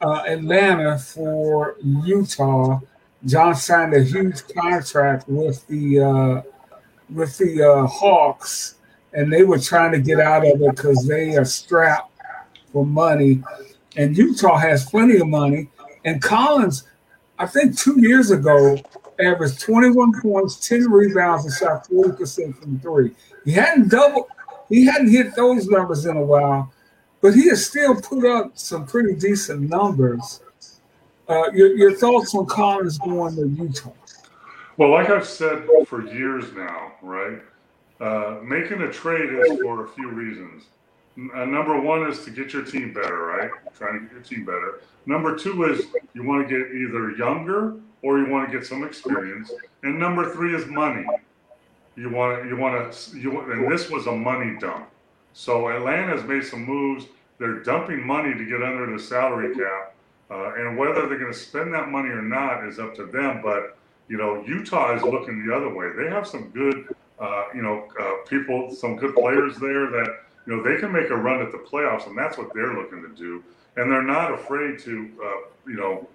uh, 0.01 0.23
Atlanta 0.27 0.97
for 0.97 1.77
Utah. 1.81 2.79
John 3.25 3.55
signed 3.55 3.93
a 3.93 4.03
huge 4.03 4.41
contract 4.55 5.27
with 5.27 5.65
the 5.67 5.99
uh, 5.99 6.41
with 7.09 7.37
the 7.37 7.87
Hawks, 7.91 8.75
and 9.13 9.31
they 9.31 9.43
were 9.43 9.59
trying 9.59 9.91
to 9.91 9.99
get 9.99 10.19
out 10.19 10.45
of 10.45 10.61
it 10.61 10.75
because 10.75 11.05
they 11.07 11.35
are 11.35 11.45
strapped 11.45 12.11
for 12.71 12.85
money. 12.85 13.43
And 13.97 14.17
Utah 14.17 14.57
has 14.57 14.85
plenty 14.85 15.19
of 15.19 15.27
money. 15.27 15.69
And 16.05 16.21
Collins, 16.21 16.87
I 17.37 17.45
think 17.45 17.77
two 17.77 17.99
years 17.99 18.31
ago, 18.31 18.77
averaged 19.19 19.59
21 19.59 20.21
points, 20.21 20.67
10 20.67 20.89
rebounds, 20.89 21.45
and 21.45 21.53
shot 21.53 21.87
40% 21.87 22.57
from 22.57 22.79
three. 22.79 23.11
He 23.45 23.51
hadn't 23.51 23.89
double, 23.89 24.27
he 24.71 24.85
hadn't 24.85 25.11
hit 25.11 25.35
those 25.35 25.67
numbers 25.67 26.05
in 26.05 26.15
a 26.17 26.23
while, 26.23 26.71
but 27.21 27.33
he 27.33 27.49
has 27.49 27.65
still 27.65 27.99
put 27.99 28.25
up 28.25 28.57
some 28.57 28.85
pretty 28.85 29.15
decent 29.15 29.69
numbers. 29.69 30.41
Uh, 31.27 31.51
your, 31.51 31.75
your 31.77 31.93
thoughts 31.93 32.33
on 32.35 32.45
Collins 32.45 32.97
going 32.97 33.35
to 33.35 33.47
Utah? 33.47 33.91
Well, 34.77 34.89
like 34.89 35.09
I've 35.09 35.27
said 35.27 35.67
for 35.85 36.07
years 36.13 36.51
now, 36.53 36.93
right? 37.01 37.39
Uh, 37.99 38.39
making 38.43 38.81
a 38.81 38.91
trade 38.91 39.29
is 39.31 39.59
for 39.61 39.85
a 39.85 39.89
few 39.89 40.09
reasons. 40.09 40.63
Uh, 41.35 41.45
number 41.45 41.79
one 41.79 42.09
is 42.09 42.23
to 42.25 42.31
get 42.31 42.53
your 42.53 42.63
team 42.63 42.93
better, 42.93 43.25
right? 43.25 43.51
Trying 43.77 43.93
to 43.93 43.99
get 43.99 44.11
your 44.13 44.21
team 44.21 44.45
better. 44.45 44.81
Number 45.05 45.37
two 45.37 45.65
is 45.65 45.85
you 46.13 46.23
want 46.23 46.47
to 46.47 46.49
get 46.49 46.73
either 46.73 47.11
younger 47.11 47.75
or 48.01 48.17
you 48.17 48.29
want 48.29 48.49
to 48.49 48.57
get 48.57 48.65
some 48.65 48.83
experience. 48.83 49.51
And 49.83 49.99
number 49.99 50.33
three 50.33 50.55
is 50.55 50.65
money. 50.67 51.05
You 51.95 52.09
want 52.09 52.41
to, 52.41 52.49
you 52.49 52.55
want 52.55 52.91
to 52.91 53.19
you 53.19 53.51
and 53.51 53.71
this 53.71 53.89
was 53.89 54.07
a 54.07 54.11
money 54.11 54.57
dump. 54.59 54.89
So 55.33 55.69
Atlanta's 55.69 56.23
made 56.23 56.43
some 56.43 56.65
moves. 56.65 57.05
They're 57.37 57.59
dumping 57.59 58.05
money 58.05 58.33
to 58.33 58.45
get 58.45 58.61
under 58.61 58.91
the 58.91 59.01
salary 59.01 59.55
cap, 59.55 59.95
uh, 60.29 60.53
and 60.55 60.77
whether 60.77 61.07
they're 61.07 61.17
going 61.17 61.33
to 61.33 61.37
spend 61.37 61.73
that 61.73 61.89
money 61.89 62.09
or 62.09 62.21
not 62.21 62.65
is 62.65 62.79
up 62.79 62.95
to 62.95 63.05
them. 63.05 63.41
But 63.43 63.77
you 64.07 64.17
know, 64.17 64.43
Utah 64.45 64.95
is 64.95 65.03
looking 65.03 65.45
the 65.45 65.55
other 65.55 65.73
way. 65.73 65.89
They 65.97 66.09
have 66.09 66.27
some 66.27 66.49
good, 66.49 66.93
uh, 67.19 67.45
you 67.55 67.61
know, 67.61 67.87
uh, 67.99 68.27
people, 68.27 68.69
some 68.75 68.97
good 68.97 69.15
players 69.15 69.57
there 69.57 69.89
that 69.89 70.19
you 70.45 70.55
know 70.55 70.63
they 70.63 70.79
can 70.79 70.91
make 70.91 71.09
a 71.09 71.15
run 71.15 71.41
at 71.41 71.51
the 71.51 71.59
playoffs, 71.59 72.07
and 72.07 72.17
that's 72.17 72.37
what 72.37 72.53
they're 72.53 72.73
looking 72.73 73.01
to 73.01 73.09
do. 73.15 73.43
And 73.77 73.89
they're 73.89 74.03
not 74.03 74.33
afraid 74.33 74.79
to, 74.79 75.09
uh, 75.23 75.69
you 75.69 75.77
know, 75.77 76.07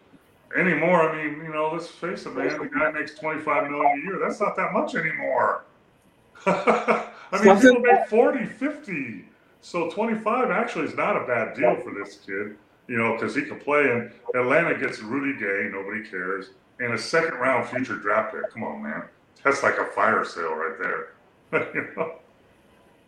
anymore. 0.57 1.09
I 1.09 1.16
mean, 1.16 1.45
you 1.45 1.53
know, 1.53 1.71
let's 1.73 1.88
face 1.88 2.27
it, 2.27 2.35
man. 2.35 2.59
The 2.59 2.66
guy 2.66 2.90
makes 2.90 3.14
twenty 3.14 3.40
five 3.40 3.71
million 3.71 4.01
a 4.01 4.05
year. 4.05 4.19
That's 4.19 4.40
not 4.40 4.57
that 4.57 4.73
much 4.73 4.95
anymore. 4.95 5.64
I 6.47 7.45
mean, 7.45 7.57
people 7.61 7.81
make 7.81 8.07
40, 8.09 8.47
50. 8.47 9.25
So 9.62 9.90
25 9.90 10.51
actually 10.51 10.85
is 10.85 10.95
not 10.95 11.16
a 11.16 11.27
bad 11.27 11.57
deal 11.57 11.75
for 11.77 11.92
this 11.92 12.19
kid, 12.25 12.57
you 12.87 12.97
know, 12.97 13.14
because 13.14 13.35
he 13.35 13.42
can 13.42 13.59
play. 13.59 13.90
And 13.90 14.12
Atlanta 14.35 14.79
gets 14.79 15.01
Rudy 15.01 15.37
Gay, 15.38 15.69
nobody 15.73 16.09
cares, 16.09 16.51
and 16.79 16.95
a 16.95 16.99
second 16.99 17.35
round 17.35 17.69
future 17.69 17.97
draft 17.97 18.35
pick. 18.35 18.49
Come 18.53 18.62
on, 18.62 18.83
man. 18.83 19.05
That's 19.42 19.62
like 19.62 19.79
a 19.79 19.87
fire 19.87 20.25
sale 20.25 20.55
right 20.55 20.79
there. 20.79 21.14
you 21.75 21.88
know? 21.97 22.14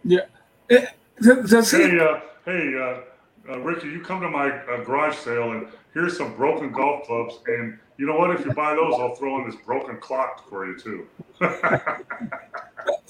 Yeah. 0.04 0.20
It, 0.68 0.88
eh, 1.24 1.34
does 1.46 1.70
he... 1.70 1.78
Hey, 1.78 1.98
uh, 2.00 2.20
hey, 2.44 2.74
uh, 2.76 3.00
uh, 3.48 3.58
Rickey, 3.60 3.88
you 3.88 4.00
come 4.00 4.20
to 4.20 4.28
my 4.28 4.50
uh, 4.50 4.84
garage 4.84 5.16
sale 5.16 5.52
and 5.52 5.66
here's 5.94 6.16
some 6.16 6.34
broken 6.36 6.70
golf 6.72 7.06
clubs. 7.06 7.38
And 7.46 7.78
you 7.96 8.06
know 8.06 8.16
what? 8.16 8.30
If 8.30 8.44
you 8.44 8.52
buy 8.52 8.74
those, 8.74 8.94
I'll 8.94 9.14
throw 9.14 9.40
in 9.42 9.50
this 9.50 9.58
broken 9.64 9.98
clock 9.98 10.48
for 10.48 10.66
you 10.66 10.78
too. 10.78 11.06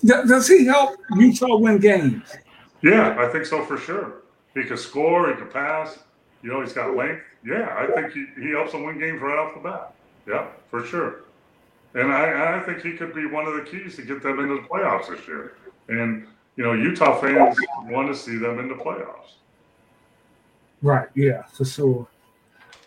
Does 0.05 0.49
he 0.49 0.65
help 0.65 0.99
Utah 1.17 1.57
win 1.57 1.79
games? 1.79 2.37
Yeah, 2.83 3.17
I 3.19 3.29
think 3.29 3.45
so 3.45 3.65
for 3.65 3.77
sure. 3.77 4.23
He 4.55 4.65
can 4.65 4.77
score, 4.77 5.29
he 5.29 5.35
can 5.37 5.49
pass. 5.49 5.99
You 6.43 6.53
know, 6.53 6.61
he's 6.61 6.73
got 6.73 6.97
length. 6.97 7.23
Yeah, 7.45 7.75
I 7.77 7.93
think 7.95 8.13
he, 8.13 8.27
he 8.41 8.51
helps 8.51 8.73
them 8.73 8.85
win 8.85 8.99
games 8.99 9.21
right 9.21 9.39
off 9.39 9.55
the 9.55 9.61
bat. 9.61 9.95
Yeah, 10.27 10.47
for 10.71 10.85
sure. 10.85 11.25
And 11.95 12.13
I, 12.13 12.59
I 12.59 12.61
think 12.61 12.83
he 12.83 12.93
could 12.93 13.15
be 13.15 13.27
one 13.27 13.47
of 13.47 13.55
the 13.55 13.63
keys 13.63 13.97
to 13.97 14.03
get 14.03 14.23
them 14.23 14.39
into 14.39 14.55
the 14.57 14.69
playoffs 14.69 15.09
this 15.09 15.27
year. 15.27 15.55
And, 15.89 16.27
you 16.57 16.65
know, 16.65 16.75
Utah 16.75 17.21
fans 17.21 17.57
want 17.85 18.09
to 18.09 18.15
see 18.15 18.37
them 18.37 18.59
in 18.59 18.69
the 18.69 18.75
playoffs. 18.75 19.39
Right. 20.83 21.09
Yeah, 21.15 21.43
for 21.45 21.65
sure. 21.65 22.07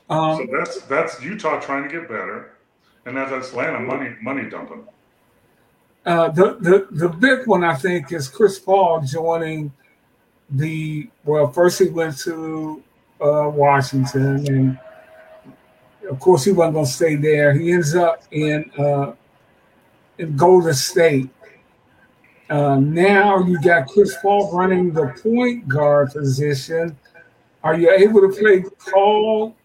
Um, 0.10 0.38
so 0.38 0.58
that's 0.58 0.82
that's 0.84 1.24
Utah 1.24 1.60
trying 1.60 1.84
to 1.84 1.90
get 1.90 2.10
better, 2.10 2.52
and 3.06 3.16
that's 3.16 3.32
Atlanta 3.32 3.80
money 3.80 4.16
money 4.22 4.50
dumping. 4.50 4.86
Uh, 6.06 6.30
the, 6.30 6.58
the 6.60 6.88
the 6.92 7.10
big 7.10 7.48
one 7.48 7.64
I 7.64 7.76
think 7.76 8.12
is 8.12 8.28
Chris 8.28 8.60
Paul 8.60 9.02
joining 9.02 9.72
the 10.50 11.10
well. 11.24 11.52
First 11.52 11.80
he 11.80 11.90
went 11.90 12.18
to 12.20 12.84
uh, 13.22 13.50
Washington, 13.54 14.48
and 14.48 14.80
of 16.10 16.20
course 16.20 16.44
he 16.44 16.52
wasn't 16.52 16.74
going 16.74 16.86
to 16.86 16.92
stay 16.92 17.16
there. 17.16 17.54
He 17.54 17.72
ends 17.72 17.96
up 17.96 18.24
in 18.32 18.70
uh, 18.78 19.14
in 20.18 20.36
Golden 20.36 20.74
State. 20.74 21.30
Uh, 22.50 22.76
now 22.80 23.40
you 23.46 23.62
got 23.62 23.88
Chris 23.88 24.18
Paul 24.22 24.52
running 24.52 24.92
the 24.92 25.16
point 25.24 25.68
guard 25.70 26.12
position. 26.12 26.98
Are 27.64 27.78
you 27.78 27.92
able 27.92 28.22
to 28.22 28.30
play 28.30 28.64
Paul, 28.92 29.56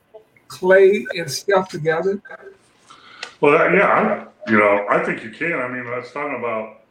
Clay, 0.49 1.07
and 1.17 1.31
Steph 1.31 1.69
together? 1.69 2.21
Well, 3.41 3.57
uh, 3.57 3.71
yeah, 3.71 4.27
you 4.49 4.59
know, 4.59 4.87
I 4.89 5.03
think 5.05 5.23
you 5.25 5.31
can. 5.31 5.55
I 5.55 5.69
mean, 5.69 5.91
let's 5.91 6.13
talk 6.13 6.37
about. 6.39 6.83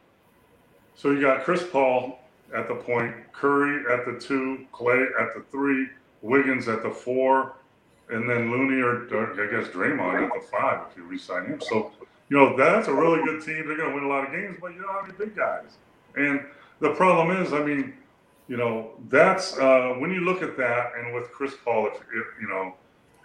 So 0.94 1.10
you 1.10 1.20
got 1.20 1.44
Chris 1.44 1.62
Paul 1.70 2.18
at 2.54 2.68
the 2.68 2.74
point, 2.74 3.14
Curry 3.32 3.84
at 3.92 4.04
the 4.04 4.18
two, 4.18 4.66
Clay 4.72 5.04
at 5.20 5.34
the 5.34 5.44
three, 5.50 5.88
Wiggins 6.22 6.68
at 6.68 6.82
the 6.82 6.90
four, 6.90 7.54
and 8.10 8.28
then 8.28 8.50
Looney 8.50 8.80
or, 8.80 9.06
or 9.14 9.32
I 9.32 9.50
guess 9.50 9.70
Draymond 9.72 10.24
at 10.24 10.32
the 10.32 10.46
five 10.48 10.86
if 10.90 10.96
you 10.96 11.04
resign 11.04 11.46
him. 11.46 11.60
So 11.60 11.92
you 12.28 12.36
know 12.36 12.56
that's 12.56 12.88
a 12.88 12.94
really 12.94 13.22
good 13.24 13.44
team. 13.44 13.66
They're 13.66 13.76
going 13.76 13.90
to 13.90 13.94
win 13.94 14.04
a 14.04 14.08
lot 14.08 14.26
of 14.26 14.32
games, 14.32 14.58
but 14.60 14.74
you 14.74 14.82
don't 14.82 14.94
have 14.94 15.04
any 15.04 15.18
big 15.18 15.36
guys. 15.36 15.76
And 16.16 16.44
the 16.80 16.90
problem 16.94 17.36
is, 17.42 17.52
I 17.52 17.62
mean, 17.62 17.94
you 18.48 18.56
know, 18.56 18.92
that's 19.08 19.58
uh, 19.58 19.94
when 19.98 20.10
you 20.10 20.20
look 20.20 20.42
at 20.42 20.56
that, 20.56 20.92
and 20.98 21.14
with 21.14 21.30
Chris 21.32 21.54
Paul, 21.64 21.88
if, 21.88 21.94
if 21.94 22.26
you 22.40 22.48
know, 22.48 22.74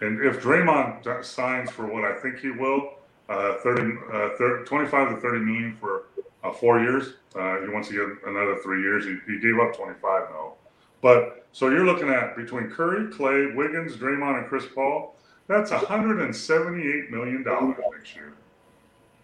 and 0.00 0.24
if 0.24 0.42
Draymond 0.42 1.24
signs 1.24 1.70
for 1.70 1.86
what 1.86 2.04
I 2.04 2.18
think 2.18 2.38
he 2.38 2.50
will 2.50 2.94
uh, 3.28 3.54
30, 3.58 3.98
uh, 4.12 4.28
30, 4.36 4.64
25 4.64 5.14
to 5.14 5.20
30 5.20 5.38
million 5.40 5.76
for 5.80 6.04
uh, 6.44 6.52
four 6.52 6.80
years. 6.80 7.14
Uh, 7.34 7.60
he 7.60 7.68
wants 7.68 7.88
to 7.88 7.94
get 7.94 8.28
another 8.28 8.56
three 8.56 8.82
years. 8.82 9.04
He, 9.04 9.16
he 9.26 9.38
gave 9.38 9.58
up 9.58 9.74
25 9.76 10.30
now. 10.30 10.54
But 11.00 11.46
so 11.52 11.68
you're 11.68 11.86
looking 11.86 12.08
at 12.08 12.36
between 12.36 12.70
Curry, 12.70 13.10
Clay, 13.12 13.52
Wiggins, 13.54 13.96
Draymond, 13.96 14.38
and 14.38 14.46
Chris 14.48 14.64
Paul, 14.74 15.16
that's 15.48 15.70
178 15.70 17.10
million 17.10 17.42
dollars 17.42 17.76
next 17.92 18.14
year. 18.14 18.34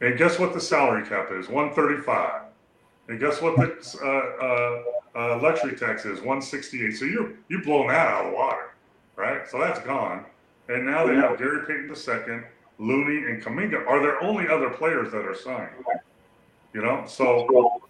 And 0.00 0.16
guess 0.16 0.38
what 0.38 0.52
the 0.52 0.60
salary 0.60 1.06
cap 1.06 1.30
is? 1.32 1.48
135. 1.48 2.42
And 3.08 3.20
guess 3.20 3.40
what 3.40 3.56
the 3.56 4.97
uh, 5.14 5.40
luxury 5.40 5.76
tax 5.76 6.04
is? 6.04 6.18
168. 6.18 6.92
So 6.92 7.04
you're 7.04 7.32
you 7.48 7.62
blowing 7.62 7.88
that 7.88 8.08
out 8.08 8.26
of 8.26 8.30
the 8.30 8.36
water, 8.36 8.74
right? 9.16 9.48
So 9.48 9.58
that's 9.58 9.80
gone. 9.80 10.24
And 10.68 10.84
now 10.84 11.06
they 11.06 11.14
have 11.14 11.38
Gary 11.38 11.66
Payton 11.66 11.88
II 11.88 12.40
Looney, 12.78 13.30
and 13.30 13.42
Kuminga 13.42 13.86
are 13.86 14.00
their 14.00 14.22
only 14.22 14.48
other 14.48 14.70
players 14.70 15.10
that 15.12 15.24
are 15.24 15.34
signed. 15.34 15.84
You 16.74 16.82
know, 16.82 17.04
so 17.06 17.80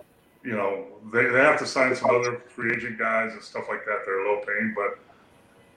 you 0.45 0.53
know 0.53 0.87
they, 1.13 1.27
they 1.27 1.41
have 1.41 1.59
to 1.59 1.67
sign 1.67 1.95
some 1.95 2.11
other 2.11 2.43
free 2.49 2.75
agent 2.75 2.99
guys 2.99 3.33
and 3.33 3.43
stuff 3.43 3.65
like 3.69 3.85
that. 3.85 4.03
They're 4.07 4.25
low 4.25 4.43
paying, 4.47 4.75
but 4.75 4.99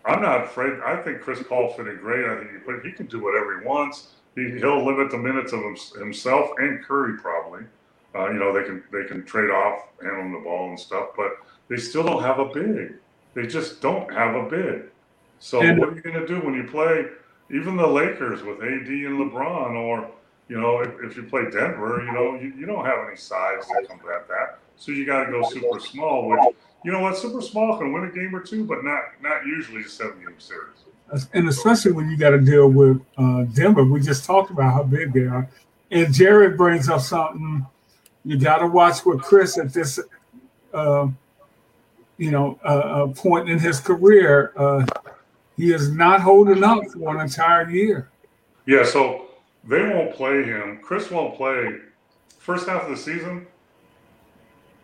I'm 0.06 0.22
not 0.22 0.46
afraid. 0.46 0.80
I 0.86 0.96
think 1.02 1.22
Chris 1.22 1.44
Paul 1.44 1.74
fitting 1.74 1.98
great. 1.98 2.26
I 2.26 2.38
think 2.38 2.84
he, 2.84 2.89
he 2.89 2.96
can 2.96 3.08
do 3.08 3.22
whatever 3.22 3.60
he 3.60 3.66
wants. 3.66 4.14
He, 4.36 4.54
will 4.64 4.86
limit 4.86 5.12
the 5.12 5.18
minutes 5.18 5.52
of 5.52 5.62
himself 6.00 6.52
and 6.58 6.84
Curry 6.84 7.18
probably. 7.18 7.64
Uh, 8.14 8.30
you 8.30 8.39
know 8.39 8.53
they 8.53 8.64
can 8.64 8.84
they 8.91 9.05
can 9.05 9.24
trade 9.26 9.49
off 9.49 9.84
handling 10.01 10.34
the 10.34 10.39
ball 10.39 10.70
and 10.70 10.80
stuff, 10.80 11.09
but 11.16 11.32
they 11.70 11.78
still 11.78 12.03
don't 12.03 12.22
have 12.22 12.39
a 12.39 12.45
big. 12.45 12.95
They 13.34 13.47
just 13.47 13.82
don't 13.82 14.12
have 14.14 14.36
a 14.36 14.49
big. 14.49 14.84
So 15.39 15.62
and, 15.62 15.80
what 15.80 15.89
are 15.89 15.95
you 15.95 16.01
going 16.01 16.20
to 16.20 16.28
do 16.28 16.39
when 16.45 16.53
you 16.53 16.66
play 16.66 17.05
even 17.49 17.78
the 17.78 17.88
Lakers 17.88 18.43
with 18.43 18.62
AD 18.62 18.88
and 18.88 19.20
LeBron, 19.20 19.76
or 19.76 20.12
you 20.49 20.59
know 20.59 20.82
if, 20.82 20.91
if 21.03 21.16
you 21.16 21.24
play 21.24 21.43
Denver, 21.43 22.03
you 22.05 22.12
know 22.12 22.36
you, 22.36 22.53
you 22.57 22.66
don't 22.66 22.86
have 22.86 23.07
any 23.07 23.18
size 23.18 23.66
to 23.66 23.88
combat 23.88 24.28
that. 24.28 24.59
So 24.76 24.91
you 24.91 25.05
got 25.05 25.26
to 25.26 25.32
go 25.32 25.47
super 25.49 25.80
small, 25.80 26.28
which 26.30 26.55
you 26.84 26.91
know 26.91 26.99
what, 26.99 27.18
super 27.18 27.41
small 27.41 27.78
can 27.78 27.93
win 27.93 28.05
a 28.05 28.12
game 28.12 28.36
or 28.36 28.41
two, 28.41 28.66
but 28.66 28.84
not 28.84 29.01
not 29.22 29.45
usually 29.45 29.84
a 29.84 29.89
seven 29.89 30.20
game 30.20 30.39
series. 30.39 31.28
And 31.34 31.49
especially 31.49 31.91
when 31.91 32.09
you 32.09 32.18
got 32.18 32.30
to 32.30 32.39
deal 32.39 32.70
with 32.70 33.01
uh, 33.18 33.43
Denver, 33.43 33.84
we 33.84 33.99
just 33.99 34.24
talked 34.24 34.49
about 34.49 34.74
how 34.74 34.84
big 34.84 35.14
they 35.14 35.26
are. 35.26 35.47
And 35.91 36.14
Jared 36.14 36.55
brings 36.55 36.88
up 36.88 37.01
something 37.01 37.66
you 38.26 38.38
got 38.38 38.57
to 38.57 38.67
watch 38.67 39.05
with 39.05 39.22
Chris 39.22 39.57
at 39.57 39.74
this, 39.74 39.99
uh, 40.74 41.07
you 42.17 42.32
know, 42.32 42.59
uh, 42.63 42.67
uh, 42.67 43.07
point 43.07 43.49
in 43.49 43.59
his 43.59 43.80
career. 43.80 44.53
Uh, 44.55 44.86
he 45.57 45.74
is 45.74 45.91
not 45.91 46.22
holding 46.22 46.63
up 46.63 46.84
for 46.93 47.15
an 47.15 47.22
entire 47.22 47.69
year. 47.69 48.09
Yeah, 48.65 48.84
so 48.84 49.28
they 49.63 49.82
won't 49.82 50.13
play 50.13 50.43
him. 50.43 50.80
Chris 50.82 51.09
won't 51.09 51.36
play 51.36 51.78
first 52.39 52.67
half 52.67 52.84
of 52.84 52.89
the 52.89 52.97
season. 52.97 53.47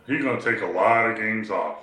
He's 0.08 0.24
going 0.24 0.40
to 0.40 0.52
take 0.52 0.62
a 0.62 0.68
lot 0.68 1.10
of 1.10 1.18
games 1.18 1.50
off 1.50 1.80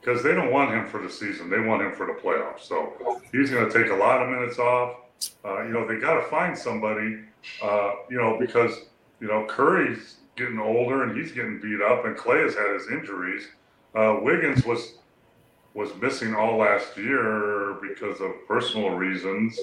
because 0.00 0.22
they 0.22 0.34
don't 0.34 0.52
want 0.52 0.70
him 0.70 0.86
for 0.86 1.00
the 1.00 1.08
season. 1.08 1.48
They 1.48 1.60
want 1.60 1.82
him 1.82 1.92
for 1.92 2.06
the 2.06 2.12
playoffs. 2.12 2.62
So 2.62 3.20
he's 3.32 3.50
going 3.50 3.70
to 3.70 3.72
take 3.72 3.90
a 3.90 3.94
lot 3.94 4.22
of 4.22 4.28
minutes 4.28 4.58
off. 4.58 4.96
Uh, 5.44 5.62
you 5.62 5.70
know, 5.70 5.86
they 5.86 5.96
got 5.96 6.20
to 6.20 6.28
find 6.28 6.56
somebody. 6.56 7.20
Uh, 7.62 7.92
you 8.10 8.16
know, 8.16 8.36
because 8.38 8.72
you 9.20 9.26
know 9.26 9.46
Curry's 9.46 10.16
getting 10.36 10.58
older 10.58 11.02
and 11.04 11.16
he's 11.16 11.32
getting 11.32 11.60
beat 11.60 11.80
up, 11.80 12.04
and 12.04 12.16
Clay 12.16 12.42
has 12.42 12.54
had 12.54 12.72
his 12.74 12.88
injuries. 12.88 13.48
Uh, 13.94 14.18
Wiggins 14.22 14.64
was 14.64 14.98
was 15.74 15.94
missing 16.00 16.34
all 16.34 16.58
last 16.58 16.96
year 16.98 17.78
because 17.80 18.20
of 18.20 18.30
personal 18.46 18.90
reasons. 18.90 19.58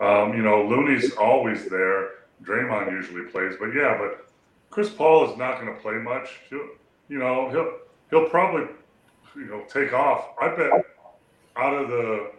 Um, 0.00 0.32
you 0.34 0.42
know, 0.42 0.64
Looney's 0.64 1.12
always 1.16 1.68
there. 1.68 2.12
Draymond 2.42 2.90
usually 2.90 3.24
plays, 3.30 3.56
but 3.60 3.66
yeah, 3.74 3.98
but 3.98 4.30
Chris 4.70 4.88
Paul 4.88 5.30
is 5.30 5.36
not 5.36 5.60
going 5.60 5.74
to 5.74 5.80
play 5.82 5.94
much. 5.94 6.40
He'll, 6.48 6.68
you 7.08 7.18
know, 7.18 7.50
he'll 7.50 7.78
he'll 8.08 8.30
probably 8.30 8.66
you 9.36 9.44
know 9.44 9.62
take 9.68 9.92
off. 9.92 10.28
I 10.40 10.48
bet 10.56 10.70
out 11.56 11.74
of 11.74 11.88
the 11.88 12.30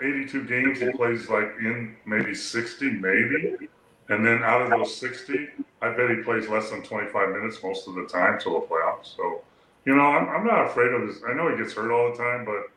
82 0.00 0.44
games 0.44 0.80
he 0.80 0.90
plays 0.90 1.28
like 1.28 1.52
in 1.60 1.96
maybe 2.06 2.34
60, 2.34 2.90
maybe, 2.90 3.68
and 4.08 4.24
then 4.24 4.42
out 4.42 4.62
of 4.62 4.70
those 4.70 4.94
60, 4.96 5.48
I 5.80 5.90
bet 5.90 6.10
he 6.10 6.16
plays 6.22 6.48
less 6.48 6.70
than 6.70 6.82
25 6.82 7.30
minutes 7.30 7.62
most 7.62 7.88
of 7.88 7.94
the 7.94 8.06
time 8.06 8.38
till 8.38 8.60
the 8.60 8.66
playoffs. 8.66 9.16
So, 9.16 9.42
you 9.84 9.94
know, 9.94 10.02
I'm, 10.02 10.28
I'm 10.28 10.46
not 10.46 10.66
afraid 10.66 10.92
of 10.92 11.06
this. 11.06 11.22
I 11.26 11.32
know 11.32 11.50
he 11.50 11.56
gets 11.56 11.74
hurt 11.74 11.90
all 11.90 12.10
the 12.10 12.18
time, 12.18 12.44
but 12.44 12.70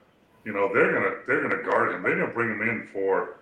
you 0.46 0.54
know 0.54 0.72
they're 0.74 0.94
gonna 0.94 1.16
they're 1.28 1.42
gonna 1.42 1.62
guard 1.62 1.94
him. 1.94 2.04
They 2.04 2.12
didn't 2.12 2.34
bring 2.34 2.50
him 2.52 2.62
in 2.62 2.88
for, 2.94 3.40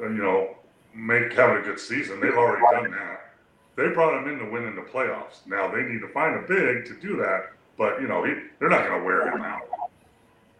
uh, 0.00 0.08
you 0.08 0.22
know, 0.22 0.56
make 0.94 1.32
have 1.32 1.56
a 1.56 1.62
good 1.62 1.80
season. 1.80 2.20
They've 2.20 2.36
already 2.36 2.64
done 2.70 2.90
that. 2.90 3.32
They 3.76 3.88
brought 3.88 4.22
him 4.22 4.28
in 4.28 4.38
to 4.38 4.50
win 4.50 4.64
in 4.64 4.74
the 4.74 4.82
playoffs. 4.82 5.46
Now 5.46 5.70
they 5.70 5.82
need 5.82 6.00
to 6.00 6.08
find 6.08 6.36
a 6.36 6.42
big 6.46 6.86
to 6.86 6.94
do 7.00 7.16
that. 7.16 7.52
But 7.78 8.00
you 8.00 8.08
know, 8.08 8.24
he, 8.24 8.34
they're 8.58 8.70
not 8.70 8.86
going 8.86 9.00
to 9.00 9.06
wear 9.06 9.28
him 9.28 9.42
out. 9.42 9.68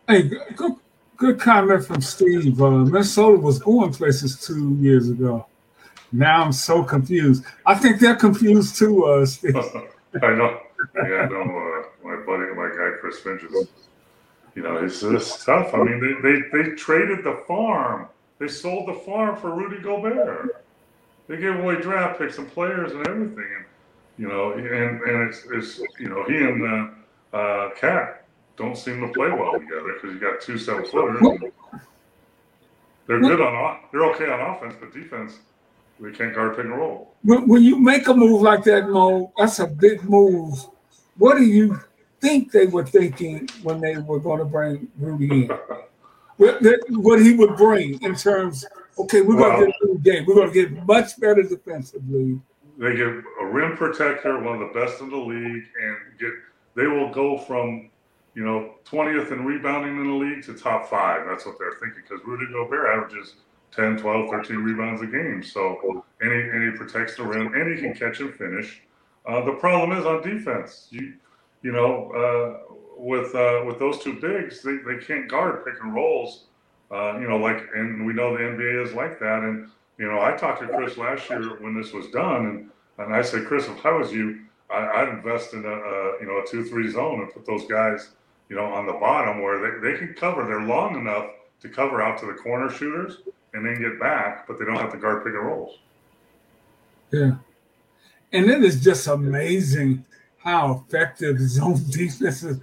Hey, 0.07 0.23
good, 0.55 0.77
good 1.17 1.41
comment 1.41 1.85
from 1.85 2.01
Steve. 2.01 2.61
Uh, 2.61 2.71
Minnesota 2.71 3.39
was 3.39 3.59
going 3.59 3.93
places 3.93 4.41
two 4.47 4.77
years 4.81 5.09
ago. 5.09 5.47
Now 6.13 6.45
I'm 6.45 6.53
so 6.53 6.83
confused. 6.83 7.45
I 7.65 7.75
think 7.75 8.01
they're 8.01 8.17
confused 8.17 8.77
too, 8.77 9.05
uh. 9.05 9.27
I 10.23 10.35
know. 10.35 10.61
Yeah, 10.95 11.03
I 11.03 11.29
know. 11.29 11.43
Uh, 11.43 12.07
my 12.07 12.17
buddy, 12.25 12.55
my 12.55 12.69
guy 12.77 12.97
Chris 13.01 13.19
Finch 13.19 13.43
is, 13.43 13.69
you 14.55 14.63
know, 14.63 14.77
it's, 14.77 15.03
it's 15.03 15.45
tough. 15.45 15.75
I 15.75 15.79
mean, 15.83 16.01
they, 16.01 16.31
they, 16.31 16.63
they 16.63 16.71
traded 16.77 17.25
the 17.25 17.43
farm. 17.47 18.09
They 18.39 18.49
sold 18.49 18.89
the 18.89 18.95
farm 18.95 19.37
for 19.37 19.55
Rudy 19.55 19.83
Gobert. 19.83 20.65
They 21.29 21.37
gave 21.37 21.57
away 21.57 21.81
draft 21.81 22.19
picks 22.19 22.39
and 22.39 22.51
players 22.51 22.93
and 22.93 23.07
everything. 23.07 23.51
And, 23.57 23.65
you 24.19 24.29
know, 24.29 24.53
and, 24.53 24.67
and 24.67 25.29
it's, 25.29 25.45
it's, 25.53 25.81
you 25.99 26.09
know, 26.09 26.25
he 26.25 26.37
and 26.37 26.95
uh, 27.33 27.37
uh, 27.37 27.71
KAT 27.75 28.25
don't 28.57 28.77
seem 28.77 29.01
to 29.01 29.13
play 29.13 29.31
well 29.31 29.53
together 29.55 29.95
because 29.95 30.15
you 30.15 30.21
got 30.21 30.41
two 30.41 30.57
seven 30.57 30.85
footers. 30.87 31.23
They're 33.07 33.21
good 33.21 33.41
on, 33.41 33.81
they're 33.93 34.05
okay 34.13 34.31
on 34.31 34.57
offense, 34.57 34.75
but 34.81 34.93
defense, 34.93 35.39
we 35.99 36.13
can't 36.13 36.35
guard 36.35 36.57
pick 36.57 36.65
and 36.65 36.77
roll. 36.77 37.15
When, 37.23 37.49
when 37.49 37.63
you 37.63 37.79
make 37.79 38.07
a 38.09 38.15
move 38.15 38.43
like 38.43 38.65
that, 38.65 38.89
Mo, 38.89 39.33
that's 39.37 39.59
a 39.59 39.67
big 39.67 40.05
move. 40.05 40.55
What 41.17 41.39
do 41.39 41.45
you 41.45 41.81
think 42.21 42.53
they 42.53 42.67
were 42.67 42.85
thinking 42.85 43.49
when 43.63 43.81
they 43.81 43.97
were 43.97 44.21
going 44.21 44.39
to 44.41 44.45
bring 44.45 44.89
Rudy 44.99 45.45
in? 45.45 45.51
what, 46.37 46.63
what, 46.91 47.21
he 47.21 47.35
would 47.35 47.57
bring 47.57 48.03
in 48.03 48.15
terms, 48.15 48.65
okay, 48.99 49.23
we're 49.23 49.37
going 49.37 49.61
to 49.61 49.67
get 49.67 49.75
a 49.83 49.87
new 49.87 49.99
game. 49.99 50.25
We're 50.27 50.35
going 50.35 50.53
to 50.53 50.69
get 50.69 50.87
much 50.87 51.19
better 51.19 51.43
defensively. 51.43 52.41
They 52.79 52.95
get 52.95 53.09
a 53.41 53.47
rim 53.47 53.77
protector, 53.77 54.39
one 54.39 54.61
of 54.61 54.73
the 54.73 54.79
best 54.79 55.01
in 55.01 55.09
the 55.09 55.17
league, 55.17 55.65
and 55.83 55.97
get 56.19 56.33
they 56.75 56.87
will 56.87 57.11
go 57.11 57.39
from 57.39 57.89
you 58.35 58.45
know 58.45 58.75
20th 58.85 59.33
in 59.33 59.47
rebounding 59.47 59.97
in 59.97 60.07
the 60.07 60.15
league 60.15 60.45
to 60.45 60.53
top 60.53 60.91
five. 60.91 61.27
That's 61.27 61.47
what 61.47 61.59
they're 61.59 61.73
thinking 61.81 62.03
because 62.07 62.25
Rudy 62.27 62.45
Gobert 62.53 62.87
averages 62.87 63.37
10, 63.77 63.99
12, 63.99 64.31
13 64.31 64.57
rebounds 64.57 65.03
a 65.03 65.07
game. 65.07 65.43
So, 65.43 66.05
and 66.21 66.33
he, 66.33 66.41
and 66.41 66.73
he 66.73 66.77
protects 66.77 67.17
the 67.17 67.25
rim 67.25 67.55
and 67.55 67.75
he 67.75 67.81
can 67.81 67.95
catch 67.95 68.21
and 68.21 68.35
finish. 68.35 68.83
Uh, 69.27 69.45
the 69.45 69.53
problem 69.53 69.97
is 69.99 70.07
on 70.07 70.23
defense. 70.23 70.89
You, 70.91 71.15
you 71.63 71.73
know, 71.73 72.11
uh, 72.13 72.75
with 72.97 73.35
uh, 73.35 73.63
with 73.67 73.79
those 73.79 73.99
two 73.99 74.19
bigs, 74.21 74.63
they, 74.63 74.77
they 74.79 74.97
can't 75.05 75.29
guard 75.29 75.65
pick 75.65 75.75
and 75.83 75.95
rolls. 75.95 76.45
Uh, 76.91 77.19
you 77.19 77.29
know, 77.29 77.37
like, 77.37 77.69
and 77.75 78.07
we 78.07 78.13
know 78.13 78.37
the 78.37 78.43
NBA 78.43 78.85
is 78.87 78.93
like 78.95 79.19
that. 79.19 79.43
And 79.43 79.69
you 79.99 80.07
know, 80.07 80.21
I 80.21 80.37
talked 80.37 80.63
to 80.63 80.69
Chris 80.69 80.97
last 80.97 81.29
year 81.29 81.61
when 81.61 81.79
this 81.79 81.93
was 81.93 82.09
done, 82.09 82.47
and 82.47 82.71
and 82.99 83.15
I 83.15 83.23
said, 83.23 83.47
Chris, 83.47 83.67
if 83.67 83.85
I 83.85 83.93
was 83.93 84.13
you, 84.13 84.41
I, 84.71 85.05
would 85.05 85.15
invest 85.15 85.53
in 85.53 85.65
a, 85.65 85.69
a 85.69 86.21
you 86.21 86.27
know 86.27 86.43
a 86.43 86.47
two 86.47 86.65
three 86.65 86.89
zone 86.91 87.21
and 87.21 87.33
put 87.33 87.45
those 87.45 87.67
guys 87.67 88.11
you 88.49 88.57
know 88.57 88.65
on 88.65 88.87
the 88.87 88.93
bottom 88.93 89.43
where 89.43 89.81
they, 89.81 89.93
they 89.93 89.99
can 89.99 90.15
cover. 90.15 90.47
They're 90.47 90.63
long 90.63 90.97
enough 90.97 91.31
to 91.61 91.69
cover 91.69 92.01
out 92.01 92.19
to 92.21 92.27
the 92.27 92.35
corner 92.35 92.71
shooters 92.71 93.19
and 93.57 93.65
then 93.65 93.81
get 93.81 93.99
back, 93.99 94.47
but 94.47 94.59
they 94.59 94.65
don't 94.67 94.77
have 94.77 94.93
to 94.93 94.99
guard 94.99 95.25
pick 95.25 95.33
and 95.33 95.47
rolls. 95.47 95.79
Yeah. 97.11 97.37
And 98.33 98.51
it 98.51 98.63
is 98.63 98.85
just 98.85 99.07
amazing 99.07 100.05
how 100.37 100.85
effective 100.87 101.41
zone 101.41 101.81
defenses 101.91 102.61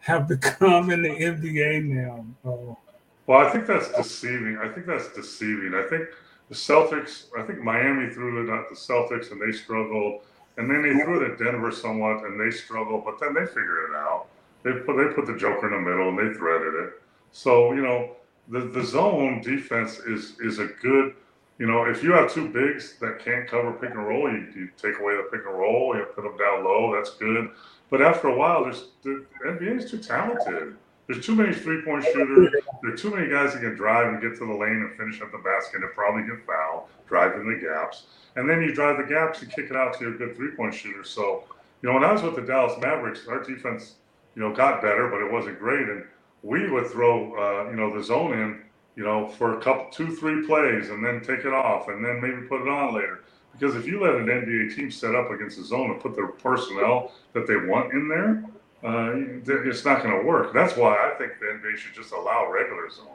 have 0.00 0.26
become 0.26 0.90
in 0.90 1.02
the 1.02 1.10
NBA 1.10 1.84
now. 1.84 2.24
Oh. 2.44 2.78
Well, 3.26 3.46
I 3.46 3.50
think 3.50 3.66
that's 3.66 3.92
deceiving. 3.92 4.58
I 4.58 4.68
think 4.68 4.86
that's 4.86 5.12
deceiving. 5.12 5.74
I 5.74 5.86
think 5.88 6.08
the 6.48 6.54
Celtics, 6.54 7.26
I 7.38 7.42
think 7.42 7.60
Miami 7.60 8.12
threw 8.12 8.42
it 8.42 8.52
at 8.52 8.68
the 8.68 8.74
Celtics 8.74 9.30
and 9.30 9.40
they 9.40 9.56
struggled. 9.56 10.22
And 10.56 10.68
then 10.68 10.82
they 10.82 11.02
threw 11.02 11.22
it 11.22 11.30
at 11.30 11.38
Denver 11.38 11.70
somewhat 11.70 12.24
and 12.24 12.40
they 12.40 12.50
struggled, 12.50 13.04
but 13.04 13.20
then 13.20 13.34
they 13.34 13.46
figured 13.46 13.90
it 13.90 13.96
out. 13.96 14.26
They 14.62 14.72
put 14.72 14.96
they 14.96 15.14
put 15.14 15.26
the 15.26 15.36
Joker 15.36 15.72
in 15.72 15.84
the 15.84 15.90
middle 15.90 16.08
and 16.08 16.18
they 16.18 16.36
threaded 16.36 16.74
it. 16.74 17.02
So, 17.32 17.72
you 17.72 17.82
know, 17.82 18.16
the, 18.48 18.60
the 18.60 18.84
zone 18.84 19.40
defense 19.40 19.98
is 20.00 20.38
is 20.40 20.58
a 20.58 20.66
good, 20.66 21.14
you 21.58 21.66
know, 21.66 21.84
if 21.84 22.02
you 22.02 22.12
have 22.12 22.32
two 22.32 22.48
bigs 22.48 22.98
that 23.00 23.18
can't 23.24 23.48
cover 23.48 23.72
pick 23.72 23.90
and 23.90 24.06
roll, 24.06 24.30
you, 24.30 24.46
you 24.54 24.68
take 24.76 24.98
away 25.00 25.16
the 25.16 25.28
pick 25.30 25.46
and 25.46 25.58
roll, 25.58 25.96
you 25.96 26.04
put 26.14 26.24
them 26.24 26.36
down 26.36 26.64
low, 26.64 26.94
that's 26.94 27.14
good. 27.16 27.50
But 27.90 28.02
after 28.02 28.28
a 28.28 28.36
while, 28.36 28.64
there's 28.64 28.88
the 29.02 29.24
NBA 29.44 29.78
is 29.84 29.90
too 29.90 29.98
talented. 29.98 30.76
There's 31.06 31.24
too 31.24 31.34
many 31.34 31.52
three 31.52 31.82
point 31.82 32.04
shooters. 32.04 32.52
There 32.82 32.92
are 32.92 32.96
too 32.96 33.14
many 33.14 33.28
guys 33.28 33.52
that 33.52 33.60
can 33.60 33.74
drive 33.74 34.08
and 34.08 34.22
get 34.22 34.38
to 34.38 34.46
the 34.46 34.54
lane 34.54 34.88
and 34.88 34.96
finish 34.96 35.20
up 35.20 35.32
the 35.32 35.38
basket 35.38 35.82
and 35.82 35.92
probably 35.92 36.22
get 36.22 36.46
fouled, 36.46 36.88
driving 37.06 37.48
the 37.48 37.60
gaps. 37.60 38.04
And 38.36 38.48
then 38.48 38.62
you 38.62 38.74
drive 38.74 38.96
the 38.96 39.04
gaps 39.04 39.42
and 39.42 39.50
kick 39.50 39.66
it 39.66 39.76
out 39.76 39.98
to 39.98 40.04
your 40.04 40.16
good 40.16 40.36
three 40.36 40.52
point 40.52 40.74
shooter. 40.74 41.04
So, 41.04 41.44
you 41.82 41.88
know, 41.88 41.94
when 41.94 42.04
I 42.04 42.12
was 42.12 42.22
with 42.22 42.36
the 42.36 42.42
Dallas 42.42 42.80
Mavericks, 42.80 43.26
our 43.28 43.42
defense, 43.42 43.96
you 44.34 44.42
know, 44.42 44.54
got 44.54 44.80
better, 44.80 45.08
but 45.08 45.20
it 45.20 45.30
wasn't 45.30 45.58
great. 45.58 45.88
And 45.88 46.04
we 46.42 46.68
would 46.70 46.86
throw, 46.88 47.34
uh, 47.34 47.70
you 47.70 47.76
know, 47.76 47.96
the 47.96 48.02
zone 48.02 48.32
in, 48.32 48.60
you 48.96 49.04
know, 49.04 49.28
for 49.28 49.58
a 49.58 49.62
couple, 49.62 49.86
two, 49.90 50.14
three 50.16 50.46
plays, 50.46 50.90
and 50.90 51.04
then 51.04 51.20
take 51.20 51.44
it 51.44 51.52
off, 51.52 51.88
and 51.88 52.04
then 52.04 52.20
maybe 52.20 52.46
put 52.48 52.62
it 52.62 52.68
on 52.68 52.94
later. 52.94 53.20
Because 53.52 53.76
if 53.76 53.86
you 53.86 54.00
let 54.02 54.14
an 54.14 54.26
NBA 54.26 54.74
team 54.74 54.90
set 54.90 55.14
up 55.14 55.30
against 55.30 55.58
the 55.58 55.64
zone 55.64 55.90
and 55.90 56.00
put 56.00 56.14
their 56.14 56.28
personnel 56.28 57.12
that 57.32 57.46
they 57.46 57.56
want 57.56 57.92
in 57.92 58.08
there, 58.08 58.44
uh, 58.84 59.12
it's 59.46 59.84
not 59.84 60.02
going 60.02 60.18
to 60.18 60.26
work. 60.26 60.52
That's 60.52 60.76
why 60.76 60.94
I 60.96 61.16
think 61.16 61.32
the 61.38 61.46
NBA 61.46 61.76
should 61.76 61.94
just 61.94 62.12
allow 62.12 62.50
regular 62.50 62.90
zone. 62.90 63.06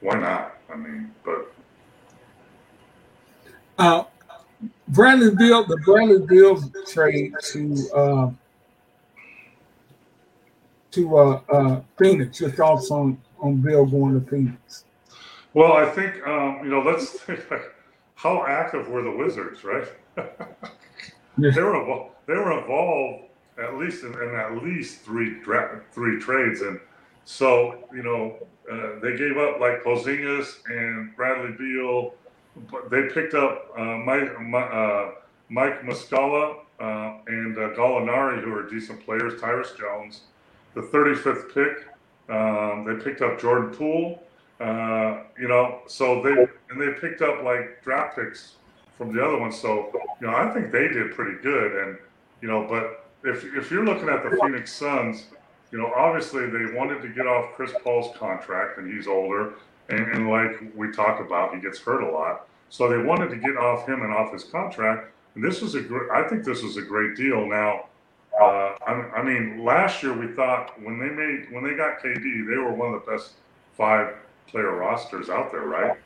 Why 0.00 0.18
not? 0.18 0.56
I 0.70 0.76
mean, 0.76 1.10
but 1.24 1.54
Uh, 3.78 4.04
Bradley 4.88 5.34
Beal, 5.34 5.64
the 5.64 5.78
Bradley 5.78 6.24
Beal 6.26 6.62
trade 6.86 7.32
to 7.52 7.88
uh, 7.94 8.30
to 10.94 11.16
uh, 11.16 11.40
uh, 11.50 11.80
Phoenix. 11.98 12.40
Your 12.40 12.50
thoughts 12.50 12.90
on 12.90 13.18
on 13.40 13.56
Beal 13.56 13.84
going 13.86 14.20
to 14.20 14.30
Phoenix? 14.30 14.84
Well, 15.52 15.72
I 15.72 15.86
think 15.86 16.26
um, 16.26 16.60
you 16.62 16.70
know. 16.70 16.80
Let's 16.80 17.10
think 17.10 17.40
like 17.50 17.74
how 18.14 18.44
active 18.46 18.88
were 18.88 19.02
the 19.02 19.10
Wizards, 19.10 19.64
right? 19.64 19.86
yeah. 20.16 21.50
They 21.50 21.62
were 21.62 22.06
they 22.26 22.34
were 22.34 22.58
involved 22.58 23.24
at 23.58 23.76
least 23.76 24.02
in, 24.02 24.12
in 24.14 24.34
at 24.34 24.62
least 24.62 25.02
three 25.02 25.40
dra- 25.40 25.80
three 25.92 26.18
trades, 26.18 26.62
and 26.62 26.80
so 27.24 27.84
you 27.92 28.02
know 28.02 28.36
uh, 28.70 28.98
they 29.00 29.16
gave 29.16 29.36
up 29.36 29.60
like 29.60 29.82
Porzingis 29.84 30.58
and 30.66 31.14
Bradley 31.16 31.52
Beal. 31.52 32.14
But 32.70 32.88
they 32.88 33.08
picked 33.08 33.34
up 33.34 33.66
uh, 33.76 33.82
Mike 33.82 34.30
uh, 34.54 35.10
Mike 35.48 35.82
Muscala 35.82 36.58
uh, 36.80 37.18
and 37.26 37.56
uh, 37.58 37.70
Gallinari, 37.70 38.42
who 38.42 38.52
are 38.54 38.68
decent 38.68 39.04
players. 39.04 39.40
Tyus 39.40 39.76
Jones, 39.76 40.22
the 40.74 40.82
35th 40.82 41.54
pick. 41.54 41.86
Um, 42.28 42.84
they 42.84 43.02
picked 43.02 43.22
up 43.22 43.40
Jordan 43.40 43.70
Poole. 43.70 44.22
Uh, 44.60 45.24
you 45.38 45.48
know, 45.48 45.80
so 45.86 46.22
they 46.22 46.46
and 46.70 46.80
they 46.80 46.98
picked 47.00 47.22
up 47.22 47.42
like 47.42 47.82
draft 47.82 48.16
picks 48.16 48.54
from 48.96 49.14
the 49.14 49.24
other 49.24 49.38
ones. 49.38 49.58
So 49.60 49.90
you 50.20 50.26
know, 50.26 50.34
I 50.34 50.52
think 50.52 50.72
they 50.72 50.88
did 50.88 51.12
pretty 51.12 51.40
good. 51.42 51.84
And 51.84 51.98
you 52.40 52.48
know, 52.48 52.66
but 52.68 53.10
if 53.24 53.44
if 53.54 53.70
you're 53.70 53.84
looking 53.84 54.08
at 54.08 54.22
the 54.22 54.38
Phoenix 54.40 54.72
Suns, 54.72 55.26
you 55.72 55.78
know, 55.78 55.92
obviously 55.96 56.46
they 56.46 56.72
wanted 56.72 57.02
to 57.02 57.08
get 57.08 57.26
off 57.26 57.52
Chris 57.54 57.72
Paul's 57.82 58.16
contract, 58.16 58.78
and 58.78 58.92
he's 58.92 59.08
older. 59.08 59.54
And, 59.88 60.00
and 60.12 60.30
like 60.30 60.72
we 60.74 60.90
talked 60.92 61.20
about, 61.20 61.54
he 61.54 61.60
gets 61.60 61.78
hurt 61.78 62.02
a 62.02 62.10
lot. 62.10 62.46
So 62.70 62.88
they 62.88 62.98
wanted 62.98 63.28
to 63.30 63.36
get 63.36 63.56
off 63.56 63.86
him 63.86 64.02
and 64.02 64.12
off 64.12 64.32
his 64.32 64.44
contract. 64.44 65.12
And 65.34 65.44
this 65.44 65.60
was 65.60 65.74
a 65.74 65.80
great. 65.80 66.10
I 66.10 66.28
think 66.28 66.44
this 66.44 66.62
was 66.62 66.76
a 66.76 66.82
great 66.82 67.16
deal. 67.16 67.46
Now, 67.46 67.86
uh, 68.40 68.76
I, 68.86 68.92
I 69.16 69.22
mean, 69.22 69.64
last 69.64 70.02
year 70.02 70.12
we 70.12 70.34
thought 70.34 70.80
when 70.82 70.98
they 70.98 71.08
made 71.08 71.52
when 71.52 71.64
they 71.64 71.74
got 71.74 72.00
KD, 72.00 72.48
they 72.48 72.56
were 72.56 72.72
one 72.72 72.94
of 72.94 73.04
the 73.04 73.10
best 73.10 73.32
five 73.76 74.14
player 74.46 74.74
rosters 74.74 75.28
out 75.30 75.52
there, 75.52 75.62
right? 75.66 75.96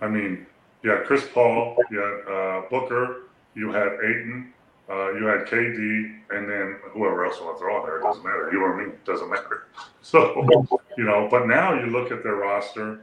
I 0.00 0.08
mean, 0.08 0.46
you 0.82 0.90
had 0.90 1.04
Chris 1.04 1.26
Paul, 1.32 1.76
you 1.90 1.98
had 1.98 2.32
uh, 2.32 2.62
Booker, 2.70 3.24
you 3.54 3.70
had 3.70 3.92
Ayton, 4.02 4.52
uh, 4.88 5.12
you 5.12 5.24
had 5.24 5.46
KD, 5.46 6.18
and 6.30 6.50
then 6.50 6.78
whoever 6.92 7.24
else 7.24 7.38
you 7.38 7.44
want 7.44 7.58
to 7.58 7.60
throw 7.60 7.84
there, 7.86 7.98
it 7.98 8.02
doesn't 8.02 8.24
matter. 8.24 8.50
You 8.52 8.62
or 8.62 8.76
me, 8.76 8.84
it 8.84 9.04
doesn't 9.04 9.30
matter. 9.30 9.66
So, 10.02 10.66
you 10.96 11.04
know, 11.04 11.28
but 11.30 11.46
now 11.46 11.74
you 11.74 11.90
look 11.90 12.10
at 12.10 12.22
their 12.22 12.36
roster, 12.36 13.00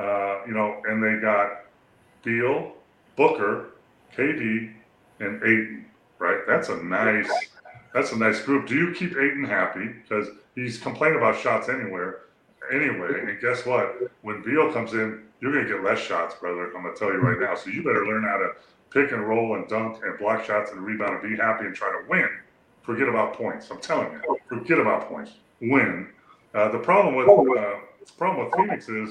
uh, 0.00 0.46
you 0.46 0.54
know, 0.54 0.80
and 0.88 1.04
they 1.04 1.20
got 1.20 1.60
Beal, 2.24 2.72
Booker, 3.16 3.74
KD, 4.16 4.72
and 5.20 5.42
Ayton, 5.42 5.84
right? 6.18 6.38
That's 6.48 6.70
a 6.70 6.82
nice, 6.82 7.30
that's 7.98 8.12
a 8.12 8.16
nice 8.16 8.40
group. 8.40 8.68
Do 8.68 8.76
you 8.76 8.92
keep 8.92 9.16
Ayton 9.16 9.42
happy 9.42 9.88
because 9.88 10.28
he's 10.54 10.78
complaining 10.78 11.18
about 11.18 11.36
shots 11.36 11.68
anywhere, 11.68 12.20
anyway? 12.72 13.20
And 13.20 13.40
guess 13.40 13.66
what? 13.66 13.96
When 14.22 14.40
Beal 14.42 14.72
comes 14.72 14.92
in, 14.92 15.24
you're 15.40 15.52
gonna 15.52 15.68
get 15.68 15.82
less 15.82 15.98
shots, 15.98 16.36
brother. 16.36 16.66
I'm 16.66 16.84
gonna 16.84 16.94
tell 16.94 17.08
you 17.08 17.18
right 17.18 17.40
now. 17.40 17.56
So 17.56 17.70
you 17.70 17.82
better 17.82 18.06
learn 18.06 18.22
how 18.22 18.38
to 18.38 18.52
pick 18.90 19.10
and 19.10 19.26
roll 19.26 19.56
and 19.56 19.66
dunk 19.66 19.98
and 20.04 20.16
block 20.16 20.44
shots 20.44 20.70
and 20.70 20.80
rebound 20.80 21.20
and 21.20 21.36
be 21.36 21.36
happy 21.42 21.66
and 21.66 21.74
try 21.74 21.90
to 21.90 22.08
win. 22.08 22.28
Forget 22.82 23.08
about 23.08 23.34
points. 23.34 23.68
I'm 23.70 23.80
telling 23.80 24.12
you, 24.12 24.38
forget 24.48 24.78
about 24.78 25.08
points. 25.08 25.32
Win. 25.60 26.08
Uh, 26.54 26.70
the 26.70 26.78
problem 26.78 27.16
with 27.16 27.28
uh, 27.28 27.80
the 28.06 28.12
problem 28.16 28.46
with 28.46 28.54
Phoenix 28.54 28.88
is, 28.88 29.10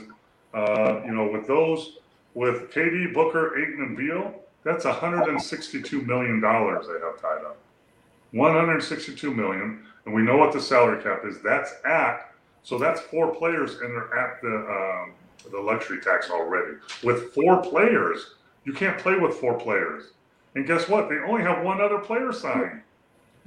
uh, 0.54 1.02
you 1.06 1.12
know, 1.12 1.30
with 1.30 1.46
those 1.46 1.98
with 2.36 2.72
KD, 2.72 3.14
Booker, 3.14 3.60
Ayton, 3.60 3.82
and 3.82 3.98
Beal, 3.98 4.34
that's 4.64 4.86
162 4.86 6.04
million 6.04 6.40
dollars 6.40 6.88
they 6.88 7.06
have 7.06 7.22
tied 7.22 7.44
up. 7.46 7.58
162 8.38 9.34
million, 9.34 9.84
and 10.06 10.14
we 10.14 10.22
know 10.22 10.38
what 10.38 10.54
the 10.54 10.62
salary 10.62 11.02
cap 11.02 11.24
is. 11.26 11.42
That's 11.42 11.74
at 11.86 12.32
so 12.64 12.78
that's 12.78 13.00
four 13.00 13.34
players, 13.34 13.76
and 13.76 13.96
they're 13.96 14.20
at 14.20 14.42
the 14.42 14.50
um, 14.50 15.14
the 15.52 15.60
luxury 15.60 16.02
tax 16.02 16.30
already. 16.30 16.74
With 17.02 17.34
four 17.34 17.62
players, 17.62 18.34
you 18.66 18.74
can't 18.74 19.00
play 19.00 19.18
with 19.18 19.36
four 19.36 19.58
players. 19.58 20.12
And 20.56 20.68
guess 20.68 20.90
what? 20.90 21.08
They 21.08 21.16
only 21.20 21.44
have 21.44 21.64
one 21.64 21.80
other 21.80 22.00
player 22.00 22.34
signed. 22.34 22.82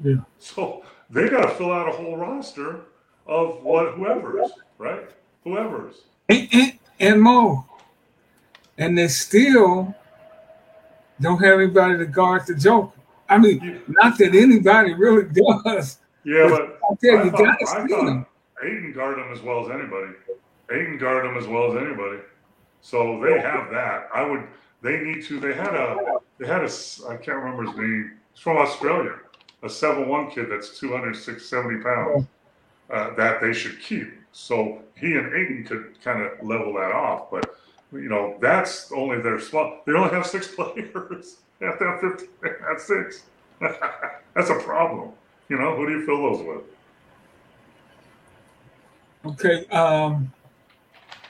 Yeah. 0.02 0.20
So 0.38 0.84
they 1.10 1.28
got 1.28 1.42
to 1.42 1.50
fill 1.50 1.72
out 1.72 1.88
a 1.88 1.92
whole 1.92 2.16
roster 2.16 2.80
of 3.26 3.62
what 3.62 3.94
whoever's 3.94 4.50
right, 4.78 5.10
whoever's. 5.44 5.96
And, 6.28 6.48
and, 6.52 6.78
and 6.98 7.20
more, 7.20 7.66
and 8.78 8.96
they 8.96 9.08
still 9.08 9.94
don't 11.20 11.42
have 11.44 11.60
anybody 11.60 11.98
to 11.98 12.06
guard 12.06 12.46
the 12.46 12.54
Joker. 12.54 12.99
I 13.30 13.38
mean, 13.38 13.82
not 13.88 14.18
that 14.18 14.34
anybody 14.34 14.94
really 14.94 15.24
does. 15.64 15.98
Yeah, 16.24 16.48
but, 16.50 16.80
but 16.80 16.90
I 16.90 17.16
tell 17.16 17.24
you, 17.24 17.30
guys, 17.30 17.68
I 17.68 17.86
thought 17.86 18.26
Ayton 18.62 18.92
guard 18.92 19.18
him 19.18 19.32
as 19.32 19.40
well 19.40 19.64
as 19.64 19.70
anybody. 19.70 20.12
Ayton 20.70 20.98
guard 20.98 21.24
him 21.24 21.36
as 21.36 21.46
well 21.46 21.70
as 21.70 21.82
anybody. 21.82 22.18
So 22.82 23.20
they 23.22 23.40
have 23.40 23.70
that. 23.70 24.08
I 24.12 24.24
would 24.24 24.46
they 24.82 25.00
need 25.00 25.24
to. 25.24 25.40
They 25.40 25.54
had 25.54 25.74
a. 25.74 26.18
They 26.38 26.46
had 26.46 26.62
a. 26.62 26.70
I 27.08 27.16
can't 27.16 27.38
remember 27.38 27.64
his 27.64 27.76
name. 27.76 28.18
He's 28.32 28.40
from 28.40 28.56
Australia. 28.56 29.16
A 29.62 29.68
seven 29.68 30.08
one 30.08 30.30
kid 30.30 30.46
that's 30.50 30.78
206, 30.78 31.44
70 31.44 31.82
pounds. 31.82 32.26
Uh, 32.90 33.14
that 33.14 33.40
they 33.40 33.52
should 33.52 33.80
keep. 33.80 34.12
So 34.32 34.80
he 34.96 35.12
and 35.14 35.34
Ayton 35.34 35.64
could 35.64 36.02
kind 36.02 36.22
of 36.22 36.42
level 36.42 36.72
that 36.74 36.92
off. 36.92 37.30
But 37.30 37.54
you 37.92 38.08
know, 38.08 38.36
that's 38.40 38.90
only 38.92 39.20
their 39.20 39.38
small. 39.38 39.82
They 39.86 39.92
only 39.92 40.10
have 40.10 40.26
six 40.26 40.48
players. 40.54 41.36
Have 41.60 41.78
to 41.78 41.98
fifteen. 42.00 42.28
That's 42.66 42.84
six. 42.84 43.24
that's 44.34 44.50
a 44.50 44.58
problem. 44.60 45.12
You 45.48 45.58
know, 45.58 45.76
who 45.76 45.86
do 45.86 45.92
you 45.92 46.06
fill 46.06 46.22
those 46.22 46.42
with? 46.44 46.62
Okay. 49.26 49.66
Um, 49.66 50.32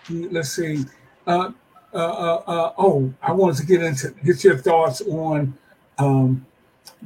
let's 0.09 0.51
see. 0.51 0.85
Uh, 1.27 1.51
uh, 1.93 1.97
uh, 1.97 2.43
uh, 2.47 2.73
oh, 2.79 3.13
I 3.21 3.33
wanted 3.33 3.57
to 3.57 3.67
get 3.67 3.83
into 3.83 4.11
get 4.25 4.45
your 4.45 4.57
thoughts 4.57 5.01
on 5.03 5.59
um, 5.99 6.47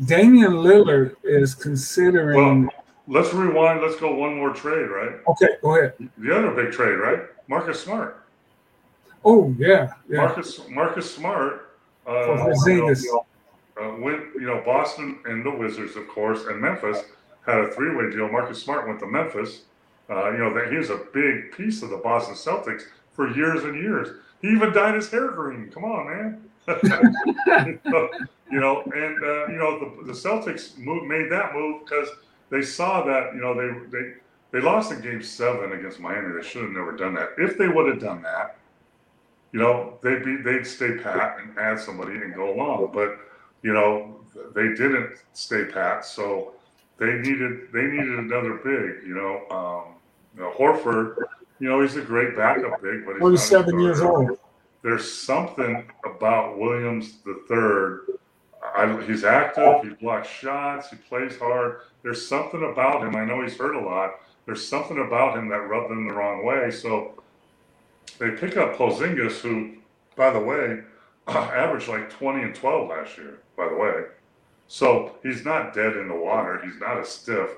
Damian 0.04 0.52
Lillard 0.52 1.16
is 1.22 1.54
considering. 1.54 2.64
Well, 2.66 2.74
let's 3.08 3.32
rewind. 3.32 3.80
Let's 3.80 3.96
go 3.96 4.14
one 4.14 4.36
more 4.36 4.52
trade, 4.52 4.86
right? 4.86 5.14
Okay, 5.28 5.48
go 5.62 5.76
ahead. 5.76 5.94
The 6.18 6.36
other 6.36 6.50
big 6.50 6.72
trade, 6.72 6.96
right? 6.96 7.20
Marcus 7.48 7.82
Smart. 7.82 8.26
Oh 9.24 9.54
yeah, 9.58 9.94
yeah. 10.08 10.18
Marcus 10.18 10.60
Marcus 10.68 11.14
Smart. 11.14 11.63
Uh, 12.06 12.52
you 12.66 13.04
know, 13.06 13.26
uh, 13.80 13.96
you 13.96 14.46
know, 14.46 14.62
Boston 14.64 15.18
and 15.24 15.44
the 15.44 15.50
Wizards, 15.50 15.96
of 15.96 16.06
course, 16.08 16.44
and 16.46 16.60
Memphis 16.60 17.02
had 17.46 17.58
a 17.58 17.70
three-way 17.72 18.10
deal. 18.10 18.28
Marcus 18.28 18.62
Smart 18.62 18.86
went 18.86 19.00
to 19.00 19.06
Memphis. 19.06 19.62
Uh, 20.08 20.30
you 20.32 20.38
know, 20.38 20.52
that 20.52 20.70
he 20.70 20.76
was 20.76 20.90
a 20.90 21.00
big 21.12 21.52
piece 21.52 21.82
of 21.82 21.90
the 21.90 21.96
Boston 21.96 22.34
Celtics 22.34 22.82
for 23.12 23.34
years 23.34 23.64
and 23.64 23.74
years. 23.74 24.18
He 24.42 24.48
even 24.48 24.72
dyed 24.72 24.94
his 24.94 25.10
hair 25.10 25.28
green. 25.28 25.70
Come 25.70 25.84
on, 25.84 26.06
man. 26.06 26.50
you 28.50 28.60
know, 28.60 28.82
and 28.82 29.24
uh, 29.24 29.46
you 29.48 29.56
know 29.56 29.78
the, 29.78 30.04
the 30.06 30.12
Celtics 30.12 30.76
move, 30.78 31.04
made 31.04 31.30
that 31.30 31.54
move 31.54 31.84
because 31.84 32.08
they 32.50 32.62
saw 32.62 33.04
that 33.04 33.34
you 33.34 33.40
know 33.40 33.54
they 33.54 33.88
they 33.90 34.14
they 34.50 34.60
lost 34.60 34.92
in 34.92 35.00
Game 35.00 35.22
Seven 35.22 35.72
against 35.72 36.00
Miami. 36.00 36.34
They 36.34 36.46
should 36.46 36.62
have 36.62 36.70
never 36.70 36.92
done 36.92 37.14
that. 37.14 37.30
If 37.38 37.58
they 37.58 37.68
would 37.68 37.88
have 37.88 38.00
done 38.00 38.22
that, 38.22 38.56
you 39.54 39.60
know, 39.60 39.98
they'd 40.02 40.22
be 40.22 40.36
they'd 40.36 40.66
stay 40.66 40.98
pat 40.98 41.38
and 41.40 41.56
add 41.58 41.80
somebody 41.80 42.16
and 42.16 42.34
go 42.34 42.52
along. 42.52 42.90
But 42.92 43.16
you 43.62 43.72
know, 43.72 44.20
they 44.54 44.68
didn't 44.68 45.16
stay 45.32 45.64
pat, 45.64 46.04
so 46.04 46.52
they 46.98 47.14
needed 47.14 47.72
they 47.72 47.84
needed 47.84 48.18
another 48.18 48.54
big. 48.56 49.08
You 49.08 49.14
know, 49.14 49.56
um, 49.56 49.94
you 50.36 50.42
know 50.42 50.52
Horford 50.58 51.16
you 51.60 51.68
know, 51.68 51.80
he's 51.80 51.96
a 51.96 52.02
great 52.02 52.36
backup 52.36 52.82
big, 52.82 53.06
but 53.06 53.12
he's 53.12 53.20
47 53.20 53.80
years 53.80 54.00
old. 54.00 54.38
There's 54.82 55.10
something 55.10 55.90
about 56.04 56.58
Williams 56.58 57.18
the 57.24 57.42
third. 57.48 58.06
I, 58.76 59.02
he's 59.06 59.24
active. 59.24 59.82
He 59.82 59.90
blocks 59.90 60.28
shots. 60.28 60.90
He 60.90 60.96
plays 60.96 61.38
hard. 61.38 61.80
There's 62.02 62.26
something 62.26 62.62
about 62.70 63.02
him. 63.02 63.16
I 63.16 63.24
know 63.24 63.42
he's 63.42 63.56
hurt 63.56 63.76
a 63.76 63.80
lot. 63.80 64.16
There's 64.46 64.66
something 64.66 64.98
about 64.98 65.38
him 65.38 65.48
that 65.48 65.68
rubbed 65.68 65.90
them 65.90 66.06
the 66.06 66.14
wrong 66.14 66.44
way. 66.44 66.70
So 66.70 67.22
they 68.18 68.30
pick 68.32 68.56
up 68.56 68.76
Porzingis, 68.76 69.40
who, 69.40 69.74
by 70.16 70.30
the 70.30 70.40
way, 70.40 70.80
averaged 71.28 71.88
like 71.88 72.10
20 72.10 72.42
and 72.42 72.54
12 72.54 72.88
last 72.88 73.16
year. 73.18 73.38
By 73.56 73.68
the 73.68 73.76
way, 73.76 74.04
so 74.66 75.16
he's 75.22 75.44
not 75.44 75.74
dead 75.74 75.96
in 75.96 76.08
the 76.08 76.14
water. 76.14 76.60
He's 76.64 76.80
not 76.80 76.98
a 76.98 77.04
stiff. 77.04 77.50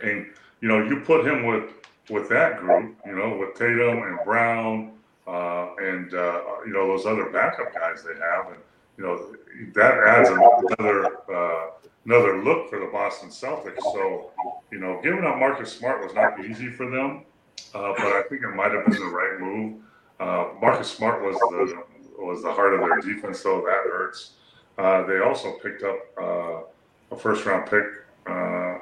And 0.00 0.26
you 0.60 0.68
know, 0.68 0.84
you 0.84 1.00
put 1.00 1.26
him 1.26 1.46
with 1.46 1.70
with 2.08 2.28
that 2.28 2.60
group, 2.60 2.96
you 3.04 3.16
know, 3.16 3.36
with 3.36 3.54
Tatum 3.54 4.02
and 4.02 4.18
Brown 4.24 4.92
uh, 5.28 5.74
and 5.78 6.14
uh, 6.14 6.40
you 6.64 6.72
know 6.72 6.86
those 6.86 7.04
other 7.04 7.26
backup 7.30 7.74
guys 7.74 8.02
they 8.02 8.18
have, 8.18 8.46
and 8.46 8.56
you 8.96 9.04
know 9.04 9.36
that 9.74 9.98
adds 10.06 10.30
another 10.30 11.18
uh, 11.30 11.70
another 12.06 12.42
look 12.42 12.70
for 12.70 12.78
the 12.78 12.86
Boston 12.86 13.28
Celtics. 13.28 13.82
So 13.82 14.30
you 14.72 14.78
know, 14.78 15.00
giving 15.02 15.24
up 15.24 15.38
Marcus 15.38 15.70
Smart 15.70 16.02
was 16.02 16.14
not 16.14 16.42
easy 16.42 16.70
for 16.70 16.88
them, 16.90 17.24
uh, 17.74 17.92
but 17.96 18.06
I 18.06 18.22
think 18.28 18.42
it 18.42 18.54
might 18.54 18.72
have 18.72 18.86
been 18.86 18.98
the 18.98 19.06
right 19.06 19.40
move. 19.40 19.80
Uh, 20.20 20.48
Marcus 20.60 20.90
Smart 20.90 21.22
was 21.22 21.36
the 21.36 21.84
was 22.18 22.42
the 22.42 22.52
heart 22.52 22.74
of 22.74 22.80
their 22.80 23.00
defense, 23.00 23.40
so 23.40 23.60
that 23.60 23.84
hurts. 23.90 24.32
Uh, 24.76 25.04
they 25.06 25.20
also 25.20 25.52
picked 25.62 25.82
up 25.82 25.98
uh, 26.20 26.60
a 27.12 27.16
first 27.18 27.44
round 27.46 27.68
pick 27.68 27.84
uh, 28.26 28.78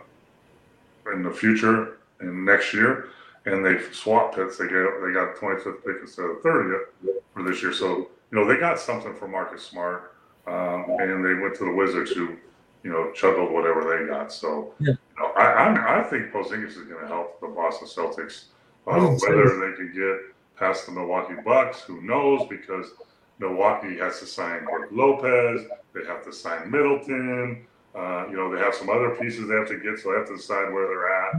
in 1.12 1.22
the 1.22 1.30
future 1.30 1.99
in 2.20 2.45
next 2.45 2.72
year, 2.72 3.11
and 3.45 3.64
they 3.64 3.80
swapped 3.93 4.37
picks. 4.37 4.59
They 4.59 4.66
got 4.66 5.01
they 5.05 5.12
got 5.12 5.37
25th 5.37 5.84
pick 5.84 5.97
instead 6.01 6.26
of 6.26 6.43
30th 6.43 6.84
for 7.32 7.43
this 7.43 7.62
year. 7.62 7.72
So 7.72 8.09
you 8.30 8.39
know 8.39 8.47
they 8.47 8.57
got 8.57 8.78
something 8.78 9.14
for 9.14 9.28
Marcus 9.28 9.62
Smart, 9.62 10.14
um, 10.47 10.87
and 10.99 11.24
they 11.24 11.34
went 11.34 11.55
to 11.57 11.64
the 11.64 11.72
Wizards 11.72 12.12
who 12.12 12.37
you 12.82 12.91
know 12.91 13.11
chuckled 13.12 13.53
whatever 13.53 13.82
they 13.82 14.07
got. 14.09 14.32
So 14.32 14.74
yeah. 14.80 14.91
you 14.91 15.22
know, 15.22 15.32
I, 15.32 15.45
I 15.45 16.01
I 16.01 16.03
think 16.03 16.32
Porzingis 16.32 16.70
is 16.70 16.89
going 16.89 17.01
to 17.03 17.09
help 17.09 17.41
the 17.41 17.49
Boston 17.49 17.89
Celtics. 17.89 18.47
Uh, 18.87 19.01
whether 19.01 19.59
they 19.59 19.76
can 19.76 19.93
get 19.93 20.34
past 20.57 20.87
the 20.87 20.93
Milwaukee 20.93 21.34
Bucks, 21.45 21.82
who 21.82 22.01
knows? 22.03 22.47
Because 22.49 22.93
Milwaukee 23.39 23.99
has 23.99 24.20
to 24.20 24.26
sign 24.26 24.64
Brook 24.64 24.89
Lopez, 24.91 25.66
they 25.93 26.05
have 26.07 26.24
to 26.24 26.32
sign 26.32 26.70
Middleton. 26.70 27.66
Uh, 27.95 28.26
you 28.28 28.37
know, 28.37 28.55
they 28.55 28.61
have 28.61 28.74
some 28.74 28.91
other 28.91 29.16
pieces 29.16 29.49
they 29.49 29.55
have 29.55 29.68
to 29.68 29.78
get, 29.78 29.99
so 29.99 30.12
they 30.12 30.18
have 30.18 30.28
to 30.28 30.37
decide 30.37 30.70
where 30.72 30.87
they're 30.87 31.11
at. 31.11 31.34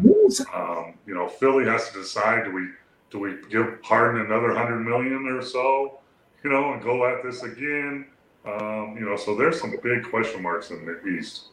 Um, 0.53 0.95
you 1.05 1.13
know, 1.13 1.27
Philly 1.27 1.65
has 1.65 1.89
to 1.91 1.99
decide: 1.99 2.45
do 2.45 2.51
we 2.51 2.67
do 3.11 3.19
we 3.19 3.35
give 3.49 3.79
Harden 3.83 4.21
another 4.25 4.53
hundred 4.53 4.79
million 4.79 5.27
or 5.27 5.41
so? 5.41 5.99
You 6.43 6.49
know, 6.51 6.73
and 6.73 6.81
go 6.81 7.05
at 7.05 7.23
this 7.23 7.43
again. 7.43 8.07
Um, 8.45 8.95
you 8.97 9.05
know, 9.05 9.15
so 9.15 9.35
there's 9.35 9.59
some 9.59 9.75
big 9.83 10.09
question 10.09 10.41
marks 10.41 10.71
in 10.71 10.85
the 10.85 11.05
East. 11.05 11.49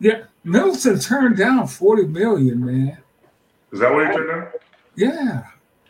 Yeah, 0.00 0.24
Middleton 0.42 0.98
turned 0.98 1.36
down 1.36 1.68
forty 1.68 2.06
million, 2.06 2.64
man. 2.64 2.98
Is 3.72 3.80
that 3.80 3.92
what 3.92 4.08
he 4.08 4.12
turned 4.12 4.30
down? 4.30 4.48
Yeah, 4.96 5.44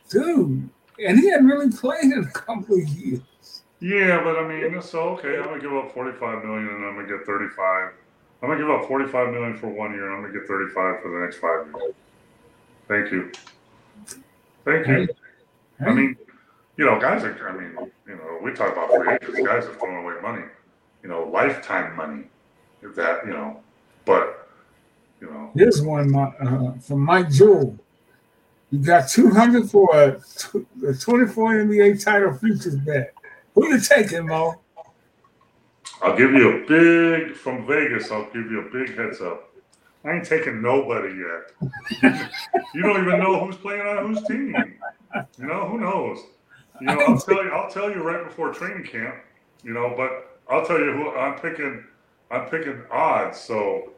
dude, 0.08 0.68
and 1.04 1.18
he 1.18 1.30
hadn't 1.30 1.46
really 1.46 1.70
played 1.70 2.04
in 2.04 2.24
a 2.24 2.30
couple 2.30 2.76
of 2.76 2.88
years. 2.88 3.62
Yeah, 3.80 4.22
but 4.24 4.38
I 4.38 4.48
mean, 4.48 4.80
so 4.80 5.10
okay, 5.10 5.36
I'm 5.36 5.44
gonna 5.44 5.60
give 5.60 5.74
up 5.74 5.92
45 5.92 6.44
million 6.44 6.68
and 6.68 6.84
I'm 6.86 6.96
gonna 6.96 7.08
get 7.08 7.26
35. 7.26 7.92
I'm 8.42 8.48
gonna 8.48 8.60
give 8.60 8.70
up 8.70 8.88
45 8.88 9.32
million 9.32 9.56
for 9.56 9.68
one 9.68 9.92
year 9.92 10.06
and 10.06 10.16
I'm 10.16 10.22
gonna 10.22 10.38
get 10.38 10.48
35 10.48 11.02
for 11.02 11.10
the 11.10 11.24
next 11.24 11.36
five 11.36 11.66
years. 11.66 11.94
Thank 12.88 13.12
you. 13.12 13.32
Thank 14.64 14.86
you. 14.86 15.08
I 15.86 15.92
mean, 15.92 16.16
you 16.76 16.84
know, 16.84 16.98
guys 16.98 17.24
are. 17.24 17.48
I 17.48 17.52
mean, 17.52 17.90
you 18.06 18.16
know, 18.16 18.38
we 18.42 18.52
talk 18.52 18.72
about 18.72 18.90
free 18.90 19.14
agents. 19.14 19.46
Guys 19.46 19.64
are 19.66 19.74
throwing 19.74 20.04
away 20.04 20.14
money. 20.22 20.44
You 21.02 21.08
know, 21.08 21.24
lifetime 21.24 21.96
money. 21.96 22.24
If 22.82 22.94
that, 22.96 23.26
you 23.26 23.32
know, 23.32 23.60
but 24.04 24.48
you 25.20 25.30
know. 25.30 25.50
Here's 25.54 25.82
one 25.82 26.14
uh, 26.14 26.74
from 26.80 27.00
Mike 27.00 27.30
Jewell. 27.30 27.78
You 28.74 28.80
got 28.80 29.08
200 29.08 29.70
for 29.70 29.88
a, 29.94 30.20
a 30.84 30.94
24 30.94 31.64
NBA 31.64 32.02
title 32.02 32.36
futures 32.36 32.74
bet. 32.74 33.14
Who 33.54 33.68
you 33.68 33.78
taking, 33.78 34.26
Mo? 34.26 34.60
I'll 36.02 36.16
give 36.16 36.32
you 36.32 36.48
a 36.48 36.66
big 36.66 37.36
from 37.36 37.68
Vegas. 37.68 38.10
I'll 38.10 38.28
give 38.32 38.50
you 38.50 38.66
a 38.66 38.70
big 38.72 38.96
heads 38.96 39.20
up. 39.20 39.54
I 40.04 40.14
ain't 40.14 40.24
taking 40.24 40.60
nobody 40.60 41.14
yet. 41.14 42.26
you 42.74 42.82
don't 42.82 43.00
even 43.06 43.20
know 43.20 43.46
who's 43.46 43.54
playing 43.54 43.82
on 43.82 44.08
whose 44.08 44.24
team. 44.24 44.52
You 45.38 45.46
know 45.46 45.68
who 45.68 45.78
knows. 45.78 46.18
You 46.80 46.88
know, 46.88 46.98
I'll 46.98 47.16
tell 47.20 47.44
you. 47.44 47.50
I'll 47.52 47.70
tell 47.70 47.88
you 47.92 48.02
right 48.02 48.24
before 48.24 48.52
training 48.52 48.88
camp. 48.88 49.14
You 49.62 49.72
know, 49.72 49.94
but 49.96 50.40
I'll 50.52 50.66
tell 50.66 50.80
you 50.80 50.90
who 50.94 51.10
I'm 51.10 51.38
picking. 51.38 51.84
I'm 52.32 52.46
picking 52.46 52.82
odds. 52.90 53.38
So, 53.38 53.92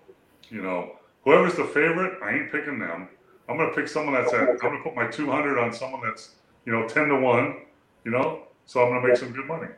you 0.51 0.61
know, 0.61 0.97
whoever's 1.25 1.55
the 1.55 1.65
favorite, 1.65 2.19
I 2.23 2.33
ain't 2.33 2.53
picking 2.53 2.79
them. 2.79 3.09
I'm 3.49 3.57
gonna 3.57 3.73
pick 3.75 3.89
someone 3.89 4.15
that's 4.15 4.33
at. 4.33 4.49
I'm 4.49 4.59
gonna 4.59 4.83
put 4.83 4.95
my 4.95 5.07
200 5.07 5.59
on 5.59 5.73
someone 5.73 6.03
that's 6.05 6.35
you 6.65 6.73
know 6.73 6.89
10 6.89 7.09
to 7.09 7.21
one. 7.21 7.63
You 8.05 8.13
know, 8.13 8.43
so 8.67 8.83
I'm 8.83 8.91
gonna 8.91 9.07
make 9.07 9.17
some 9.17 9.33
good 9.33 9.47
money. 9.47 9.69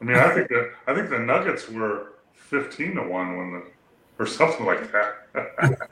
I 0.00 0.04
mean, 0.04 0.16
I 0.16 0.34
think 0.34 0.48
that 0.48 0.72
I 0.86 0.94
think 0.94 1.10
the 1.10 1.18
Nuggets 1.18 1.68
were 1.68 2.14
15 2.34 2.96
to 2.96 3.02
one 3.02 3.36
when 3.36 3.52
the 3.52 3.62
or 4.18 4.26
something 4.26 4.64
like 4.64 4.90
that. 4.92 5.88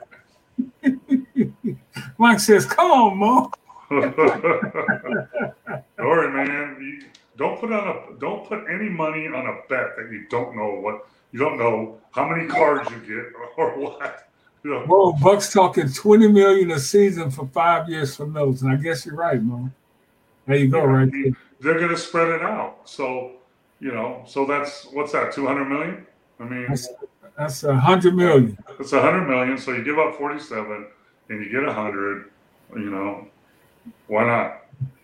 Mike 2.17 2.39
says, 2.39 2.65
"Come 2.65 2.91
on, 2.91 3.17
Mo." 3.17 3.51
Man. 6.25 6.77
You 6.81 7.07
don't 7.37 7.59
put 7.59 7.71
on 7.71 7.87
a 7.87 8.19
don't 8.19 8.47
put 8.47 8.65
any 8.69 8.89
money 8.89 9.27
on 9.27 9.47
a 9.47 9.55
bet 9.69 9.95
that 9.95 10.09
you 10.11 10.25
don't 10.29 10.55
know 10.55 10.79
what 10.79 11.07
you 11.31 11.39
don't 11.39 11.57
know 11.57 11.99
how 12.11 12.27
many 12.27 12.47
cards 12.47 12.89
you 12.89 12.97
get 12.99 13.33
or 13.57 13.71
what. 13.79 14.29
You 14.65 14.71
know. 14.71 15.13
Bucks 15.21 15.53
talking 15.53 15.89
twenty 15.89 16.27
million 16.27 16.71
a 16.71 16.79
season 16.79 17.29
for 17.29 17.47
five 17.53 17.87
years 17.87 18.15
for 18.15 18.25
Middleton. 18.25 18.71
I 18.71 18.77
guess 18.77 19.05
you're 19.05 19.15
right, 19.15 19.41
man. 19.41 19.71
There 20.47 20.57
you 20.57 20.69
go, 20.69 20.79
yeah, 20.79 20.85
right 20.85 21.11
mean, 21.11 21.37
They're 21.59 21.77
going 21.77 21.91
to 21.91 21.97
spread 21.97 22.29
it 22.29 22.41
out. 22.41 22.79
So, 22.85 23.33
you 23.79 23.91
know, 23.91 24.23
so 24.25 24.43
that's 24.47 24.87
what's 24.91 25.11
that? 25.11 25.31
Two 25.31 25.45
hundred 25.45 25.65
million. 25.65 26.07
I 26.39 26.45
mean, 26.45 26.75
that's 27.37 27.63
a 27.63 27.75
hundred 27.75 28.15
million. 28.15 28.57
It's 28.79 28.91
a 28.93 28.99
hundred 28.99 29.27
million. 29.27 29.59
So 29.59 29.71
you 29.71 29.83
give 29.83 29.99
up 29.99 30.15
forty-seven, 30.15 30.87
and 31.29 31.45
you 31.45 31.51
get 31.51 31.63
a 31.63 31.71
hundred. 31.71 32.31
You 32.75 32.89
know, 32.89 33.27
why 34.07 34.25
not? 34.25 34.61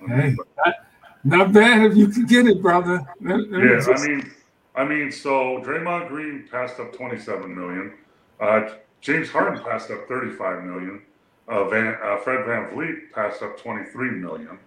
Hey, 0.08 0.36
not, 0.66 0.76
not, 1.24 1.54
bad 1.54 1.92
if 1.92 1.96
you 1.96 2.08
can 2.08 2.26
get 2.26 2.48
it, 2.48 2.64
brother. 2.64 3.08
Yeah, 3.22 3.38
just... 3.80 3.90
I 3.90 4.08
mean, 4.08 4.32
I 4.76 4.84
mean, 4.86 5.12
so 5.12 5.62
Draymond 5.62 6.08
Green 6.08 6.48
passed 6.50 6.80
up 6.80 6.94
twenty-seven 6.94 7.54
million. 7.54 7.94
Uh, 8.40 8.70
James 9.02 9.30
Harden 9.30 9.62
passed 9.64 9.92
up 9.92 10.08
thirty-five 10.08 10.64
million. 10.64 11.02
Uh, 11.48 11.68
Van, 11.68 11.98
uh, 12.02 12.18
Fred 12.18 12.46
VanVleet 12.46 13.12
passed 13.12 13.42
up 13.42 13.60
twenty-three 13.60 14.12
million 14.12 14.58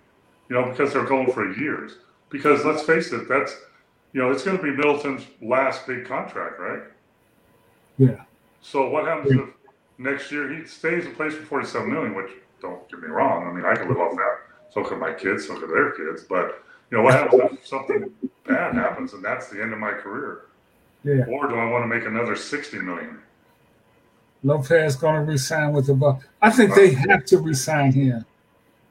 you 0.49 0.57
know, 0.57 0.71
because 0.71 0.93
they're 0.93 1.05
going 1.05 1.33
for 1.33 1.53
years. 1.55 1.97
Because 2.31 2.65
let's 2.65 2.83
face 2.83 3.13
it, 3.13 3.29
that's, 3.29 3.57
you 4.13 4.21
know, 4.21 4.31
it's 4.31 4.43
going 4.43 4.57
to 4.57 4.63
be 4.63 4.71
Middleton's 4.71 5.23
last 5.41 5.87
big 5.87 6.05
contract, 6.05 6.59
right? 6.59 6.83
Yeah. 7.99 8.23
So 8.61 8.89
what 8.89 9.07
happens 9.07 9.35
yeah. 9.35 9.43
if 9.43 9.49
next 9.99 10.33
year 10.33 10.53
he 10.53 10.67
stays 10.67 11.07
in 11.07 11.15
place 11.15 11.35
for 11.35 11.43
47 11.45 11.93
million, 11.93 12.15
which 12.15 12.31
don't 12.61 12.89
get 12.91 13.01
me 13.01 13.09
wrong. 13.09 13.47
I 13.47 13.53
mean, 13.53 13.65
I 13.65 13.75
can 13.75 13.89
live 13.89 13.99
off 13.99 14.17
that. 14.17 14.39
So 14.73 14.83
could 14.83 14.99
my 14.99 15.13
kids, 15.13 15.47
so 15.47 15.59
could 15.59 15.71
their 15.71 15.93
kids. 15.93 16.25
But, 16.25 16.63
you 16.91 16.99
know, 16.99 17.05
what 17.05 17.15
happens 17.15 17.43
if 17.53 17.67
something 17.67 18.13
bad 18.47 18.75
happens 18.75 19.13
and 19.13 19.25
that's 19.25 19.49
the 19.49 19.63
end 19.63 19.73
of 19.73 19.79
my 19.79 19.93
career? 19.93 20.47
Yeah. 21.05 21.25
Or 21.29 21.47
do 21.47 21.55
I 21.55 21.71
want 21.71 21.85
to 21.85 21.87
make 21.87 22.07
another 22.07 22.35
60 22.35 22.79
million? 22.79 23.19
Lopez 24.45 24.95
going 24.95 25.15
to 25.15 25.33
resign 25.33 25.73
with 25.73 25.87
the 25.87 25.95
Bucks. 25.95 26.25
I 26.41 26.51
think 26.51 26.73
uh, 26.73 26.75
they 26.77 26.93
have 26.93 27.25
to 27.27 27.39
resign 27.39 27.93
him. 27.93 28.25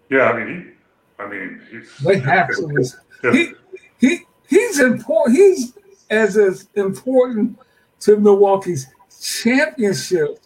Yeah, 0.09 0.31
I 0.31 0.43
mean, 0.43 0.73
he 1.19 1.23
I 1.23 1.27
mean, 1.27 1.61
they 2.03 2.19
have 2.19 2.49
to. 2.49 2.85
he, 3.31 3.53
he 3.99 4.19
he's 4.49 4.79
important. 4.79 5.37
He's 5.37 5.77
as 6.09 6.35
as 6.37 6.67
important 6.75 7.59
to 8.01 8.17
Milwaukee's 8.17 8.87
championship 9.21 10.39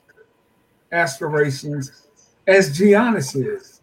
aspirations 0.92 2.08
as 2.46 2.78
Giannis 2.78 3.36
is. 3.36 3.82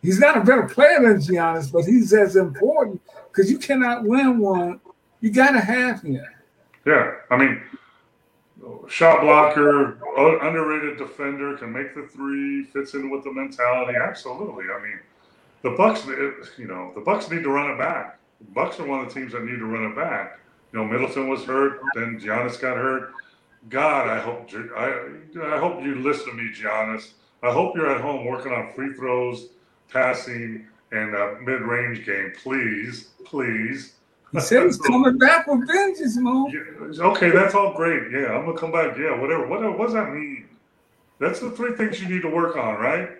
He's 0.00 0.18
not 0.18 0.36
a 0.36 0.40
better 0.40 0.64
player 0.64 1.00
than 1.00 1.18
Giannis, 1.18 1.70
but 1.70 1.84
he's 1.84 2.12
as 2.12 2.34
important 2.36 3.00
because 3.28 3.50
you 3.50 3.58
cannot 3.58 4.04
win 4.04 4.38
one. 4.38 4.80
You 5.20 5.30
got 5.30 5.52
to 5.52 5.60
have 5.60 6.02
him. 6.02 6.26
Yeah, 6.84 7.12
I 7.30 7.36
mean, 7.36 7.62
shot 8.88 9.20
blocker, 9.22 9.98
underrated 10.42 10.98
defender, 10.98 11.56
can 11.56 11.72
make 11.72 11.94
the 11.94 12.02
three, 12.02 12.64
fits 12.64 12.94
in 12.94 13.10
with 13.10 13.24
the 13.24 13.32
mentality. 13.32 13.94
Absolutely. 13.96 14.64
I 14.74 14.82
mean, 14.82 15.00
the 15.62 15.70
Bucks, 15.70 16.06
you 16.58 16.66
know, 16.66 16.92
the 16.94 17.00
Bucks 17.00 17.30
need 17.30 17.42
to 17.42 17.50
run 17.50 17.70
it 17.70 17.78
back. 17.78 18.18
Bucks 18.54 18.80
are 18.80 18.86
one 18.86 19.00
of 19.00 19.08
the 19.08 19.14
teams 19.14 19.32
that 19.32 19.44
need 19.44 19.58
to 19.58 19.66
run 19.66 19.90
it 19.90 19.96
back. 19.96 20.38
You 20.72 20.78
know, 20.80 20.84
Middleton 20.84 21.28
was 21.28 21.44
hurt, 21.44 21.80
then 21.94 22.20
Giannis 22.20 22.60
got 22.60 22.76
hurt. 22.76 23.12
God, 23.68 24.08
I 24.08 24.18
hope 24.18 24.50
I, 24.76 25.54
I 25.54 25.58
hope 25.58 25.82
you 25.84 25.96
listen 25.96 26.30
to 26.30 26.34
me, 26.34 26.50
Giannis. 26.52 27.12
I 27.42 27.52
hope 27.52 27.76
you're 27.76 27.90
at 27.90 28.00
home 28.00 28.24
working 28.24 28.52
on 28.52 28.72
free 28.72 28.92
throws, 28.94 29.50
passing, 29.88 30.66
and 30.90 31.14
a 31.14 31.38
mid-range 31.40 32.04
game, 32.04 32.32
please, 32.42 33.10
please. 33.24 33.94
He 34.32 34.40
said 34.40 34.64
he's 34.64 34.78
coming 34.78 35.18
back 35.18 35.46
with 35.46 35.66
vengeance, 35.66 36.16
Mo. 36.16 36.48
Yeah, 36.48 37.04
okay, 37.08 37.30
that's 37.30 37.54
all 37.54 37.74
great. 37.74 38.10
Yeah, 38.10 38.32
I'm 38.32 38.46
gonna 38.46 38.58
come 38.58 38.72
back. 38.72 38.96
Yeah, 38.96 39.20
whatever. 39.20 39.46
What, 39.46 39.60
what 39.78 39.86
does 39.86 39.94
that 39.94 40.12
mean? 40.12 40.48
That's 41.18 41.38
the 41.38 41.50
three 41.50 41.74
things 41.76 42.00
you 42.00 42.08
need 42.08 42.22
to 42.22 42.30
work 42.30 42.56
on, 42.56 42.76
right? 42.76 43.10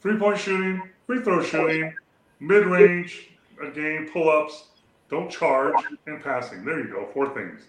Three-point 0.00 0.38
shooting, 0.38 0.82
free 1.06 1.22
throw 1.22 1.42
shooting, 1.42 1.92
mid 2.40 2.66
range, 2.66 3.30
a 3.60 3.70
game, 3.70 4.08
pull 4.12 4.30
ups, 4.30 4.68
don't 5.10 5.30
charge, 5.30 5.74
and 6.06 6.22
passing. 6.22 6.64
There 6.64 6.78
you 6.78 6.88
go. 6.88 7.08
Four 7.12 7.34
things. 7.34 7.62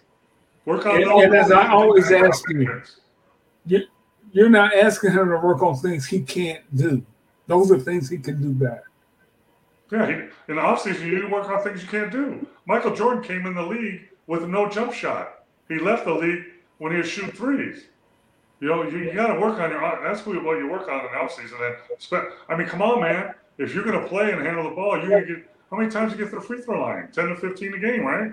Work 0.64 0.86
on 0.86 1.02
and, 1.02 1.10
and 1.10 1.34
as 1.34 1.52
I 1.52 1.68
always 1.68 2.10
ask 2.10 2.48
you, 2.48 2.82
you, 3.66 3.82
you're 4.32 4.48
not 4.48 4.74
asking 4.74 5.12
him 5.12 5.28
to 5.28 5.36
work 5.36 5.62
on 5.62 5.76
things 5.76 6.06
he 6.06 6.22
can't 6.22 6.62
do. 6.74 7.04
Those 7.46 7.70
are 7.70 7.78
things 7.78 8.08
he 8.08 8.16
can 8.16 8.40
do 8.40 8.50
better. 8.50 8.84
Yeah, 9.92 10.06
he, 10.06 10.12
in 10.12 10.56
the 10.56 10.62
offseason, 10.62 11.06
you 11.06 11.14
need 11.16 11.22
to 11.22 11.28
work 11.28 11.48
on 11.48 11.62
things 11.62 11.82
you 11.82 11.88
can't 11.88 12.10
do. 12.10 12.46
Michael 12.66 12.94
Jordan 12.94 13.22
came 13.22 13.46
in 13.46 13.54
the 13.54 13.62
league 13.62 14.08
with 14.26 14.48
no 14.48 14.68
jump 14.68 14.92
shot. 14.92 15.44
He 15.68 15.78
left 15.78 16.04
the 16.04 16.14
league 16.14 16.44
when 16.78 16.92
he 16.92 16.98
was 16.98 17.08
shooting 17.08 17.32
threes. 17.32 17.84
You 18.60 18.68
know, 18.68 18.82
you, 18.84 18.98
you 18.98 19.12
got 19.12 19.32
to 19.32 19.40
work 19.40 19.58
on 19.60 19.70
your. 19.70 19.80
That's 20.02 20.24
what 20.24 20.34
you 20.34 20.68
work 20.68 20.88
on 20.88 21.00
in 21.00 21.12
the 21.12 21.18
offseason. 21.18 21.76
And 22.12 22.28
I 22.48 22.56
mean, 22.56 22.66
come 22.66 22.82
on, 22.82 23.00
man. 23.00 23.34
If 23.58 23.74
you're 23.74 23.84
going 23.84 24.00
to 24.00 24.08
play 24.08 24.32
and 24.32 24.40
handle 24.44 24.64
the 24.64 24.74
ball, 24.74 24.98
you're 24.98 25.08
going 25.08 25.26
to 25.26 25.34
get. 25.34 25.50
how 25.70 25.76
many 25.76 25.90
times 25.90 26.12
you 26.12 26.18
get 26.18 26.30
to 26.30 26.36
the 26.36 26.40
free 26.40 26.60
throw 26.60 26.80
line? 26.80 27.08
10 27.12 27.28
to 27.28 27.36
15 27.36 27.74
a 27.74 27.78
game, 27.78 28.04
right? 28.04 28.32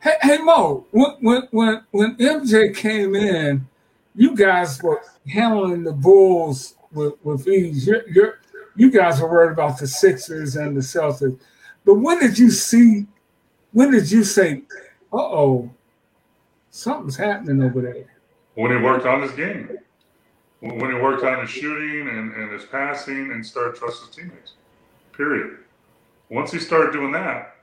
Hey, 0.00 0.14
hey 0.22 0.38
Mo, 0.38 0.86
when, 0.90 1.16
when 1.20 1.42
when 1.50 1.82
when 1.90 2.16
MJ 2.16 2.74
came 2.74 3.14
in, 3.14 3.66
you 4.14 4.34
guys 4.34 4.82
were 4.82 5.02
handling 5.28 5.84
the 5.84 5.92
Bulls 5.92 6.74
with, 6.92 7.14
with 7.22 7.46
ease. 7.46 7.86
You're, 7.86 8.08
you're, 8.08 8.40
you 8.78 8.90
guys 8.90 9.20
were 9.20 9.28
worried 9.28 9.52
about 9.52 9.78
the 9.78 9.86
Sixers 9.86 10.56
and 10.56 10.76
the 10.76 10.80
Celtics. 10.80 11.38
But 11.84 11.94
when 11.94 12.20
did 12.20 12.38
you 12.38 12.50
see, 12.50 13.06
when 13.72 13.90
did 13.90 14.10
you 14.10 14.22
say, 14.24 14.62
uh 15.12 15.16
oh, 15.16 15.70
something's 16.70 17.16
happening 17.16 17.62
over 17.62 17.82
there? 17.82 18.06
When 18.54 18.70
he 18.70 18.76
worked 18.82 19.04
on 19.04 19.22
his 19.22 19.32
game, 19.32 19.78
when 20.60 20.94
he 20.94 21.00
worked 21.00 21.24
on 21.24 21.40
his 21.40 21.50
shooting 21.50 22.08
and, 22.08 22.32
and 22.34 22.52
his 22.52 22.64
passing 22.66 23.32
and 23.32 23.44
started 23.44 23.76
trusting 23.76 24.06
his 24.06 24.16
teammates, 24.16 24.52
period. 25.12 25.58
Once 26.30 26.52
he 26.52 26.58
started 26.58 26.92
doing 26.92 27.12
that, 27.12 27.56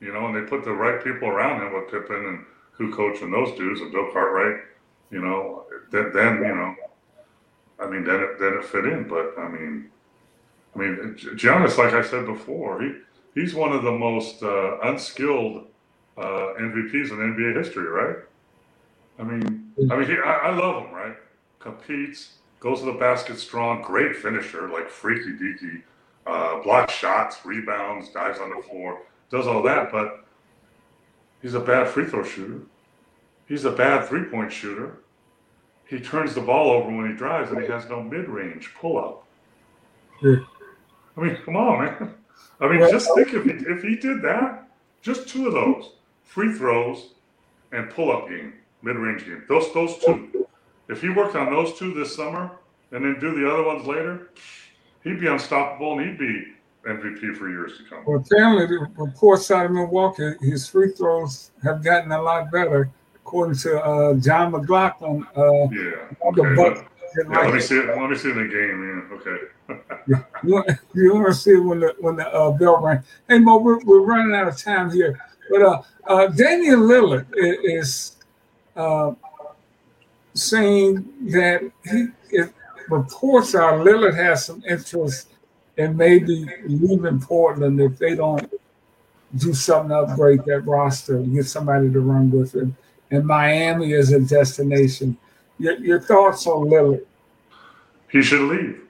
you 0.00 0.12
know, 0.12 0.26
and 0.26 0.34
they 0.34 0.48
put 0.48 0.64
the 0.64 0.72
right 0.72 1.02
people 1.02 1.28
around 1.28 1.62
him 1.62 1.72
with 1.74 1.90
Pippen 1.90 2.26
and 2.26 2.44
who 2.72 2.92
coaching 2.92 3.30
those 3.30 3.56
dudes 3.56 3.80
and 3.80 3.92
Bill 3.92 4.10
Cartwright, 4.12 4.62
you 5.10 5.20
know, 5.20 5.64
then, 5.92 6.10
then 6.12 6.36
you 6.38 6.54
know, 6.54 6.74
I 7.78 7.88
mean, 7.88 8.04
then 8.04 8.20
it, 8.20 8.38
then 8.40 8.54
it 8.54 8.64
fit 8.64 8.86
in. 8.86 9.06
But 9.06 9.34
I 9.38 9.48
mean, 9.48 9.90
I 10.74 10.78
mean, 10.78 11.16
Giannis, 11.36 11.78
like 11.78 11.94
I 11.94 12.02
said 12.02 12.26
before, 12.26 12.82
he 12.82 12.94
he's 13.34 13.54
one 13.54 13.72
of 13.72 13.82
the 13.82 13.92
most 13.92 14.42
uh, 14.42 14.80
unskilled 14.80 15.66
uh, 16.16 16.54
MVPs 16.60 17.10
in 17.10 17.18
NBA 17.18 17.56
history, 17.56 17.86
right? 17.86 18.16
I 19.18 19.22
mean, 19.22 19.72
I 19.90 19.96
mean, 19.96 20.08
he, 20.08 20.14
I, 20.14 20.50
I 20.50 20.56
love 20.56 20.84
him, 20.84 20.94
right? 20.94 21.16
Competes, 21.60 22.34
goes 22.60 22.80
to 22.80 22.86
the 22.86 22.92
basket 22.92 23.38
strong, 23.38 23.82
great 23.82 24.16
finisher, 24.16 24.68
like 24.68 24.88
freaky 24.88 25.32
deaky, 25.32 25.82
uh, 26.26 26.62
blocks 26.62 26.94
shots, 26.94 27.44
rebounds, 27.44 28.10
dives 28.10 28.40
on 28.40 28.50
the 28.50 28.62
floor, 28.62 29.02
does 29.30 29.46
all 29.46 29.62
that, 29.62 29.92
but 29.92 30.26
he's 31.42 31.54
a 31.54 31.60
bad 31.60 31.88
free 31.88 32.06
throw 32.06 32.24
shooter. 32.24 32.60
He's 33.46 33.64
a 33.64 33.70
bad 33.72 34.08
three 34.08 34.24
point 34.24 34.52
shooter. 34.52 34.98
He 35.86 36.00
turns 36.00 36.34
the 36.34 36.40
ball 36.40 36.70
over 36.70 36.90
when 36.90 37.10
he 37.10 37.16
drives, 37.16 37.50
and 37.50 37.60
he 37.60 37.68
has 37.68 37.88
no 37.88 38.02
mid 38.02 38.28
range 38.28 38.72
pull 38.80 38.98
up. 38.98 39.26
Yeah. 40.22 40.36
I 41.16 41.20
mean, 41.20 41.36
come 41.44 41.56
on, 41.56 41.84
man. 41.84 42.14
I 42.60 42.68
mean, 42.68 42.80
just 42.90 43.08
think 43.14 43.32
if 43.34 43.44
he, 43.44 43.50
if 43.50 43.82
he 43.82 43.96
did 43.96 44.22
that, 44.22 44.68
just 45.02 45.28
two 45.28 45.46
of 45.46 45.54
those 45.54 45.92
free 46.22 46.52
throws 46.52 47.10
and 47.72 47.90
pull 47.90 48.10
up 48.10 48.28
game, 48.28 48.54
mid 48.82 48.96
range 48.96 49.24
game, 49.24 49.44
those 49.48 49.72
those 49.74 49.98
two. 49.98 50.46
If 50.88 51.00
he 51.00 51.08
worked 51.08 51.34
on 51.34 51.50
those 51.50 51.78
two 51.78 51.94
this 51.94 52.14
summer 52.14 52.50
and 52.92 53.04
then 53.04 53.18
do 53.20 53.40
the 53.40 53.50
other 53.50 53.64
ones 53.64 53.86
later, 53.86 54.30
he'd 55.02 55.20
be 55.20 55.26
unstoppable 55.26 55.98
and 55.98 56.08
he'd 56.10 56.18
be 56.18 56.44
MVP 56.86 57.36
for 57.36 57.48
years 57.48 57.78
to 57.78 57.84
come. 57.84 58.04
Well, 58.06 58.18
apparently, 58.18 58.66
the 58.66 58.86
reports 58.96 59.50
out 59.50 59.66
of 59.66 59.72
Milwaukee, 59.72 60.34
his 60.40 60.68
free 60.68 60.92
throws 60.92 61.50
have 61.62 61.82
gotten 61.82 62.12
a 62.12 62.20
lot 62.20 62.50
better, 62.52 62.90
according 63.14 63.56
to 63.58 63.82
uh, 63.82 64.14
John 64.14 64.52
McLaughlin. 64.52 65.26
Uh, 65.36 65.68
yeah. 65.70 66.08
Okay. 66.26 66.84
Yeah, 67.16 67.40
let 67.40 67.54
me 67.54 67.60
see 67.60 67.78
it. 67.78 67.86
Let 67.86 68.10
me 68.10 68.16
see 68.16 68.32
the 68.32 68.44
game. 68.48 69.08
Yeah. 69.10 69.16
Okay. 69.16 69.44
You, 70.06 70.24
want, 70.44 70.66
to 70.66 71.34
see 71.34 71.56
when 71.56 71.80
the 71.80 71.94
when 72.00 72.16
the 72.16 72.28
uh, 72.28 72.50
bell 72.52 72.80
rang? 72.80 73.02
Hey 73.28 73.38
Mo, 73.38 73.58
we're, 73.58 73.78
we're 73.84 74.02
running 74.02 74.34
out 74.34 74.48
of 74.48 74.58
time 74.58 74.90
here, 74.90 75.18
but 75.50 75.62
uh, 75.62 75.82
uh, 76.06 76.26
Damian 76.28 76.80
Lillard 76.80 77.26
is 77.34 78.16
uh, 78.76 79.12
saying 80.34 81.08
that 81.30 81.62
he 81.84 82.06
reports 82.88 83.54
are 83.54 83.78
Lillard 83.78 84.14
has 84.14 84.44
some 84.44 84.62
interest 84.68 85.28
in 85.76 85.96
maybe 85.96 86.46
leaving 86.66 87.20
Portland 87.20 87.80
if 87.80 87.98
they 87.98 88.14
don't 88.14 88.52
do 89.36 89.54
something 89.54 89.88
to 89.88 89.96
upgrade 89.96 90.44
that 90.44 90.60
roster 90.60 91.20
get 91.22 91.46
somebody 91.46 91.90
to 91.90 92.00
run 92.00 92.30
with 92.30 92.54
it. 92.54 92.68
And 93.10 93.26
Miami 93.26 93.92
is 93.92 94.12
a 94.12 94.20
destination. 94.20 95.16
Your, 95.58 95.76
your 95.78 96.00
thoughts 96.00 96.46
on 96.46 96.68
Lillard? 96.68 97.04
He 98.10 98.22
should 98.22 98.42
leave 98.42 98.84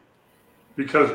because 0.76 1.10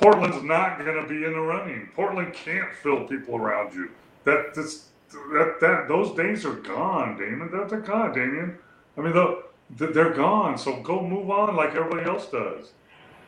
Portland's 0.00 0.42
not 0.42 0.78
going 0.78 1.00
to 1.00 1.08
be 1.08 1.24
in 1.24 1.32
the 1.32 1.40
running. 1.40 1.88
Portland 1.94 2.32
can't 2.32 2.72
fill 2.82 3.04
people 3.04 3.36
around 3.36 3.74
you. 3.74 3.90
That 4.24 4.54
that's, 4.54 4.88
that 5.32 5.56
that 5.60 5.88
those 5.88 6.16
days 6.16 6.44
are 6.44 6.54
gone, 6.54 7.18
Damian. 7.18 7.50
They're, 7.50 7.66
they're 7.66 7.80
gone, 7.80 8.14
Damian. 8.14 8.58
I 8.96 9.00
mean, 9.02 9.12
the, 9.12 9.42
they're 9.70 10.14
gone. 10.14 10.58
So 10.58 10.80
go 10.80 11.06
move 11.06 11.30
on 11.30 11.54
like 11.56 11.74
everybody 11.74 12.08
else 12.08 12.26
does. 12.26 12.72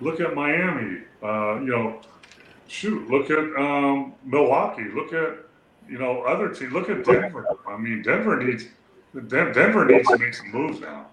Look 0.00 0.20
at 0.20 0.34
Miami. 0.34 1.02
Uh, 1.22 1.60
you 1.60 1.70
know, 1.70 2.00
shoot. 2.68 3.08
Look 3.08 3.30
at 3.30 3.38
um, 3.60 4.14
Milwaukee. 4.24 4.88
Look 4.94 5.12
at 5.12 5.38
you 5.88 5.98
know 5.98 6.22
other 6.22 6.48
teams. 6.48 6.72
Look 6.72 6.88
at 6.88 7.04
Denver. 7.04 7.46
I 7.68 7.76
mean, 7.76 8.02
Denver 8.02 8.42
needs 8.42 8.64
Denver 9.28 9.84
needs 9.84 10.08
to 10.08 10.18
make 10.18 10.34
some 10.34 10.50
moves 10.50 10.80
now. 10.80 11.06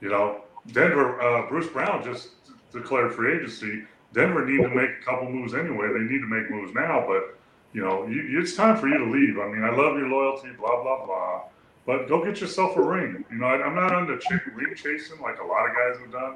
You 0.00 0.08
know, 0.08 0.42
Denver. 0.72 1.20
Uh, 1.20 1.48
Bruce 1.48 1.68
Brown 1.68 2.02
just 2.02 2.30
declared 2.72 3.14
free 3.14 3.36
agency. 3.36 3.84
Denver 4.12 4.44
need 4.46 4.62
to 4.62 4.68
make 4.68 4.90
a 5.00 5.04
couple 5.04 5.30
moves 5.30 5.54
anyway. 5.54 5.88
They 5.92 6.00
need 6.00 6.20
to 6.20 6.26
make 6.26 6.50
moves 6.50 6.74
now, 6.74 7.04
but 7.06 7.38
you 7.72 7.82
know, 7.82 8.06
you, 8.06 8.40
it's 8.40 8.54
time 8.54 8.76
for 8.76 8.88
you 8.88 8.98
to 8.98 9.04
leave. 9.04 9.38
I 9.38 9.48
mean, 9.48 9.62
I 9.62 9.70
love 9.70 9.98
your 9.98 10.08
loyalty, 10.08 10.48
blah 10.58 10.82
blah 10.82 11.04
blah. 11.04 11.42
But 11.84 12.08
go 12.08 12.24
get 12.24 12.40
yourself 12.40 12.76
a 12.76 12.82
ring. 12.82 13.24
You 13.30 13.38
know, 13.38 13.46
I, 13.46 13.66
am 13.66 13.74
not 13.74 13.96
into 13.98 14.18
ch- 14.18 14.46
ring 14.54 14.74
chasing 14.74 15.20
like 15.20 15.40
a 15.40 15.44
lot 15.44 15.68
of 15.68 15.76
guys 15.76 16.00
have 16.00 16.12
done. 16.12 16.34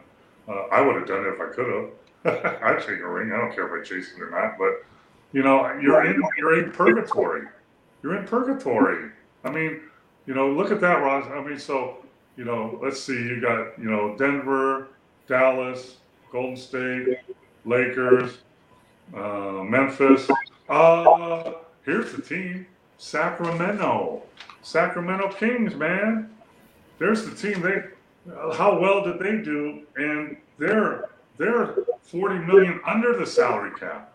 Uh, 0.48 0.66
I 0.72 0.80
would 0.80 0.96
have 0.96 1.06
done 1.06 1.24
it 1.24 1.28
if 1.28 1.40
I 1.40 1.46
could 1.52 1.90
have. 2.24 2.62
I'd 2.62 2.80
take 2.80 3.00
a 3.00 3.08
ring. 3.08 3.32
I 3.32 3.38
don't 3.38 3.54
care 3.54 3.66
if 3.66 3.84
I 3.84 3.88
chase 3.88 4.12
it 4.14 4.22
or 4.22 4.30
not. 4.30 4.58
But 4.58 4.84
you 5.32 5.42
know, 5.42 5.66
you're 5.80 6.04
in 6.04 6.22
you're 6.36 6.62
in 6.62 6.72
purgatory. 6.72 7.46
You're 8.02 8.16
in 8.16 8.26
purgatory. 8.26 9.10
I 9.44 9.50
mean, 9.50 9.80
you 10.26 10.34
know, 10.34 10.50
look 10.50 10.70
at 10.70 10.80
that, 10.80 11.02
Ross. 11.02 11.26
I 11.32 11.42
mean, 11.42 11.58
so 11.58 12.04
you 12.36 12.44
know, 12.44 12.78
let's 12.82 13.02
see. 13.02 13.14
You 13.14 13.40
got 13.40 13.78
you 13.78 13.90
know 13.90 14.16
Denver, 14.16 14.88
Dallas, 15.26 15.96
Golden 16.30 16.56
State, 16.56 17.18
Lakers, 17.64 18.38
uh, 19.14 19.62
Memphis. 19.64 20.28
Uh, 20.68 21.52
here's 21.84 22.12
the 22.12 22.22
team, 22.22 22.66
Sacramento. 22.98 24.22
Sacramento 24.62 25.32
Kings, 25.32 25.74
man. 25.74 26.30
There's 26.98 27.24
the 27.24 27.34
team. 27.34 27.62
They 27.62 27.82
how 28.54 28.78
well 28.78 29.02
did 29.02 29.18
they 29.18 29.42
do? 29.42 29.82
And 29.96 30.36
they're 30.58 31.08
they're 31.38 31.74
40 32.02 32.38
million 32.40 32.80
under 32.86 33.16
the 33.16 33.26
salary 33.26 33.72
cap. 33.78 34.12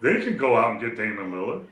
They 0.00 0.20
can 0.20 0.36
go 0.36 0.56
out 0.56 0.72
and 0.72 0.80
get 0.80 0.96
Damian 0.96 1.32
Lillard. 1.32 1.64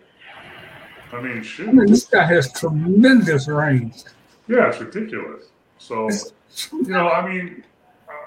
I 1.12 1.20
mean, 1.20 1.42
shoot. 1.42 1.68
I 1.68 1.72
mean, 1.72 1.86
this 1.86 2.04
guy 2.04 2.24
has 2.24 2.52
tremendous 2.52 3.48
range. 3.48 4.04
Yeah, 4.48 4.68
it's 4.68 4.80
ridiculous. 4.80 5.46
So, 5.78 6.08
you 6.72 6.84
know, 6.84 7.08
I 7.10 7.28
mean, 7.28 7.64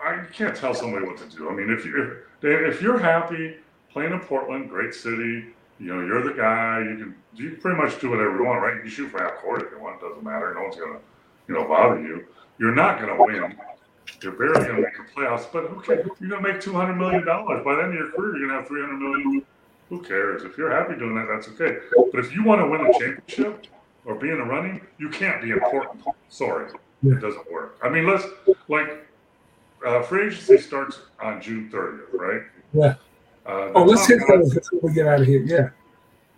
I, 0.06 0.26
can't 0.32 0.56
tell 0.56 0.74
somebody 0.74 1.06
what 1.06 1.18
to 1.18 1.38
do. 1.38 1.50
I 1.50 1.54
mean, 1.54 1.72
if 1.72 1.86
you 1.86 2.18
if, 2.42 2.76
if 2.76 2.82
you're 2.82 3.00
happy 3.00 3.58
playing 3.92 4.14
in 4.14 4.20
Portland, 4.20 4.70
great 4.70 4.94
city, 4.94 5.46
you 5.80 5.94
know, 5.94 6.06
you're 6.06 6.24
the 6.24 6.34
guy. 6.34 6.80
You 6.80 6.98
can 6.98 7.16
you 7.34 7.52
can 7.52 7.62
pretty 7.62 7.82
much 7.82 8.00
do 8.00 8.10
whatever 8.12 8.38
you 8.38 8.46
want, 8.46 8.62
right? 8.62 8.76
You 8.76 8.82
can 8.82 8.90
shoot 8.90 9.10
for 9.10 9.22
half 9.22 9.36
court 9.38 9.64
if 9.64 9.72
you 9.72 9.80
want. 9.80 10.02
It 10.02 10.08
doesn't 10.08 10.24
matter. 10.24 10.54
No 10.54 10.64
one's 10.64 10.76
gonna, 10.76 11.00
you 11.48 11.56
know, 11.56 11.68
bother 11.68 12.00
you. 12.02 12.26
You're 12.60 12.76
not 12.76 13.00
gonna 13.00 13.16
win. 13.18 13.58
You're 14.22 14.34
barely 14.34 14.66
gonna 14.66 14.82
make 14.82 14.96
the 14.96 15.12
playoffs, 15.14 15.52
but 15.52 15.66
who 15.66 15.82
cares? 15.82 16.08
You're 16.20 16.30
gonna 16.30 16.48
make 16.48 16.62
two 16.62 16.74
hundred 16.74 16.96
million 16.96 17.26
dollars 17.26 17.64
by 17.66 17.76
the 17.76 17.84
end 17.84 17.94
of 17.94 18.00
your 18.00 18.12
career. 18.12 18.38
You're 18.38 18.48
gonna 18.48 18.60
have 18.60 18.68
three 18.68 18.82
hundred 18.82 19.00
million. 19.00 19.46
Who 19.90 20.02
cares? 20.02 20.44
If 20.44 20.58
you're 20.58 20.72
happy 20.72 20.98
doing 20.98 21.16
that, 21.16 21.28
that's 21.30 21.48
okay. 21.50 21.78
But 22.12 22.20
if 22.20 22.34
you 22.34 22.44
want 22.44 22.62
to 22.62 22.68
win 22.68 22.82
a 22.82 23.00
championship 23.00 23.68
or 24.06 24.16
be 24.16 24.30
in 24.30 24.38
the 24.38 24.44
running, 24.44 24.82
you 24.98 25.10
can't 25.10 25.42
be 25.42 25.52
important. 25.52 26.04
Sorry, 26.30 26.72
it 27.04 27.20
doesn't 27.20 27.52
work. 27.52 27.78
I 27.84 27.90
mean, 27.90 28.08
let's 28.08 28.26
like 28.68 29.06
uh, 29.86 30.02
free 30.04 30.28
agency 30.28 30.58
starts 30.58 31.00
on 31.22 31.42
June 31.42 31.70
30th, 31.72 32.14
right? 32.14 32.42
Yeah. 32.74 32.96
Uh, 33.46 33.72
oh, 33.76 33.84
let's 33.84 34.08
hit 34.08 34.20
those 34.28 34.54
before 34.54 34.80
we 34.82 34.94
get 34.94 35.08
out 35.08 35.22
of 35.22 35.28
here. 35.28 35.44
Yeah. 35.44 35.70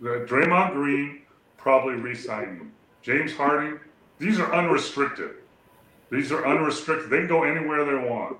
The 0.00 0.26
Draymond 0.28 0.72
Green 0.72 1.22
probably 1.56 1.94
re-signing 1.94 2.70
James 3.02 3.34
Harden. 3.34 3.80
These 4.18 4.38
are 4.38 4.54
unrestricted. 4.54 5.30
These 6.10 6.32
are 6.32 6.46
unrestricted. 6.46 7.10
They 7.10 7.18
can 7.18 7.28
go 7.28 7.44
anywhere 7.44 7.84
they 7.84 8.08
want. 8.08 8.38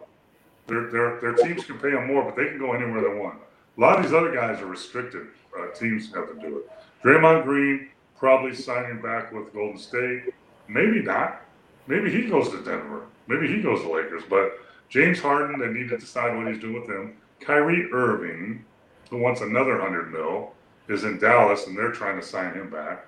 Their, 0.66 0.90
their, 0.90 1.20
their 1.20 1.34
teams 1.34 1.64
can 1.64 1.78
pay 1.78 1.90
them 1.90 2.06
more, 2.06 2.24
but 2.24 2.36
they 2.36 2.46
can 2.46 2.58
go 2.58 2.72
anywhere 2.72 3.00
they 3.00 3.18
want. 3.18 3.38
A 3.76 3.80
lot 3.80 3.98
of 3.98 4.04
these 4.04 4.12
other 4.12 4.34
guys 4.34 4.60
are 4.60 4.66
restricted. 4.66 5.28
Uh, 5.58 5.68
teams 5.68 6.12
have 6.14 6.28
to 6.28 6.40
do 6.40 6.58
it. 6.58 6.70
Draymond 7.02 7.44
Green 7.44 7.88
probably 8.16 8.54
signing 8.54 9.00
back 9.00 9.32
with 9.32 9.52
Golden 9.54 9.78
State. 9.78 10.34
Maybe 10.68 11.00
not. 11.00 11.42
Maybe 11.86 12.10
he 12.10 12.28
goes 12.28 12.50
to 12.50 12.56
Denver. 12.56 13.06
Maybe 13.28 13.48
he 13.48 13.62
goes 13.62 13.80
to 13.82 13.90
Lakers. 13.90 14.24
But 14.28 14.58
James 14.88 15.20
Harden, 15.20 15.58
they 15.58 15.68
need 15.68 15.88
to 15.90 15.98
decide 15.98 16.36
what 16.36 16.48
he's 16.48 16.60
doing 16.60 16.80
with 16.80 16.88
him. 16.88 17.16
Kyrie 17.40 17.90
Irving, 17.92 18.64
who 19.10 19.18
wants 19.18 19.40
another 19.40 19.80
hundred 19.80 20.12
mil, 20.12 20.52
is 20.88 21.04
in 21.04 21.18
Dallas, 21.18 21.66
and 21.66 21.76
they're 21.76 21.92
trying 21.92 22.18
to 22.18 22.26
sign 22.26 22.54
him 22.54 22.70
back. 22.70 23.06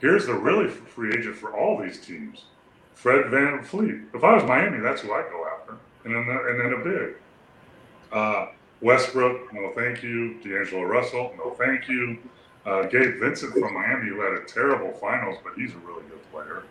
Here's 0.00 0.26
the 0.26 0.34
really 0.34 0.68
free 0.68 1.12
agent 1.16 1.36
for 1.36 1.56
all 1.56 1.80
these 1.80 2.00
teams, 2.00 2.44
Fred 2.94 3.26
VanVleet. 3.26 4.14
If 4.14 4.24
I 4.24 4.34
was 4.34 4.44
Miami, 4.44 4.80
that's 4.80 5.02
who 5.02 5.12
I'd 5.12 5.30
go 5.30 5.46
after, 5.46 5.76
and 6.04 6.14
then 6.14 6.28
and 6.28 6.60
then 6.60 6.72
a 6.72 6.84
big. 6.84 7.14
Uh, 8.12 8.46
Westbrook, 8.80 9.52
no 9.52 9.72
thank 9.76 10.02
you. 10.02 10.34
D'Angelo 10.42 10.82
Russell, 10.82 11.34
no 11.36 11.50
thank 11.50 11.88
you. 11.88 12.18
Uh, 12.64 12.82
Gabe 12.84 13.20
Vincent 13.20 13.52
from 13.52 13.74
Miami, 13.74 14.08
who 14.08 14.20
had 14.20 14.32
a 14.32 14.44
terrible 14.44 14.92
finals, 14.92 15.38
but 15.44 15.54
he's 15.54 15.72
a 15.72 15.78
really 15.78 16.02
good 16.02 16.30
player. 16.32 16.62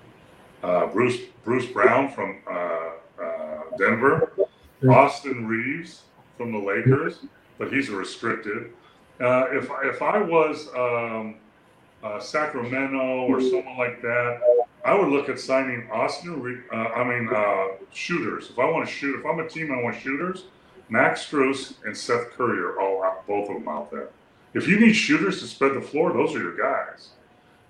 Uh, 0.63 0.87
Bruce 0.87 1.21
Bruce 1.43 1.67
Brown 1.67 2.11
from 2.11 2.39
uh, 2.49 2.89
uh 3.21 3.63
Denver. 3.77 4.28
Austin 4.87 5.47
Reaves 5.47 6.03
from 6.37 6.51
the 6.51 6.59
Lakers, 6.59 7.19
but 7.57 7.71
he's 7.71 7.89
restricted. 7.89 8.71
Uh, 9.19 9.45
if 9.51 9.69
if 9.83 10.01
I 10.01 10.21
was 10.21 10.69
um, 10.75 11.35
uh, 12.03 12.19
Sacramento 12.19 13.27
or 13.27 13.41
someone 13.41 13.77
like 13.77 14.01
that, 14.01 14.41
I 14.85 14.93
would 14.93 15.09
look 15.09 15.27
at 15.27 15.39
signing 15.39 15.89
Austin. 15.91 16.63
Uh, 16.71 16.75
I 16.75 17.03
mean, 17.03 17.29
uh, 17.33 17.83
shooters. 17.91 18.49
If 18.49 18.59
I 18.59 18.69
want 18.69 18.87
to 18.87 18.93
shoot, 18.93 19.19
if 19.19 19.25
I'm 19.25 19.39
a 19.39 19.47
team, 19.47 19.71
I 19.71 19.81
want 19.81 19.99
shooters. 19.99 20.45
Max 20.87 21.29
Strus 21.29 21.73
and 21.85 21.95
Seth 21.95 22.31
Curry 22.31 22.59
are 22.59 22.79
all 22.79 23.03
out, 23.03 23.27
both 23.27 23.49
of 23.49 23.55
them 23.55 23.67
out 23.67 23.91
there. 23.91 24.09
If 24.53 24.67
you 24.67 24.79
need 24.79 24.93
shooters 24.93 25.39
to 25.41 25.47
spread 25.47 25.75
the 25.75 25.81
floor, 25.81 26.11
those 26.13 26.33
are 26.35 26.39
your 26.39 26.57
guys. 26.57 27.09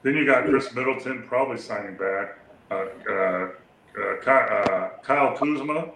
Then 0.04 0.16
you 0.16 0.26
got 0.26 0.46
Khris 0.46 0.74
Middleton 0.74 1.24
probably 1.28 1.58
signing 1.58 1.98
back. 1.98 2.38
Uh, 2.72 2.86
uh, 3.10 3.48
uh, 4.00 4.90
Kyle 5.04 5.36
Kuzma, 5.36 5.92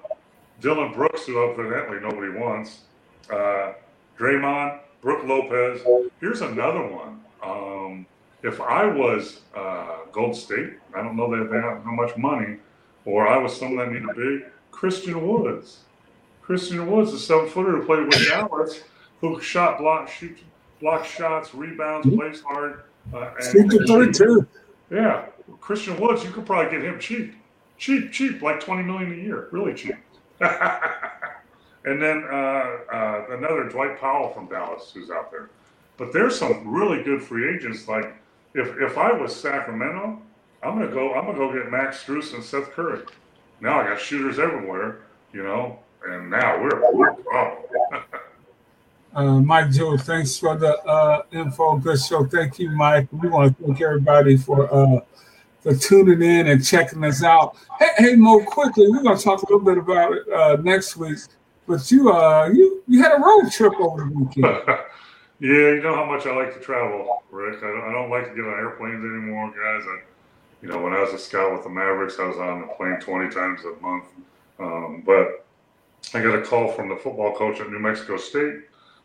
Dillon 0.63 0.93
Brooks, 0.93 1.25
who 1.25 1.43
evidently 1.43 1.99
nobody 1.99 2.31
wants. 2.31 2.79
Draymond, 4.17 4.79
Brook 5.01 5.25
Lopez. 5.25 5.81
Here's 6.21 6.39
another 6.41 6.87
one. 6.87 7.21
Um, 7.43 8.05
if 8.43 8.61
I 8.61 8.85
was 8.85 9.41
uh, 9.55 9.97
Gold 10.13 10.35
State, 10.35 10.75
I 10.95 11.03
don't 11.03 11.17
know 11.17 11.29
that 11.37 11.51
they 11.51 11.57
have 11.57 11.83
how 11.83 11.91
much 11.91 12.15
money, 12.15 12.57
or 13.03 13.27
I 13.27 13.37
was 13.37 13.55
someone 13.55 13.85
that 13.85 13.93
needed 13.93 14.15
big, 14.15 14.51
Christian 14.71 15.27
Woods. 15.27 15.79
Christian 16.41 16.89
Woods, 16.89 17.13
a 17.13 17.19
seven 17.19 17.49
footer 17.49 17.71
who 17.71 17.85
played 17.85 18.05
with 18.05 18.27
Dallas, 18.27 18.83
who 19.19 19.41
shot, 19.41 19.79
block, 19.79 20.09
shoot, 20.09 20.37
block 20.79 21.05
shots, 21.05 21.53
rebounds, 21.53 22.07
mm-hmm. 22.07 22.17
plays 22.19 22.41
hard. 22.41 22.83
Uh, 23.13 23.31
and, 23.37 23.71
Shoot 23.71 24.15
three. 24.15 24.41
Yeah, 24.89 25.25
Christian 25.59 25.99
Woods, 25.99 26.23
you 26.23 26.31
could 26.31 26.45
probably 26.45 26.71
get 26.71 26.85
him 26.85 26.99
cheap, 26.99 27.33
cheap, 27.77 28.13
cheap, 28.13 28.41
like 28.41 28.61
twenty 28.61 28.83
million 28.83 29.11
a 29.11 29.15
year, 29.15 29.49
really 29.51 29.73
cheap. 29.73 29.95
and 31.85 32.01
then 32.01 32.23
uh, 32.31 32.77
uh, 32.91 33.25
another 33.31 33.69
Dwight 33.69 33.99
Powell 33.99 34.29
from 34.29 34.47
Dallas 34.47 34.91
who's 34.93 35.09
out 35.09 35.31
there. 35.31 35.49
But 35.97 36.11
there's 36.11 36.37
some 36.37 36.67
really 36.67 37.03
good 37.03 37.21
free 37.21 37.55
agents 37.55 37.87
like 37.87 38.13
if 38.53 38.77
if 38.79 38.97
I 38.97 39.11
was 39.11 39.35
Sacramento, 39.35 40.21
I'm 40.61 40.79
gonna 40.79 40.91
go. 40.91 41.13
I'm 41.13 41.25
gonna 41.25 41.37
go 41.37 41.53
get 41.53 41.71
Max 41.71 42.03
Strus 42.03 42.33
and 42.33 42.43
Seth 42.43 42.71
Curry. 42.71 43.01
Now 43.61 43.81
I 43.81 43.89
got 43.89 43.99
shooters 43.99 44.39
everywhere, 44.39 45.01
you 45.31 45.43
know, 45.43 45.79
and 46.07 46.29
now 46.29 46.61
we're, 46.61 46.93
we're 46.93 47.15
uh, 49.15 49.39
Mike 49.39 49.71
Joe, 49.71 49.97
thanks 49.97 50.37
for 50.37 50.57
the 50.57 50.77
uh, 50.83 51.23
info. 51.31 51.77
Good 51.77 51.99
show. 51.99 52.25
Thank 52.25 52.59
you, 52.59 52.71
Mike. 52.71 53.07
We 53.11 53.29
want 53.29 53.57
to 53.57 53.63
thank 53.63 53.81
everybody 53.81 54.37
for 54.37 54.71
uh, 54.73 54.99
for 55.63 55.73
tuning 55.73 56.21
in 56.21 56.47
and 56.47 56.63
checking 56.63 57.03
us 57.03 57.23
out. 57.23 57.57
Hey, 57.79 57.89
hey 57.97 58.15
Mo, 58.15 58.43
quickly, 58.43 58.89
we're 58.89 59.01
gonna 59.01 59.17
talk 59.17 59.41
a 59.41 59.45
little 59.45 59.65
bit 59.65 59.77
about 59.77 60.13
it 60.13 60.29
uh, 60.29 60.57
next 60.61 60.97
week. 60.97 61.19
But 61.65 61.89
you, 61.89 62.11
uh, 62.11 62.49
you, 62.53 62.83
you 62.87 63.01
had 63.01 63.13
a 63.13 63.21
road 63.21 63.49
trip 63.49 63.73
over 63.79 64.03
the 64.03 64.11
weekend. 64.11 64.79
Yeah, 65.39 65.73
you 65.73 65.81
know 65.81 65.93
how 65.93 66.05
much 66.05 66.25
I 66.25 66.33
like 66.33 66.53
to 66.53 66.59
travel, 66.61 67.21
Rick. 67.29 67.57
I 67.57 67.67
don't, 67.67 67.81
I 67.81 67.91
don't 67.91 68.09
like 68.09 68.29
to 68.29 68.33
get 68.33 68.45
on 68.45 68.53
airplanes 68.53 69.03
anymore, 69.03 69.47
guys. 69.47 69.83
I, 69.85 69.99
you 70.61 70.69
know, 70.69 70.81
when 70.81 70.93
I 70.93 71.01
was 71.01 71.11
a 71.13 71.17
scout 71.17 71.51
with 71.51 71.63
the 71.63 71.69
Mavericks, 71.69 72.17
I 72.17 72.27
was 72.27 72.37
on 72.37 72.61
the 72.61 72.67
plane 72.67 72.97
20 73.01 73.29
times 73.29 73.59
a 73.65 73.81
month. 73.81 74.05
Um, 74.57 75.03
but 75.05 75.45
I 76.13 76.21
got 76.21 76.35
a 76.35 76.43
call 76.43 76.71
from 76.71 76.87
the 76.87 76.95
football 76.95 77.35
coach 77.35 77.59
at 77.59 77.69
New 77.69 77.79
Mexico 77.79 78.15
State. 78.15 78.61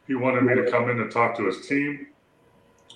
He 0.06 0.14
wanted 0.14 0.44
me 0.44 0.54
to 0.54 0.70
come 0.70 0.88
in 0.90 1.00
and 1.00 1.10
talk 1.10 1.36
to 1.38 1.46
his 1.46 1.66
team. 1.66 2.06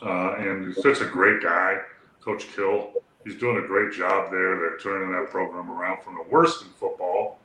Uh, 0.00 0.36
and 0.38 0.66
he's 0.66 0.80
such 0.80 1.00
a 1.00 1.06
great 1.06 1.42
guy, 1.42 1.78
Coach 2.20 2.46
Kill. 2.54 2.92
He's 3.24 3.36
doing 3.36 3.62
a 3.62 3.66
great 3.66 3.92
job 3.92 4.30
there. 4.30 4.58
They're 4.58 4.78
turning 4.78 5.12
that 5.12 5.30
program 5.30 5.70
around 5.70 6.02
from 6.02 6.14
the 6.14 6.24
worst 6.28 6.62
in 6.62 6.68
football 6.70 7.38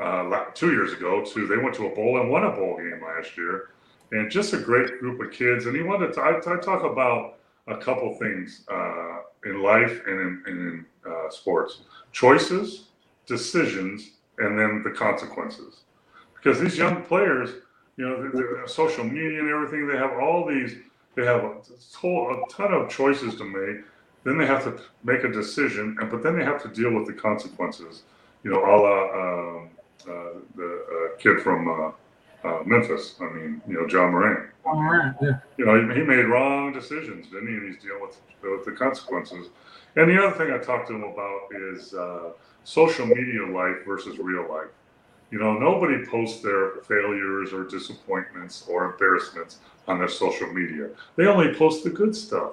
uh, 0.00 0.44
two 0.54 0.72
years 0.72 0.92
ago 0.92 1.24
to 1.24 1.46
they 1.46 1.56
went 1.56 1.74
to 1.76 1.86
a 1.86 1.94
bowl 1.94 2.20
and 2.20 2.30
won 2.30 2.44
a 2.44 2.50
bowl 2.50 2.76
game 2.76 3.00
last 3.02 3.36
year 3.36 3.70
and 4.12 4.30
just 4.30 4.52
a 4.52 4.58
great 4.58 5.00
group 5.00 5.20
of 5.20 5.32
kids. 5.32 5.66
And 5.66 5.76
he 5.76 5.82
wanted 5.82 6.12
to, 6.14 6.20
I, 6.20 6.38
I 6.38 6.60
talk 6.60 6.84
about 6.84 7.38
a 7.66 7.76
couple 7.76 8.14
things 8.14 8.64
uh, 8.70 9.18
in 9.44 9.62
life 9.62 10.02
and 10.06 10.20
in, 10.20 10.42
and 10.46 10.58
in 10.58 10.86
uh, 11.06 11.30
sports 11.30 11.80
choices, 12.12 12.88
decisions, 13.26 14.10
and 14.38 14.58
then 14.58 14.82
the 14.82 14.90
consequences. 14.90 15.82
Because 16.34 16.60
these 16.60 16.76
young 16.76 17.02
players, 17.02 17.50
you 17.96 18.06
know, 18.06 18.22
the, 18.22 18.60
the 18.62 18.68
social 18.68 19.04
media 19.04 19.40
and 19.40 19.48
everything, 19.48 19.86
they 19.88 19.96
have 19.96 20.12
all 20.18 20.46
these, 20.46 20.76
they 21.14 21.24
have 21.24 21.42
a, 21.44 21.54
whole, 21.96 22.32
a 22.32 22.52
ton 22.52 22.72
of 22.72 22.88
choices 22.88 23.36
to 23.36 23.44
make. 23.44 23.84
Then 24.24 24.38
they 24.38 24.46
have 24.46 24.64
to 24.64 24.80
make 25.02 25.22
a 25.22 25.28
decision, 25.28 25.96
and 26.00 26.10
but 26.10 26.22
then 26.22 26.36
they 26.38 26.44
have 26.44 26.62
to 26.62 26.68
deal 26.68 26.92
with 26.92 27.06
the 27.06 27.12
consequences. 27.12 28.02
You 28.42 28.50
know, 28.50 28.64
a 28.64 28.74
la 28.84 28.96
um, 29.20 29.70
uh, 30.08 30.38
the 30.56 31.10
uh, 31.14 31.16
kid 31.18 31.40
from 31.40 31.68
uh, 31.68 31.92
uh, 32.44 32.62
Memphis. 32.64 33.16
I 33.20 33.32
mean, 33.32 33.62
you 33.66 33.74
know, 33.74 33.86
John 33.86 34.12
Morant. 34.12 34.50
Ja 34.64 34.74
Morant, 34.74 35.16
yeah. 35.20 35.38
You 35.56 35.64
know, 35.64 35.74
he, 35.74 36.00
he, 36.00 36.06
made 36.06 36.24
wrong 36.24 36.72
decisions, 36.72 37.28
didn't 37.28 37.48
he? 37.48 37.54
And 37.54 37.72
he's 37.72 37.82
dealing 37.82 38.02
with, 38.02 38.20
with 38.42 38.64
the 38.64 38.72
consequences. 38.72 39.48
And 39.96 40.10
the 40.10 40.22
other 40.22 40.36
thing 40.36 40.52
I 40.52 40.58
talked 40.58 40.88
to 40.88 40.94
him 40.94 41.04
about 41.04 41.40
is 41.52 41.94
uh, 41.94 42.32
social 42.64 43.06
media 43.06 43.46
life 43.46 43.84
versus 43.86 44.18
real 44.18 44.48
life. 44.48 44.68
You 45.30 45.38
know, 45.38 45.54
nobody 45.58 46.04
posts 46.04 46.42
their 46.42 46.76
failures 46.86 47.52
or 47.52 47.64
disappointments 47.64 48.66
or 48.68 48.92
embarrassments 48.92 49.58
on 49.88 49.98
their 49.98 50.08
social 50.08 50.52
media. 50.52 50.90
They 51.16 51.26
only 51.26 51.54
post 51.54 51.82
the 51.82 51.90
good 51.90 52.14
stuff. 52.14 52.52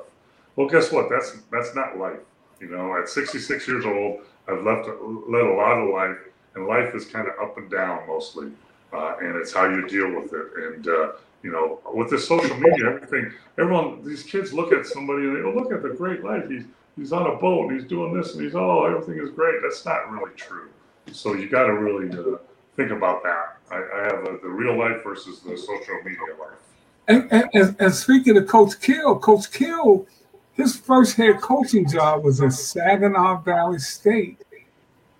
Well, 0.55 0.67
guess 0.67 0.91
what? 0.91 1.09
That's 1.09 1.37
that's 1.51 1.75
not 1.75 1.97
life. 1.97 2.19
You 2.59 2.69
know, 2.69 2.95
at 2.97 3.09
66 3.09 3.67
years 3.67 3.85
old, 3.85 4.21
I've 4.47 4.63
left 4.63 4.87
led 4.87 5.41
a 5.43 5.53
lot 5.53 5.77
of 5.77 5.89
life, 5.89 6.17
and 6.55 6.67
life 6.67 6.93
is 6.93 7.05
kind 7.05 7.27
of 7.27 7.33
up 7.41 7.57
and 7.57 7.69
down 7.69 8.05
mostly 8.07 8.51
uh, 8.93 9.15
and 9.21 9.35
it's 9.35 9.53
how 9.53 9.65
you 9.65 9.87
deal 9.87 10.09
with 10.19 10.33
it. 10.33 10.47
And 10.55 10.87
uh, 10.87 11.11
you 11.43 11.51
know, 11.51 11.79
with 11.93 12.09
the 12.09 12.19
social 12.19 12.55
media, 12.57 12.87
everything, 12.87 13.31
everyone, 13.57 14.03
these 14.05 14.23
kids 14.23 14.53
look 14.53 14.71
at 14.71 14.85
somebody 14.85 15.23
and 15.23 15.35
they 15.37 15.41
oh, 15.41 15.53
look 15.53 15.71
at 15.71 15.81
the 15.81 15.89
great 15.89 16.23
life. 16.23 16.49
He's 16.49 16.65
he's 16.95 17.13
on 17.13 17.27
a 17.27 17.35
boat 17.35 17.69
and 17.69 17.79
he's 17.79 17.87
doing 17.87 18.13
this 18.13 18.33
and 18.33 18.43
he's 18.43 18.55
oh, 18.55 18.85
everything 18.85 19.23
is 19.23 19.31
great. 19.31 19.61
That's 19.61 19.85
not 19.85 20.11
really 20.11 20.33
true. 20.35 20.69
So 21.11 21.33
you 21.33 21.49
got 21.49 21.65
to 21.65 21.73
really 21.73 22.09
uh, 22.17 22.37
think 22.75 22.91
about 22.91 23.23
that. 23.23 23.57
I, 23.71 23.77
I 23.77 24.03
have 24.03 24.25
a, 24.25 24.37
the 24.41 24.49
real 24.49 24.77
life 24.77 25.03
versus 25.03 25.39
the 25.39 25.57
social 25.57 25.95
media 26.03 26.19
life. 26.39 26.59
And, 27.07 27.49
and, 27.53 27.75
and 27.79 27.93
speaking 27.93 28.37
of 28.37 28.47
Coach 28.47 28.79
Kill, 28.79 29.17
Coach 29.17 29.51
Kill, 29.51 30.05
his 30.53 30.75
first 30.75 31.15
head 31.15 31.41
coaching 31.41 31.87
job 31.89 32.23
was 32.23 32.41
at 32.41 32.53
Saginaw 32.53 33.41
Valley 33.41 33.79
State 33.79 34.43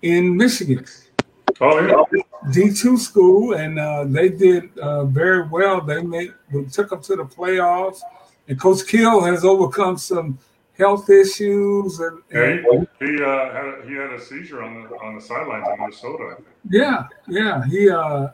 in 0.02 0.36
Michigan. 0.36 0.86
Oh 1.60 1.80
yeah. 1.86 2.22
D 2.52 2.72
two 2.74 2.98
school, 2.98 3.54
and 3.54 3.78
uh, 3.78 4.06
they 4.06 4.30
did 4.30 4.78
uh, 4.80 5.06
very 5.06 5.48
well. 5.48 5.82
They 5.82 6.02
made 6.02 6.34
took 6.72 6.90
them 6.90 7.02
to 7.04 7.16
the 7.16 7.24
playoffs, 7.24 8.00
and 8.48 8.60
Coach 8.60 8.88
Kill 8.88 9.22
has 9.24 9.46
overcome 9.46 9.98
some 9.98 10.40
health 10.78 11.10
issues. 11.10 12.00
And, 12.00 12.22
and 12.32 12.88
he 13.00 13.06
he, 13.06 13.24
uh, 13.24 13.52
had 13.52 13.88
he 13.88 13.94
had 13.94 14.14
a 14.14 14.20
seizure 14.20 14.64
on 14.64 14.84
the 14.84 14.90
on 14.98 15.16
the 15.16 15.22
sidelines 15.22 15.68
in 15.72 15.80
Minnesota. 15.80 16.38
Yeah, 16.70 17.08
yeah, 17.28 17.64
he 17.66 17.90
uh, 17.90 18.30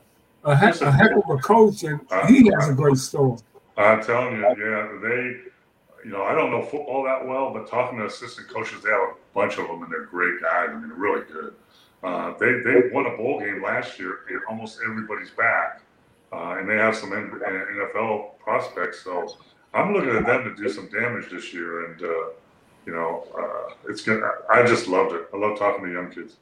a, 0.45 0.55
heck, 0.55 0.79
a 0.79 0.91
heck 0.91 1.11
of 1.11 1.29
a 1.29 1.37
coach, 1.37 1.83
and 1.83 1.99
uh, 2.09 2.25
he 2.27 2.49
has 2.57 2.69
a 2.69 2.73
great 2.73 2.97
story. 2.97 3.39
I'm 3.75 4.01
telling 4.03 4.37
you, 4.37 4.41
yeah, 4.41 4.97
they. 5.01 5.35
You 6.07 6.13
know, 6.13 6.23
I 6.23 6.33
don't 6.33 6.51
know 6.51 6.61
football 6.61 7.03
that 7.03 7.27
well, 7.27 7.51
but 7.51 7.69
talking 7.69 7.99
to 7.99 8.05
assistant 8.05 8.47
coaches, 8.47 8.81
they 8.81 8.89
have 8.91 9.09
a 9.09 9.13
bunch 9.33 9.57
of 9.57 9.67
them, 9.67 9.83
and 9.83 9.91
they're 9.91 10.05
great 10.05 10.39
guys. 10.41 10.69
I 10.69 10.73
mean, 10.73 10.87
they're 10.87 10.97
really 10.97 11.25
good. 11.29 11.53
Uh, 12.01 12.31
they 12.39 12.61
they 12.63 12.89
won 12.93 13.07
a 13.07 13.17
bowl 13.17 13.41
game 13.41 13.61
last 13.61 13.99
year. 13.99 14.19
Almost 14.47 14.79
everybody's 14.89 15.31
back, 15.31 15.81
uh, 16.31 16.55
and 16.59 16.69
they 16.69 16.77
have 16.77 16.95
some 16.95 17.09
NFL 17.09 18.37
prospects. 18.39 19.03
So 19.03 19.35
I'm 19.73 19.91
looking 19.91 20.11
at 20.11 20.25
them 20.25 20.45
to 20.45 20.55
do 20.55 20.69
some 20.69 20.87
damage 20.87 21.29
this 21.29 21.53
year. 21.53 21.91
And 21.91 22.01
uh, 22.01 22.29
you 22.85 22.93
know, 22.93 23.27
uh, 23.37 23.73
it's 23.89 24.01
gonna. 24.01 24.31
I 24.49 24.65
just 24.65 24.87
loved 24.87 25.13
it. 25.13 25.27
I 25.33 25.37
love 25.37 25.59
talking 25.59 25.83
to 25.83 25.91
young 25.91 26.09
kids. 26.09 26.37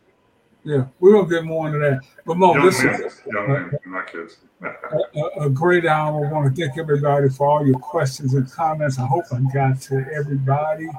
Yeah, 0.65 0.87
we're 0.99 1.13
gonna 1.13 1.29
get 1.29 1.45
more 1.45 1.67
into 1.67 1.77
that. 1.77 2.01
But 2.25 2.37
Mo, 2.37 2.55
young 2.55 2.65
this 2.65 2.83
men, 2.83 3.03
is 3.03 3.21
young 3.31 3.47
men, 3.47 3.77
not 3.85 4.11
kids. 4.11 4.37
a, 4.63 5.41
a, 5.41 5.49
great 5.49 5.85
hour. 5.85 6.25
I 6.25 6.31
want 6.31 6.55
to 6.55 6.59
thank 6.59 6.79
everybody 6.79 7.29
for 7.29 7.47
all 7.47 7.65
your 7.65 7.77
questions 7.77 8.33
and 8.33 8.51
comments. 8.51 8.97
I 8.97 9.05
hope 9.05 9.25
I 9.31 9.41
got 9.53 9.79
to 9.81 10.03
everybody. 10.11 10.89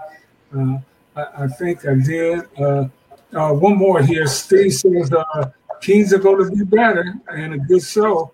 Uh, 0.57 0.79
I, 1.17 1.45
I, 1.45 1.49
think 1.49 1.85
I 1.85 1.95
did. 1.95 2.45
Uh, 2.57 2.87
uh, 3.35 3.53
one 3.55 3.77
more 3.77 4.01
here. 4.01 4.29
Steve 4.29 4.73
says 4.73 5.13
uh, 5.13 5.51
Kings 5.81 6.13
are 6.13 6.19
going 6.19 6.49
to 6.49 6.57
be 6.57 6.63
better 6.65 7.17
and 7.29 7.55
a 7.55 7.59
good 7.59 7.83
show. 7.83 8.33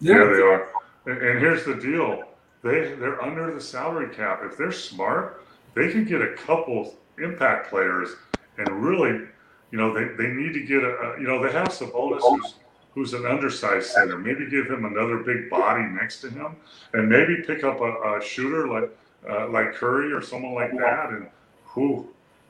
Yeah, 0.00 0.14
yeah 0.14 0.24
they 0.24 0.42
are. 0.42 0.68
And 1.06 1.38
here's 1.38 1.64
the 1.64 1.76
deal: 1.76 2.24
they 2.64 2.92
they're 2.96 3.22
under 3.22 3.54
the 3.54 3.60
salary 3.60 4.12
cap. 4.12 4.40
If 4.42 4.58
they're 4.58 4.72
smart, 4.72 5.44
they 5.74 5.92
can 5.92 6.04
get 6.04 6.20
a 6.22 6.34
couple 6.34 6.96
impact 7.22 7.70
players 7.70 8.16
and 8.58 8.68
really, 8.82 9.28
you 9.70 9.78
know, 9.78 9.92
they, 9.92 10.04
they 10.16 10.28
need 10.30 10.52
to 10.54 10.60
get 10.60 10.82
a, 10.82 10.96
a 10.96 11.20
you 11.20 11.26
know 11.26 11.42
they 11.42 11.52
have 11.52 11.68
Sabonis 11.68 12.20
who's 12.20 12.54
who's 12.94 13.12
an 13.14 13.26
undersized 13.26 13.90
center. 13.90 14.18
Maybe 14.18 14.48
give 14.48 14.66
him 14.66 14.84
another 14.84 15.18
big 15.18 15.50
body 15.50 15.82
next 15.82 16.20
to 16.22 16.30
him, 16.30 16.56
and 16.92 17.08
maybe 17.08 17.42
pick 17.46 17.64
up 17.64 17.80
a, 17.80 18.16
a 18.16 18.22
shooter 18.22 18.68
like 18.68 18.90
uh, 19.28 19.48
like 19.48 19.74
Curry 19.74 20.12
or 20.12 20.22
someone 20.22 20.54
like 20.54 20.72
that, 20.78 21.10
and 21.10 21.28
who 21.64 22.08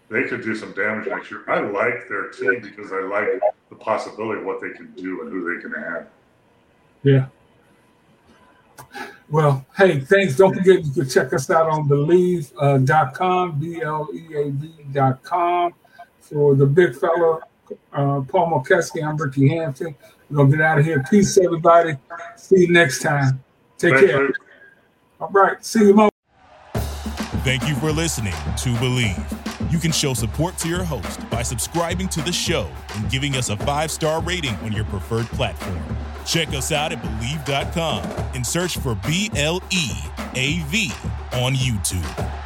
they 0.08 0.24
could 0.24 0.42
do 0.42 0.54
some 0.54 0.72
damage 0.72 1.08
next 1.08 1.30
year. 1.30 1.42
I 1.48 1.60
like 1.60 2.08
their 2.08 2.28
team 2.30 2.60
because 2.60 2.92
I 2.92 3.00
like 3.00 3.40
the 3.70 3.76
possibility 3.76 4.40
of 4.40 4.46
what 4.46 4.60
they 4.60 4.70
can 4.70 4.92
do 4.92 5.22
and 5.22 5.32
who 5.32 5.54
they 5.54 5.60
can 5.60 5.74
add. 5.74 6.06
Yeah. 7.02 7.26
Well, 9.28 9.66
hey, 9.76 10.00
thanks. 10.00 10.36
Don't 10.36 10.54
forget 10.54 10.84
you 10.84 10.92
can 10.92 11.08
check 11.08 11.32
us 11.32 11.50
out 11.50 11.68
on 11.68 11.88
bleav.com, 11.88 13.50
uh, 13.50 13.52
B 13.52 13.82
L 13.82 14.08
E 14.14 14.36
A 14.36 14.50
V.com. 14.50 15.74
For 16.28 16.56
the 16.56 16.66
big 16.66 16.96
fella, 16.96 17.40
uh, 17.92 18.20
Paul 18.22 18.50
Mokeski, 18.50 19.06
I'm 19.06 19.16
Rickey 19.16 19.48
Hampton. 19.48 19.94
We're 20.28 20.36
going 20.36 20.50
to 20.50 20.56
get 20.56 20.66
out 20.66 20.78
of 20.78 20.84
here. 20.84 21.04
Peace, 21.08 21.38
everybody. 21.38 21.94
See 22.36 22.62
you 22.62 22.72
next 22.72 23.00
time. 23.00 23.42
Take 23.78 23.94
Thanks, 23.94 24.10
care. 24.10 24.22
Rick. 24.24 24.36
All 25.20 25.28
right. 25.28 25.64
See 25.64 25.86
you, 25.86 25.94
Mo. 25.94 26.08
Thank 27.44 27.68
you 27.68 27.76
for 27.76 27.92
listening 27.92 28.32
to 28.32 28.70
Bleav. 28.80 29.72
You 29.72 29.78
can 29.78 29.92
show 29.92 30.14
support 30.14 30.58
to 30.58 30.68
your 30.68 30.82
host 30.82 31.28
by 31.30 31.42
subscribing 31.42 32.08
to 32.08 32.20
the 32.22 32.32
show 32.32 32.68
and 32.94 33.08
giving 33.08 33.36
us 33.36 33.48
a 33.48 33.56
five 33.58 33.90
star 33.90 34.20
rating 34.22 34.54
on 34.56 34.72
your 34.72 34.84
preferred 34.86 35.26
platform. 35.26 35.78
Check 36.24 36.48
us 36.48 36.72
out 36.72 36.92
at 36.92 37.00
Bleav.com 37.02 38.02
and 38.34 38.44
search 38.44 38.78
for 38.78 38.96
B 39.06 39.30
L 39.36 39.62
E 39.70 39.90
A 40.34 40.58
V 40.64 40.90
on 41.34 41.54
YouTube. 41.54 42.45